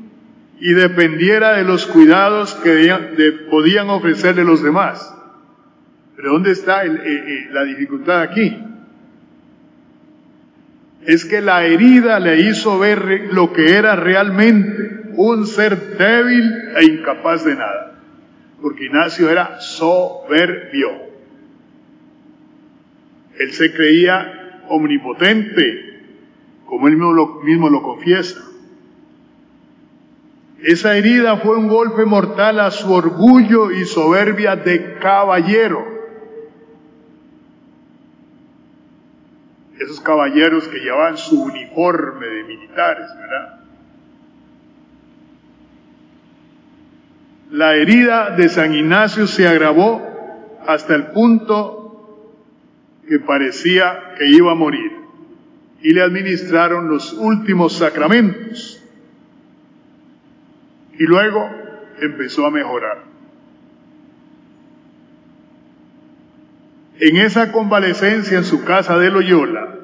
y 0.65 0.75
dependiera 0.75 1.57
de 1.57 1.65
los 1.65 1.87
cuidados 1.87 2.55
que 2.55 3.49
podían 3.51 3.91
ofrecerle 3.91 4.45
los 4.45 4.63
demás. 4.63 5.13
Pero 6.15 6.35
¿dónde 6.35 6.53
está 6.53 6.85
eh, 6.87 6.93
eh, 7.05 7.49
la 7.51 7.65
dificultad 7.65 8.21
aquí? 8.21 8.63
Es 11.05 11.25
que 11.25 11.41
la 11.41 11.65
herida 11.65 12.21
le 12.21 12.43
hizo 12.43 12.79
ver 12.79 13.31
lo 13.33 13.53
que 13.53 13.73
era 13.73 13.97
realmente 13.97 15.11
un 15.17 15.49
ser 15.49 15.99
débil 15.99 16.53
e 16.77 16.85
incapaz 16.85 17.45
de 17.45 17.57
nada. 17.57 17.99
Porque 18.63 18.85
Ignacio 18.85 19.31
era 19.31 19.61
soberbio. 19.61 20.91
Él 23.37 23.53
se 23.53 23.75
creía 23.75 24.61
omnipotente, 24.69 26.05
como 26.67 26.87
él 26.87 26.97
mismo 26.97 27.69
lo 27.69 27.83
confiesa. 27.83 28.52
Esa 30.63 30.97
herida 30.97 31.39
fue 31.39 31.57
un 31.57 31.67
golpe 31.67 32.05
mortal 32.05 32.61
a 32.61 32.71
su 32.71 32.93
orgullo 32.93 33.73
y 33.73 33.85
soberbia 33.85 34.55
de 34.55 34.95
caballero. 35.01 35.85
Esos 39.77 40.01
caballeros 40.01 40.69
que 40.69 40.79
llevaban 40.79 41.19
su 41.19 41.43
uniforme 41.43 42.29
de 42.29 42.45
militares, 42.45 43.09
¿verdad? 43.19 43.61
La 47.51 47.75
herida 47.75 48.31
de 48.31 48.49
San 48.49 48.73
Ignacio 48.73 49.27
se 49.27 49.49
agravó 49.49 50.01
hasta 50.65 50.95
el 50.95 51.09
punto 51.09 52.29
que 53.09 53.19
parecía 53.19 54.15
que 54.17 54.29
iba 54.29 54.53
a 54.53 54.55
morir 54.55 54.93
y 55.83 55.93
le 55.93 56.03
administraron 56.03 56.89
los 56.89 57.15
últimos 57.15 57.73
sacramentos 57.79 58.72
y 61.03 61.05
luego 61.05 61.51
empezó 62.01 62.47
a 62.47 62.51
mejorar. 62.53 63.03
En 67.01 67.17
esa 67.17 67.51
convalecencia 67.51 68.39
en 68.39 68.45
su 68.45 68.63
casa 68.63 68.97
de 68.99 69.11
Loyola, 69.11 69.81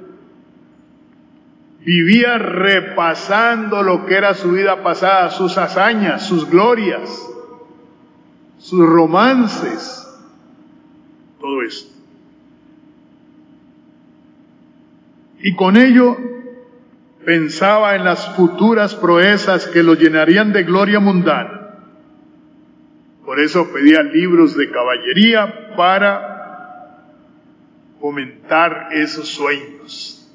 vivía 1.80 2.38
repasando 2.38 3.82
lo 3.82 4.06
que 4.06 4.14
era 4.14 4.34
su 4.34 4.52
vida 4.52 4.84
pasada, 4.84 5.30
sus 5.30 5.58
hazañas, 5.58 6.24
sus 6.24 6.48
glorias, 6.48 7.10
sus 8.58 8.86
romances, 8.86 10.06
todo 11.40 11.62
esto. 11.62 11.98
Y 15.40 15.56
con 15.56 15.76
ello 15.76 16.16
pensaba 17.28 17.94
en 17.94 18.04
las 18.04 18.34
futuras 18.36 18.94
proezas 18.94 19.66
que 19.66 19.82
lo 19.82 19.92
llenarían 19.92 20.50
de 20.50 20.62
gloria 20.62 20.98
mundana. 20.98 21.74
Por 23.22 23.38
eso 23.38 23.70
pedía 23.70 24.02
libros 24.02 24.56
de 24.56 24.70
caballería 24.70 25.76
para 25.76 27.04
fomentar 28.00 28.88
esos 28.92 29.28
sueños. 29.28 30.26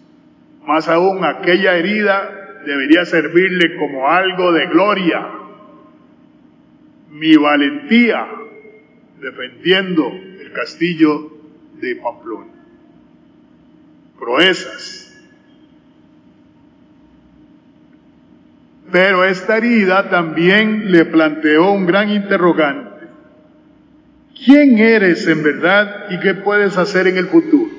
Más 0.67 0.87
aún, 0.87 1.25
aquella 1.25 1.77
herida 1.77 2.61
debería 2.63 3.05
servirle 3.05 3.75
como 3.77 4.07
algo 4.07 4.51
de 4.51 4.67
gloria. 4.67 5.29
Mi 7.09 7.35
valentía 7.37 8.27
defendiendo 9.19 10.11
el 10.11 10.51
castillo 10.53 11.31
de 11.81 11.95
Pamplona. 11.95 12.53
Proezas 14.19 15.02
Pero 18.93 19.25
esta 19.25 19.57
herida 19.57 20.11
también 20.11 20.91
le 20.91 21.05
planteó 21.05 21.71
un 21.71 21.87
gran 21.87 22.11
interrogante. 22.11 23.07
¿Quién 24.45 24.77
eres 24.77 25.25
en 25.27 25.41
verdad 25.41 26.11
y 26.11 26.19
qué 26.19 26.35
puedes 26.35 26.77
hacer 26.77 27.07
en 27.07 27.17
el 27.17 27.25
futuro? 27.25 27.71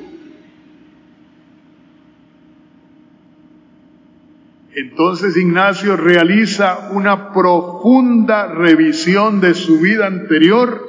Entonces 4.74 5.36
Ignacio 5.36 5.96
realiza 5.96 6.88
una 6.90 7.32
profunda 7.32 8.48
revisión 8.48 9.40
de 9.40 9.54
su 9.54 9.78
vida 9.78 10.08
anterior 10.08 10.82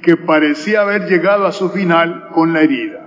que 0.00 0.16
parecía 0.16 0.80
haber 0.80 1.10
llegado 1.10 1.46
a 1.46 1.52
su 1.52 1.68
final 1.68 2.30
con 2.32 2.54
la 2.54 2.62
herida. 2.62 3.03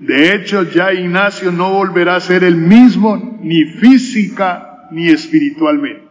De 0.00 0.34
hecho, 0.34 0.62
ya 0.64 0.92
Ignacio 0.92 1.50
no 1.52 1.72
volverá 1.72 2.16
a 2.16 2.20
ser 2.20 2.44
el 2.44 2.56
mismo 2.56 3.38
ni 3.42 3.64
física 3.64 4.88
ni 4.90 5.08
espiritualmente. 5.08 6.06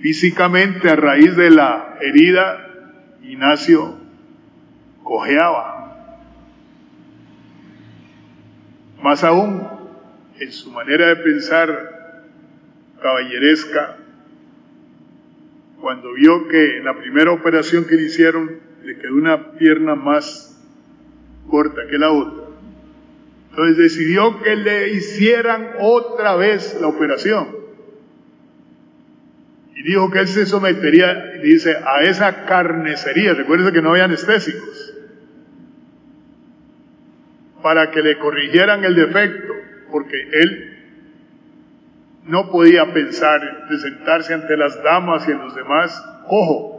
Físicamente, 0.00 0.88
a 0.88 0.96
raíz 0.96 1.36
de 1.36 1.50
la 1.50 1.98
herida, 2.00 2.68
Ignacio 3.22 3.96
cojeaba. 5.02 5.74
Más 9.02 9.22
aún, 9.24 9.62
en 10.40 10.52
su 10.52 10.70
manera 10.70 11.08
de 11.08 11.16
pensar 11.16 12.24
caballeresca, 13.02 13.96
cuando 15.80 16.12
vio 16.14 16.48
que 16.48 16.78
en 16.78 16.84
la 16.84 16.98
primera 16.98 17.30
operación 17.30 17.84
que 17.84 17.94
le 17.94 18.02
hicieron 18.02 18.50
le 18.84 18.98
quedó 18.98 19.14
una 19.14 19.52
pierna 19.52 19.94
más 19.94 20.57
corta 21.48 21.82
que 21.90 21.98
la 21.98 22.10
otra, 22.10 22.48
entonces 23.58 23.76
decidió 23.76 24.40
que 24.40 24.54
le 24.54 24.90
hicieran 24.90 25.70
otra 25.80 26.36
vez 26.36 26.78
la 26.80 26.86
operación. 26.86 27.48
Y 29.74 29.82
dijo 29.82 30.10
que 30.10 30.20
él 30.20 30.28
se 30.28 30.46
sometería, 30.46 31.32
dice, 31.42 31.76
a 31.76 32.02
esa 32.02 32.44
carnecería. 32.46 33.34
Recuerden 33.34 33.72
que 33.72 33.82
no 33.82 33.90
había 33.90 34.04
anestésicos. 34.04 34.94
Para 37.60 37.90
que 37.90 38.00
le 38.00 38.18
corrigieran 38.18 38.84
el 38.84 38.94
defecto, 38.94 39.52
porque 39.90 40.16
él 40.32 40.78
no 42.26 42.52
podía 42.52 42.92
pensar 42.92 43.68
de 43.68 43.78
sentarse 43.78 44.34
ante 44.34 44.56
las 44.56 44.80
damas 44.84 45.26
y 45.28 45.32
en 45.32 45.38
los 45.38 45.54
demás 45.56 46.00
ojo. 46.28 46.77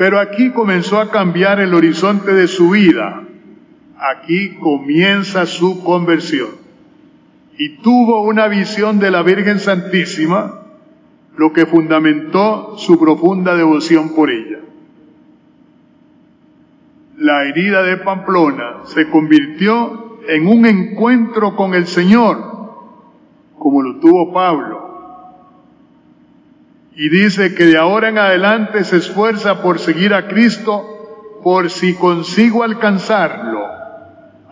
Pero 0.00 0.18
aquí 0.18 0.48
comenzó 0.52 0.98
a 0.98 1.10
cambiar 1.10 1.60
el 1.60 1.74
horizonte 1.74 2.32
de 2.32 2.48
su 2.48 2.70
vida. 2.70 3.22
Aquí 3.98 4.54
comienza 4.54 5.44
su 5.44 5.84
conversión. 5.84 6.48
Y 7.58 7.82
tuvo 7.82 8.22
una 8.22 8.48
visión 8.48 8.98
de 8.98 9.10
la 9.10 9.20
Virgen 9.22 9.60
Santísima, 9.60 10.62
lo 11.36 11.52
que 11.52 11.66
fundamentó 11.66 12.78
su 12.78 12.98
profunda 12.98 13.54
devoción 13.54 14.14
por 14.14 14.30
ella 14.30 14.60
la 17.20 17.44
herida 17.44 17.82
de 17.82 17.98
Pamplona 17.98 18.80
se 18.84 19.10
convirtió 19.10 20.20
en 20.26 20.46
un 20.46 20.64
encuentro 20.64 21.54
con 21.54 21.74
el 21.74 21.86
Señor, 21.86 22.38
como 23.58 23.82
lo 23.82 24.00
tuvo 24.00 24.32
Pablo. 24.32 24.79
Y 27.00 27.08
dice 27.08 27.54
que 27.54 27.64
de 27.64 27.78
ahora 27.78 28.10
en 28.10 28.18
adelante 28.18 28.84
se 28.84 28.98
esfuerza 28.98 29.62
por 29.62 29.78
seguir 29.78 30.12
a 30.12 30.28
Cristo 30.28 31.38
por 31.42 31.70
si 31.70 31.94
consigo 31.94 32.62
alcanzarlo, 32.62 33.64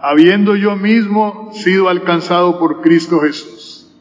habiendo 0.01 0.57
yo 0.57 0.75
mismo 0.75 1.51
sido 1.53 1.91
alcanzado 1.91 2.59
por 2.59 2.81
Cristo 2.81 3.21
Jesús. 3.21 3.95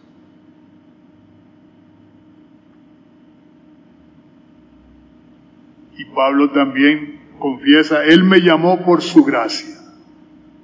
Y 5.98 6.06
Pablo 6.16 6.52
también 6.52 7.20
confiesa, 7.40 8.06
Él 8.06 8.24
me 8.24 8.40
llamó 8.40 8.86
por 8.86 9.02
su 9.02 9.26
gracia, 9.26 9.76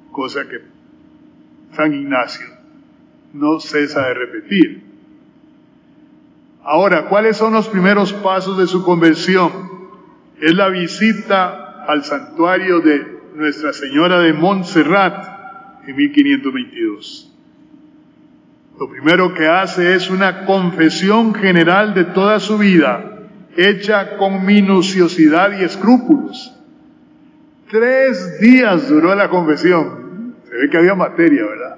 cosa 0.10 0.48
que 0.48 0.62
San 1.76 1.94
Ignacio 1.94 2.48
no 3.34 3.60
cesa 3.60 4.08
de 4.08 4.14
repetir. 4.14 4.93
Ahora, 6.64 7.10
¿cuáles 7.10 7.36
son 7.36 7.54
los 7.54 7.68
primeros 7.68 8.14
pasos 8.14 8.58
de 8.58 8.68
su 8.68 8.86
conversión? 8.86 9.52
Es 10.40 10.54
la 10.54 10.70
visita 10.70 11.84
al 11.86 12.06
santuario 12.06 12.80
de 12.80 13.20
Nuestra 13.36 13.74
Señora 13.74 14.20
de 14.20 14.32
Montserrat 14.32 15.28
en 15.86 15.96
1522. 15.96 17.32
Lo 18.80 18.90
primero 18.90 19.34
que 19.34 19.46
hace 19.46 19.94
es 19.94 20.10
una 20.10 20.46
confesión 20.46 21.36
general 21.36 21.94
de 21.94 22.06
toda 22.06 22.40
su 22.40 22.58
vida, 22.58 23.20
hecha 23.58 24.18
con 24.18 24.46
minuciosidad 24.46 25.60
y 25.60 25.64
escrúpulos. 25.66 26.58
Tres 27.70 28.40
días 28.40 28.88
duró 28.88 29.14
la 29.16 29.30
confesión. 29.30 30.36
Se 30.48 30.56
ve 30.56 30.70
que 30.70 30.78
había 30.78 30.96
materia, 30.96 31.44
¿verdad? 31.46 31.78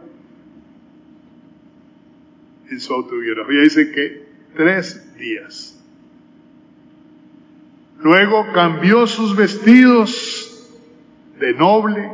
En 2.69 2.79
su 2.79 2.93
autobiografía 2.93 3.61
dice 3.61 3.91
que 3.91 4.24
tres 4.55 5.15
días. 5.17 5.75
Luego 7.99 8.51
cambió 8.53 9.07
sus 9.07 9.35
vestidos 9.35 10.51
de 11.39 11.53
noble, 11.53 12.09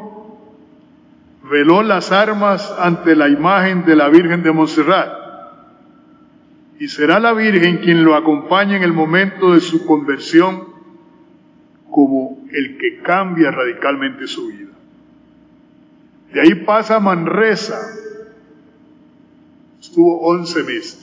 veló 1.44 1.84
las 1.84 2.12
armas 2.12 2.74
ante 2.80 3.16
la 3.16 3.30
imagen 3.30 3.86
de 3.86 3.96
la 3.96 4.10
Virgen 4.10 4.44
de 4.44 4.52
Montserrat. 4.52 5.22
Y 6.80 6.88
será 6.88 7.20
la 7.20 7.34
Virgen 7.34 7.78
quien 7.78 8.04
lo 8.04 8.16
acompañe 8.16 8.78
en 8.78 8.84
el 8.84 8.94
momento 8.94 9.54
de 9.54 9.60
su 9.60 9.86
conversión 9.86 10.72
como 11.90 12.46
el 12.52 12.78
que 12.78 13.02
cambia 13.04 13.52
radicalmente 13.52 14.26
su 14.28 14.48
vida. 14.48 14.72
De 16.34 16.42
ahí 16.42 16.56
pasa 16.66 17.00
Manresa. 17.00 17.80
Estuvo 19.80 20.22
11 20.22 20.64
meses. 20.64 21.01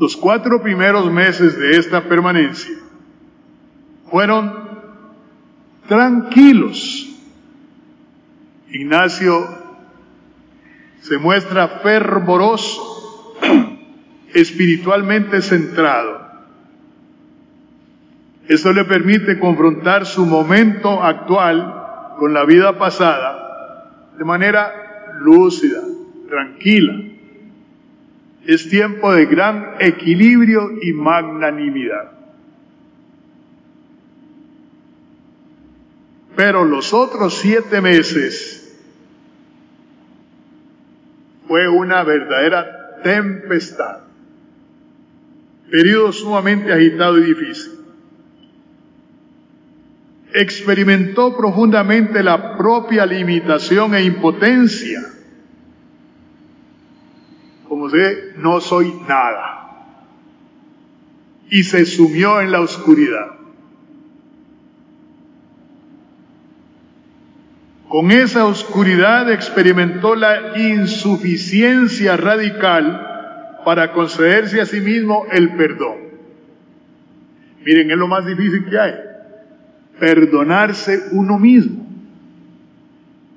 Los 0.00 0.16
cuatro 0.16 0.60
primeros 0.60 1.12
meses 1.12 1.56
de 1.56 1.76
esta 1.76 2.02
permanencia 2.08 2.74
fueron 4.10 4.68
tranquilos. 5.86 7.06
Ignacio 8.72 9.46
se 11.02 11.18
muestra 11.18 11.68
fervoroso, 11.68 13.36
espiritualmente 14.34 15.42
centrado 15.42 16.20
esto 18.50 18.72
le 18.72 18.84
permite 18.84 19.38
confrontar 19.38 20.04
su 20.06 20.26
momento 20.26 21.04
actual 21.04 22.16
con 22.18 22.34
la 22.34 22.44
vida 22.44 22.76
pasada 22.78 24.10
de 24.18 24.24
manera 24.24 24.72
lúcida, 25.20 25.80
tranquila. 26.28 26.94
Es 28.46 28.68
tiempo 28.68 29.12
de 29.12 29.26
gran 29.26 29.74
equilibrio 29.80 30.70
y 30.82 30.92
magnanimidad. 30.92 32.12
Pero 36.36 36.64
los 36.64 36.92
otros 36.94 37.38
siete 37.38 37.80
meses 37.80 38.78
fue 41.46 41.68
una 41.68 42.02
verdadera 42.02 43.02
tempestad, 43.02 44.00
periodo 45.70 46.12
sumamente 46.12 46.72
agitado 46.72 47.18
y 47.18 47.24
difícil 47.24 47.80
experimentó 50.32 51.36
profundamente 51.36 52.22
la 52.22 52.56
propia 52.56 53.06
limitación 53.06 53.94
e 53.94 54.04
impotencia. 54.04 55.00
Como 57.70 57.88
sé, 57.88 58.32
no 58.38 58.60
soy 58.60 58.92
nada. 59.08 59.86
Y 61.50 61.62
se 61.62 61.86
sumió 61.86 62.40
en 62.40 62.50
la 62.50 62.62
oscuridad. 62.62 63.28
Con 67.88 68.10
esa 68.10 68.46
oscuridad 68.46 69.30
experimentó 69.30 70.16
la 70.16 70.58
insuficiencia 70.58 72.16
radical 72.16 73.60
para 73.64 73.92
concederse 73.92 74.60
a 74.60 74.66
sí 74.66 74.80
mismo 74.80 75.26
el 75.30 75.54
perdón. 75.54 75.98
Miren, 77.64 77.88
es 77.88 77.96
lo 77.96 78.08
más 78.08 78.26
difícil 78.26 78.68
que 78.68 78.80
hay 78.80 78.94
perdonarse 80.00 81.04
uno 81.12 81.38
mismo. 81.38 81.86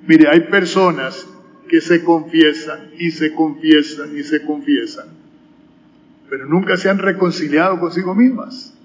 Mire, 0.08 0.28
hay 0.28 0.40
personas 0.40 1.24
que 1.68 1.80
se 1.80 2.04
confiesan 2.04 2.90
y 2.98 3.10
se 3.10 3.34
confiesan 3.34 4.16
y 4.16 4.22
se 4.22 4.42
confiesan, 4.42 5.08
pero 6.28 6.46
nunca 6.46 6.76
se 6.76 6.90
han 6.90 6.98
reconciliado 6.98 7.80
consigo 7.80 8.14
mismas. 8.14 8.76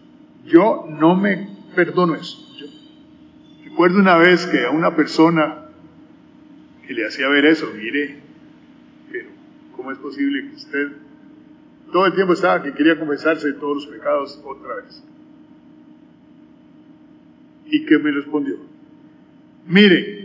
Yo 0.46 0.88
no 0.90 1.16
me 1.16 1.50
perdono 1.76 2.16
eso. 2.16 2.38
recuerdo 3.64 4.00
una 4.00 4.18
vez 4.18 4.46
que 4.48 4.66
a 4.66 4.72
una 4.72 4.96
persona 4.96 5.66
que 6.88 6.94
le 6.94 7.06
hacía 7.06 7.28
ver 7.30 7.46
eso, 7.46 7.72
mire, 7.76 8.18
pero 9.12 9.30
¿cómo 9.76 9.92
es 9.92 9.98
posible 10.00 10.50
que 10.50 10.56
usted 10.56 10.88
todo 11.92 12.06
el 12.06 12.14
tiempo 12.14 12.34
estaba 12.34 12.64
que 12.64 12.74
quería 12.74 12.98
confesarse 12.98 13.48
de 13.48 13.54
todos 13.54 13.78
los 13.78 13.88
pecados 13.88 14.40
otra 14.44 14.76
vez? 14.76 15.04
y 17.72 17.86
que 17.86 17.98
me 18.00 18.12
respondió, 18.12 18.58
mire, 19.68 20.19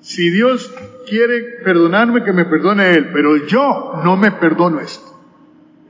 si 0.00 0.30
Dios 0.30 0.72
quiere 1.08 1.42
perdonarme, 1.64 2.24
que 2.24 2.32
me 2.32 2.44
perdone 2.44 2.94
Él, 2.94 3.10
pero 3.12 3.46
yo 3.46 4.00
no 4.04 4.16
me 4.16 4.32
perdono 4.32 4.80
esto. 4.80 5.06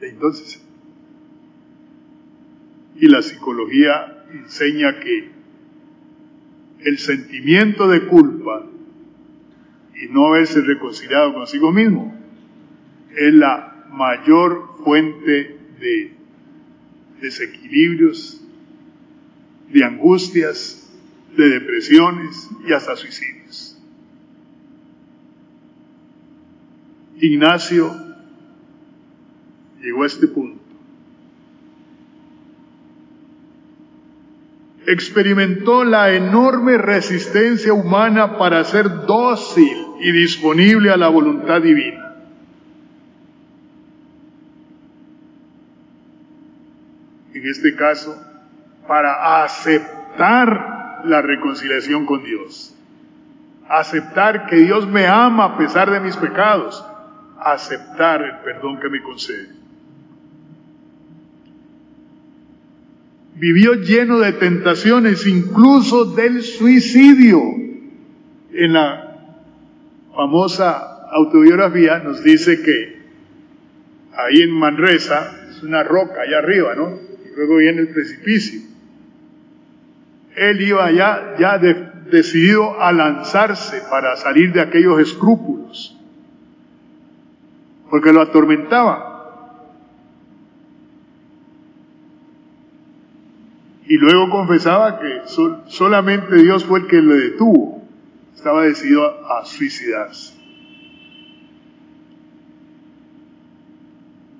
Entonces, 0.01 0.61
y 2.97 3.07
la 3.07 3.23
psicología 3.23 4.25
enseña 4.33 5.01
que 5.01 5.31
el 6.81 6.99
sentimiento 6.99 7.89
de 7.89 8.07
culpa 8.07 8.67
y 9.95 10.09
no 10.09 10.29
haberse 10.29 10.61
reconciliado 10.63 11.35
consigo 11.35 11.73
mismo 11.73 12.15
es 13.17 13.35
la 13.35 13.87
mayor 13.91 14.77
fuente 14.85 15.59
de 15.81 16.13
desequilibrios, 17.21 18.41
de 19.69 19.85
angustias, 19.85 20.91
de 21.37 21.49
depresiones 21.49 22.49
y 22.67 22.73
hasta 22.73 22.97
suicidios. 22.97 23.80
Ignacio 27.21 27.95
llegó 29.81 30.03
a 30.03 30.07
este 30.07 30.27
punto. 30.27 30.61
Experimentó 34.87 35.85
la 35.85 36.13
enorme 36.13 36.79
resistencia 36.79 37.73
humana 37.73 38.39
para 38.39 38.65
ser 38.65 39.07
dócil 39.07 39.77
y 40.01 40.11
disponible 40.11 40.91
a 40.91 40.97
la 40.97 41.09
voluntad 41.09 41.61
divina. 41.61 42.17
En 47.35 47.49
este 47.49 47.77
caso, 47.77 48.17
para 48.89 49.45
aceptar 49.45 51.03
la 51.05 51.23
reconciliación 51.23 52.07
con 52.07 52.25
Dios. 52.25 52.75
Aceptar 53.69 54.47
que 54.47 54.57
Dios 54.57 54.89
me 54.89 55.07
ama 55.07 55.45
a 55.45 55.59
pesar 55.59 55.91
de 55.91 56.01
mis 56.01 56.17
pecados. 56.17 56.85
Aceptar 57.41 58.23
el 58.23 58.39
perdón 58.45 58.79
que 58.81 58.89
me 58.89 59.03
concede. 59.03 59.61
vivió 63.41 63.73
lleno 63.75 64.19
de 64.19 64.35
tentaciones, 64.35 65.27
incluso 65.27 66.05
del 66.05 66.43
suicidio. 66.43 67.41
En 68.53 68.73
la 68.75 69.17
famosa 70.15 71.09
autobiografía 71.11 71.99
nos 72.01 72.23
dice 72.23 72.63
que 72.63 73.01
ahí 74.15 74.43
en 74.43 74.51
Manresa, 74.51 75.37
es 75.51 75.63
una 75.63 75.83
roca 75.83 76.21
allá 76.23 76.39
arriba, 76.39 76.75
¿no? 76.75 76.99
Y 77.25 77.35
luego 77.35 77.57
viene 77.57 77.81
el 77.81 77.89
precipicio. 77.89 78.61
Él 80.37 80.61
iba 80.61 80.85
allá 80.85 81.37
ya 81.39 81.59
decidido 81.59 82.81
a 82.81 82.93
lanzarse 82.93 83.83
para 83.91 84.17
salir 84.17 84.53
de 84.53 84.61
aquellos 84.61 85.01
escrúpulos, 85.01 85.99
porque 87.91 88.13
lo 88.13 88.23
atormentaba. 88.23 89.09
Y 93.87 93.97
luego 93.97 94.31
confesaba 94.31 95.01
que 95.01 95.23
solamente 95.67 96.37
Dios 96.37 96.65
fue 96.65 96.81
el 96.81 96.87
que 96.87 97.03
le 97.03 97.15
detuvo. 97.15 97.83
Estaba 98.35 98.63
decidido 98.63 99.05
a, 99.29 99.45
suicidarse. 99.45 100.39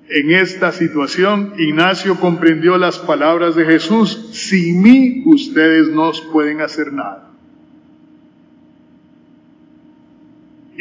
En 0.07 0.31
esta 0.31 0.71
situación, 0.71 1.53
Ignacio 1.57 2.19
comprendió 2.19 2.77
las 2.77 2.99
palabras 2.99 3.55
de 3.55 3.65
Jesús, 3.65 4.29
sin 4.31 4.81
mí 4.81 5.23
ustedes 5.25 5.89
no 5.89 6.11
pueden 6.31 6.61
hacer 6.61 6.91
nada. 6.91 7.30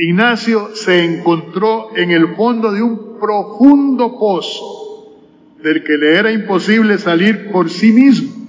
Ignacio 0.02 0.74
se 0.74 1.04
encontró 1.04 1.96
en 1.96 2.10
el 2.10 2.34
fondo 2.34 2.72
de 2.72 2.82
un 2.82 3.18
profundo 3.20 4.18
pozo 4.18 5.20
del 5.62 5.84
que 5.84 5.98
le 5.98 6.16
era 6.16 6.32
imposible 6.32 6.98
salir 6.98 7.50
por 7.50 7.68
sí 7.68 7.92
mismo. 7.92 8.40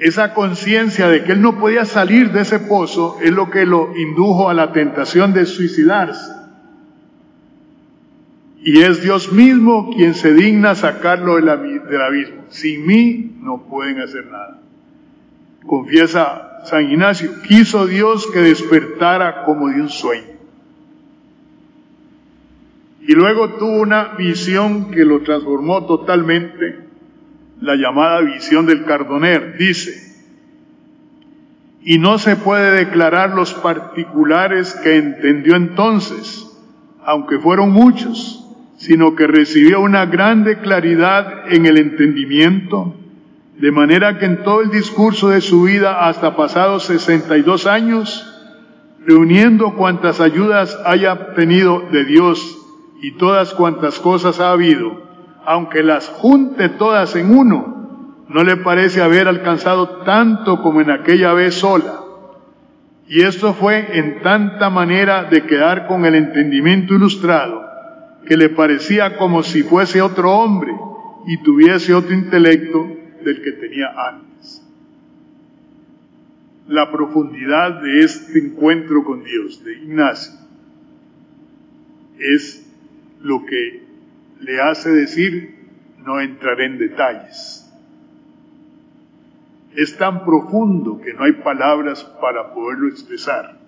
esa 0.00 0.32
conciencia 0.32 1.08
de 1.08 1.24
que 1.24 1.32
él 1.32 1.42
no 1.42 1.58
podía 1.58 1.84
salir 1.84 2.32
de 2.32 2.40
ese 2.40 2.58
pozo 2.58 3.18
es 3.22 3.30
lo 3.30 3.50
que 3.50 3.66
lo 3.66 3.94
indujo 3.96 4.48
a 4.48 4.54
la 4.54 4.72
tentación 4.72 5.34
de 5.34 5.44
suicidarse. 5.44 6.32
Y 8.62 8.80
es 8.80 9.02
Dios 9.02 9.30
mismo 9.30 9.90
quien 9.94 10.14
se 10.14 10.32
digna 10.32 10.74
sacarlo 10.74 11.36
del, 11.36 11.50
abismo. 11.50 12.44
Sin 12.48 12.86
mí 12.86 13.36
no 13.40 13.66
pueden 13.68 14.00
hacer 14.00 14.24
nada. 14.26 14.62
Confiesa 15.66 16.49
San 16.64 16.90
Ignacio, 16.90 17.42
quiso 17.42 17.86
Dios 17.86 18.26
que 18.32 18.40
despertara 18.40 19.44
como 19.44 19.68
de 19.68 19.80
un 19.80 19.88
sueño. 19.88 20.30
Y 23.00 23.12
luego 23.14 23.54
tuvo 23.54 23.80
una 23.80 24.14
visión 24.16 24.90
que 24.90 25.04
lo 25.04 25.22
transformó 25.22 25.86
totalmente 25.86 26.80
la 27.60 27.74
llamada 27.76 28.20
visión 28.20 28.66
del 28.66 28.84
cardoner. 28.84 29.56
Dice, 29.58 30.10
y 31.82 31.98
no 31.98 32.18
se 32.18 32.36
puede 32.36 32.72
declarar 32.72 33.30
los 33.30 33.54
particulares 33.54 34.74
que 34.82 34.96
entendió 34.96 35.56
entonces, 35.56 36.46
aunque 37.04 37.38
fueron 37.38 37.70
muchos, 37.70 38.46
sino 38.76 39.14
que 39.14 39.26
recibió 39.26 39.80
una 39.80 40.06
grande 40.06 40.58
claridad 40.58 41.52
en 41.52 41.66
el 41.66 41.78
entendimiento, 41.78 42.94
de 43.60 43.70
manera 43.72 44.18
que 44.18 44.24
en 44.24 44.42
todo 44.42 44.62
el 44.62 44.70
discurso 44.70 45.28
de 45.28 45.42
su 45.42 45.64
vida 45.64 46.08
hasta 46.08 46.34
pasados 46.34 46.84
62 46.84 47.66
años, 47.66 48.26
reuniendo 49.04 49.74
cuantas 49.74 50.22
ayudas 50.22 50.78
haya 50.86 51.12
obtenido 51.12 51.82
de 51.92 52.06
Dios 52.06 52.56
y 53.02 53.18
todas 53.18 53.52
cuantas 53.52 53.98
cosas 53.98 54.40
ha 54.40 54.52
habido, 54.52 55.02
aunque 55.44 55.82
las 55.82 56.08
junte 56.08 56.70
todas 56.70 57.14
en 57.16 57.36
uno, 57.36 58.24
no 58.30 58.44
le 58.44 58.56
parece 58.56 59.02
haber 59.02 59.28
alcanzado 59.28 60.04
tanto 60.06 60.62
como 60.62 60.80
en 60.80 60.90
aquella 60.90 61.34
vez 61.34 61.56
sola. 61.56 62.00
Y 63.08 63.22
esto 63.22 63.52
fue 63.52 63.98
en 63.98 64.22
tanta 64.22 64.70
manera 64.70 65.24
de 65.24 65.44
quedar 65.44 65.86
con 65.86 66.06
el 66.06 66.14
entendimiento 66.14 66.94
ilustrado, 66.94 67.62
que 68.26 68.38
le 68.38 68.48
parecía 68.48 69.18
como 69.18 69.42
si 69.42 69.62
fuese 69.62 70.00
otro 70.00 70.32
hombre 70.32 70.72
y 71.26 71.42
tuviese 71.42 71.92
otro 71.92 72.14
intelecto 72.14 72.99
del 73.24 73.42
que 73.42 73.52
tenía 73.52 73.88
antes. 74.08 74.66
La 76.68 76.90
profundidad 76.90 77.82
de 77.82 78.00
este 78.00 78.38
encuentro 78.38 79.04
con 79.04 79.24
Dios 79.24 79.64
de 79.64 79.74
Ignacio 79.74 80.38
es 82.18 82.66
lo 83.22 83.44
que 83.44 83.82
le 84.40 84.60
hace 84.60 84.90
decir, 84.90 85.56
no 86.04 86.20
entraré 86.20 86.66
en 86.66 86.78
detalles. 86.78 87.66
Es 89.74 89.96
tan 89.96 90.24
profundo 90.24 91.00
que 91.00 91.12
no 91.12 91.24
hay 91.24 91.32
palabras 91.32 92.04
para 92.20 92.52
poderlo 92.52 92.88
expresar. 92.88 93.58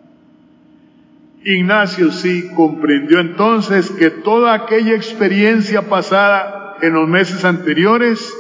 Ignacio 1.45 2.13
sí 2.13 2.51
comprendió 2.55 3.19
entonces 3.19 3.91
que 3.91 4.11
toda 4.11 4.55
aquella 4.55 4.95
experiencia 4.95 5.89
pasada 5.89 6.77
en 6.81 6.93
los 6.95 7.09
meses 7.09 7.45
anteriores 7.45 8.33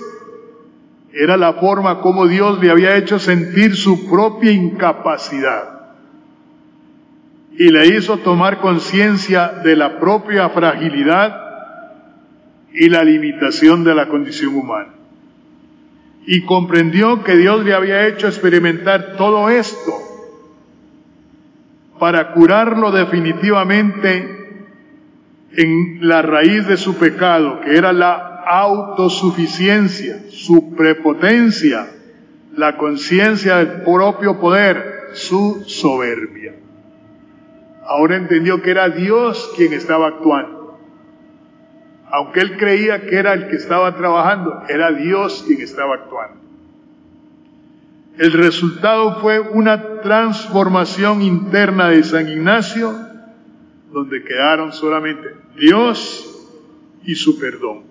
era 1.12 1.36
la 1.36 1.54
forma 1.54 2.00
como 2.00 2.26
Dios 2.26 2.60
le 2.60 2.70
había 2.70 2.96
hecho 2.96 3.18
sentir 3.18 3.76
su 3.76 4.08
propia 4.08 4.50
incapacidad 4.50 5.72
y 7.56 7.68
le 7.70 7.86
hizo 7.88 8.18
tomar 8.18 8.60
conciencia 8.60 9.48
de 9.62 9.76
la 9.76 10.00
propia 10.00 10.48
fragilidad 10.48 11.38
y 12.72 12.88
la 12.88 13.04
limitación 13.04 13.84
de 13.84 13.94
la 13.94 14.08
condición 14.08 14.54
humana. 14.54 14.94
Y 16.26 16.42
comprendió 16.42 17.22
que 17.24 17.36
Dios 17.36 17.62
le 17.64 17.74
había 17.74 18.06
hecho 18.06 18.28
experimentar 18.28 19.16
todo 19.18 19.50
esto 19.50 19.92
para 21.98 22.32
curarlo 22.32 22.90
definitivamente 22.90 24.38
en 25.54 26.08
la 26.08 26.22
raíz 26.22 26.66
de 26.66 26.78
su 26.78 26.96
pecado, 26.96 27.60
que 27.60 27.76
era 27.76 27.92
la 27.92 28.31
autosuficiencia, 28.46 30.22
su 30.30 30.74
prepotencia, 30.74 31.88
la 32.54 32.76
conciencia 32.76 33.56
del 33.58 33.82
propio 33.82 34.38
poder, 34.38 35.10
su 35.14 35.64
soberbia. 35.66 36.54
Ahora 37.86 38.16
entendió 38.16 38.62
que 38.62 38.70
era 38.70 38.88
Dios 38.88 39.52
quien 39.56 39.72
estaba 39.72 40.08
actuando 40.08 40.62
aunque 42.12 42.40
él 42.40 42.58
creía 42.58 43.06
que 43.06 43.16
era 43.16 43.32
el 43.32 43.48
que 43.48 43.56
estaba 43.56 43.96
trabajando, 43.96 44.64
era 44.68 44.92
Dios 44.92 45.44
quien 45.46 45.62
estaba 45.62 45.94
actuando. 45.94 46.42
El 48.18 48.32
resultado 48.34 49.18
fue 49.22 49.40
una 49.40 50.02
transformación 50.02 51.22
interna 51.22 51.88
de 51.88 52.04
San 52.04 52.28
Ignacio, 52.28 52.94
donde 53.90 54.22
quedaron 54.22 54.74
solamente 54.74 55.34
Dios 55.56 56.28
y 57.02 57.14
su 57.14 57.38
perdón. 57.38 57.84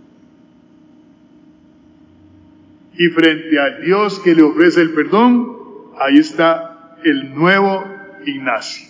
Y 3.01 3.07
frente 3.07 3.59
al 3.59 3.81
Dios 3.81 4.19
que 4.19 4.35
le 4.35 4.43
ofrece 4.43 4.79
el 4.79 4.91
perdón, 4.91 5.57
ahí 5.99 6.19
está 6.19 6.97
el 7.03 7.33
nuevo 7.33 7.83
Ignacio. 8.27 8.89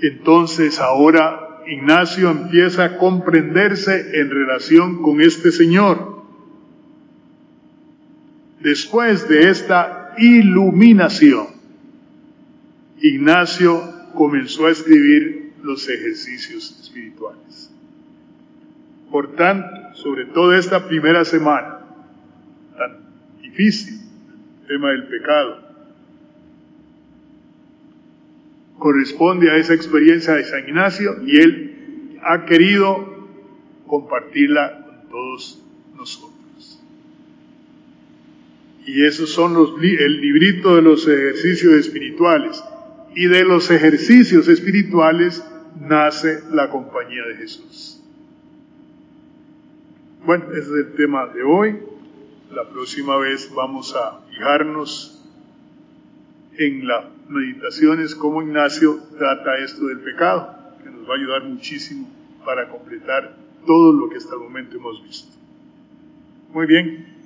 Entonces 0.00 0.78
ahora 0.78 1.60
Ignacio 1.66 2.30
empieza 2.30 2.84
a 2.86 2.96
comprenderse 2.96 4.18
en 4.18 4.30
relación 4.30 5.02
con 5.02 5.20
este 5.20 5.52
Señor. 5.52 6.22
Después 8.62 9.28
de 9.28 9.50
esta 9.50 10.14
iluminación, 10.16 11.48
Ignacio 13.02 13.82
comenzó 14.14 14.68
a 14.68 14.70
escribir 14.70 15.52
los 15.62 15.86
ejercicios 15.86 16.80
espirituales. 16.80 17.77
Por 19.10 19.34
tanto, 19.36 19.94
sobre 19.94 20.26
todo 20.26 20.54
esta 20.54 20.86
primera 20.86 21.24
semana, 21.24 21.80
tan 22.76 22.98
difícil, 23.40 24.00
el 24.60 24.66
tema 24.66 24.90
del 24.90 25.08
pecado, 25.08 25.68
corresponde 28.78 29.50
a 29.50 29.56
esa 29.56 29.74
experiencia 29.74 30.34
de 30.34 30.44
San 30.44 30.68
Ignacio 30.68 31.16
y 31.26 31.36
él 31.40 32.18
ha 32.22 32.44
querido 32.44 33.26
compartirla 33.86 34.84
con 34.84 35.08
todos 35.10 35.62
nosotros. 35.96 36.38
Y 38.86 39.04
esos 39.04 39.30
son 39.30 39.52
los, 39.52 39.74
el 39.82 40.20
librito 40.20 40.76
de 40.76 40.82
los 40.82 41.06
ejercicios 41.06 41.74
espirituales. 41.74 42.62
Y 43.14 43.26
de 43.26 43.44
los 43.44 43.70
ejercicios 43.70 44.48
espirituales 44.48 45.44
nace 45.80 46.40
la 46.50 46.70
compañía 46.70 47.22
de 47.26 47.36
Jesús. 47.36 47.87
Bueno, 50.24 50.46
ese 50.52 50.60
es 50.60 50.68
el 50.68 50.92
tema 50.94 51.26
de 51.26 51.42
hoy. 51.42 51.78
La 52.50 52.68
próxima 52.68 53.16
vez 53.18 53.52
vamos 53.54 53.94
a 53.94 54.20
fijarnos 54.28 55.22
en 56.56 56.86
las 56.88 57.04
meditaciones 57.28 58.14
como 58.14 58.42
Ignacio 58.42 58.98
trata 59.16 59.58
esto 59.58 59.86
del 59.86 60.00
pecado, 60.00 60.56
que 60.82 60.90
nos 60.90 61.08
va 61.08 61.14
a 61.14 61.16
ayudar 61.18 61.44
muchísimo 61.44 62.08
para 62.44 62.68
completar 62.68 63.36
todo 63.64 63.92
lo 63.92 64.08
que 64.08 64.16
hasta 64.16 64.34
el 64.34 64.40
momento 64.40 64.76
hemos 64.76 65.02
visto. 65.04 65.36
Muy 66.52 66.66
bien, 66.66 67.17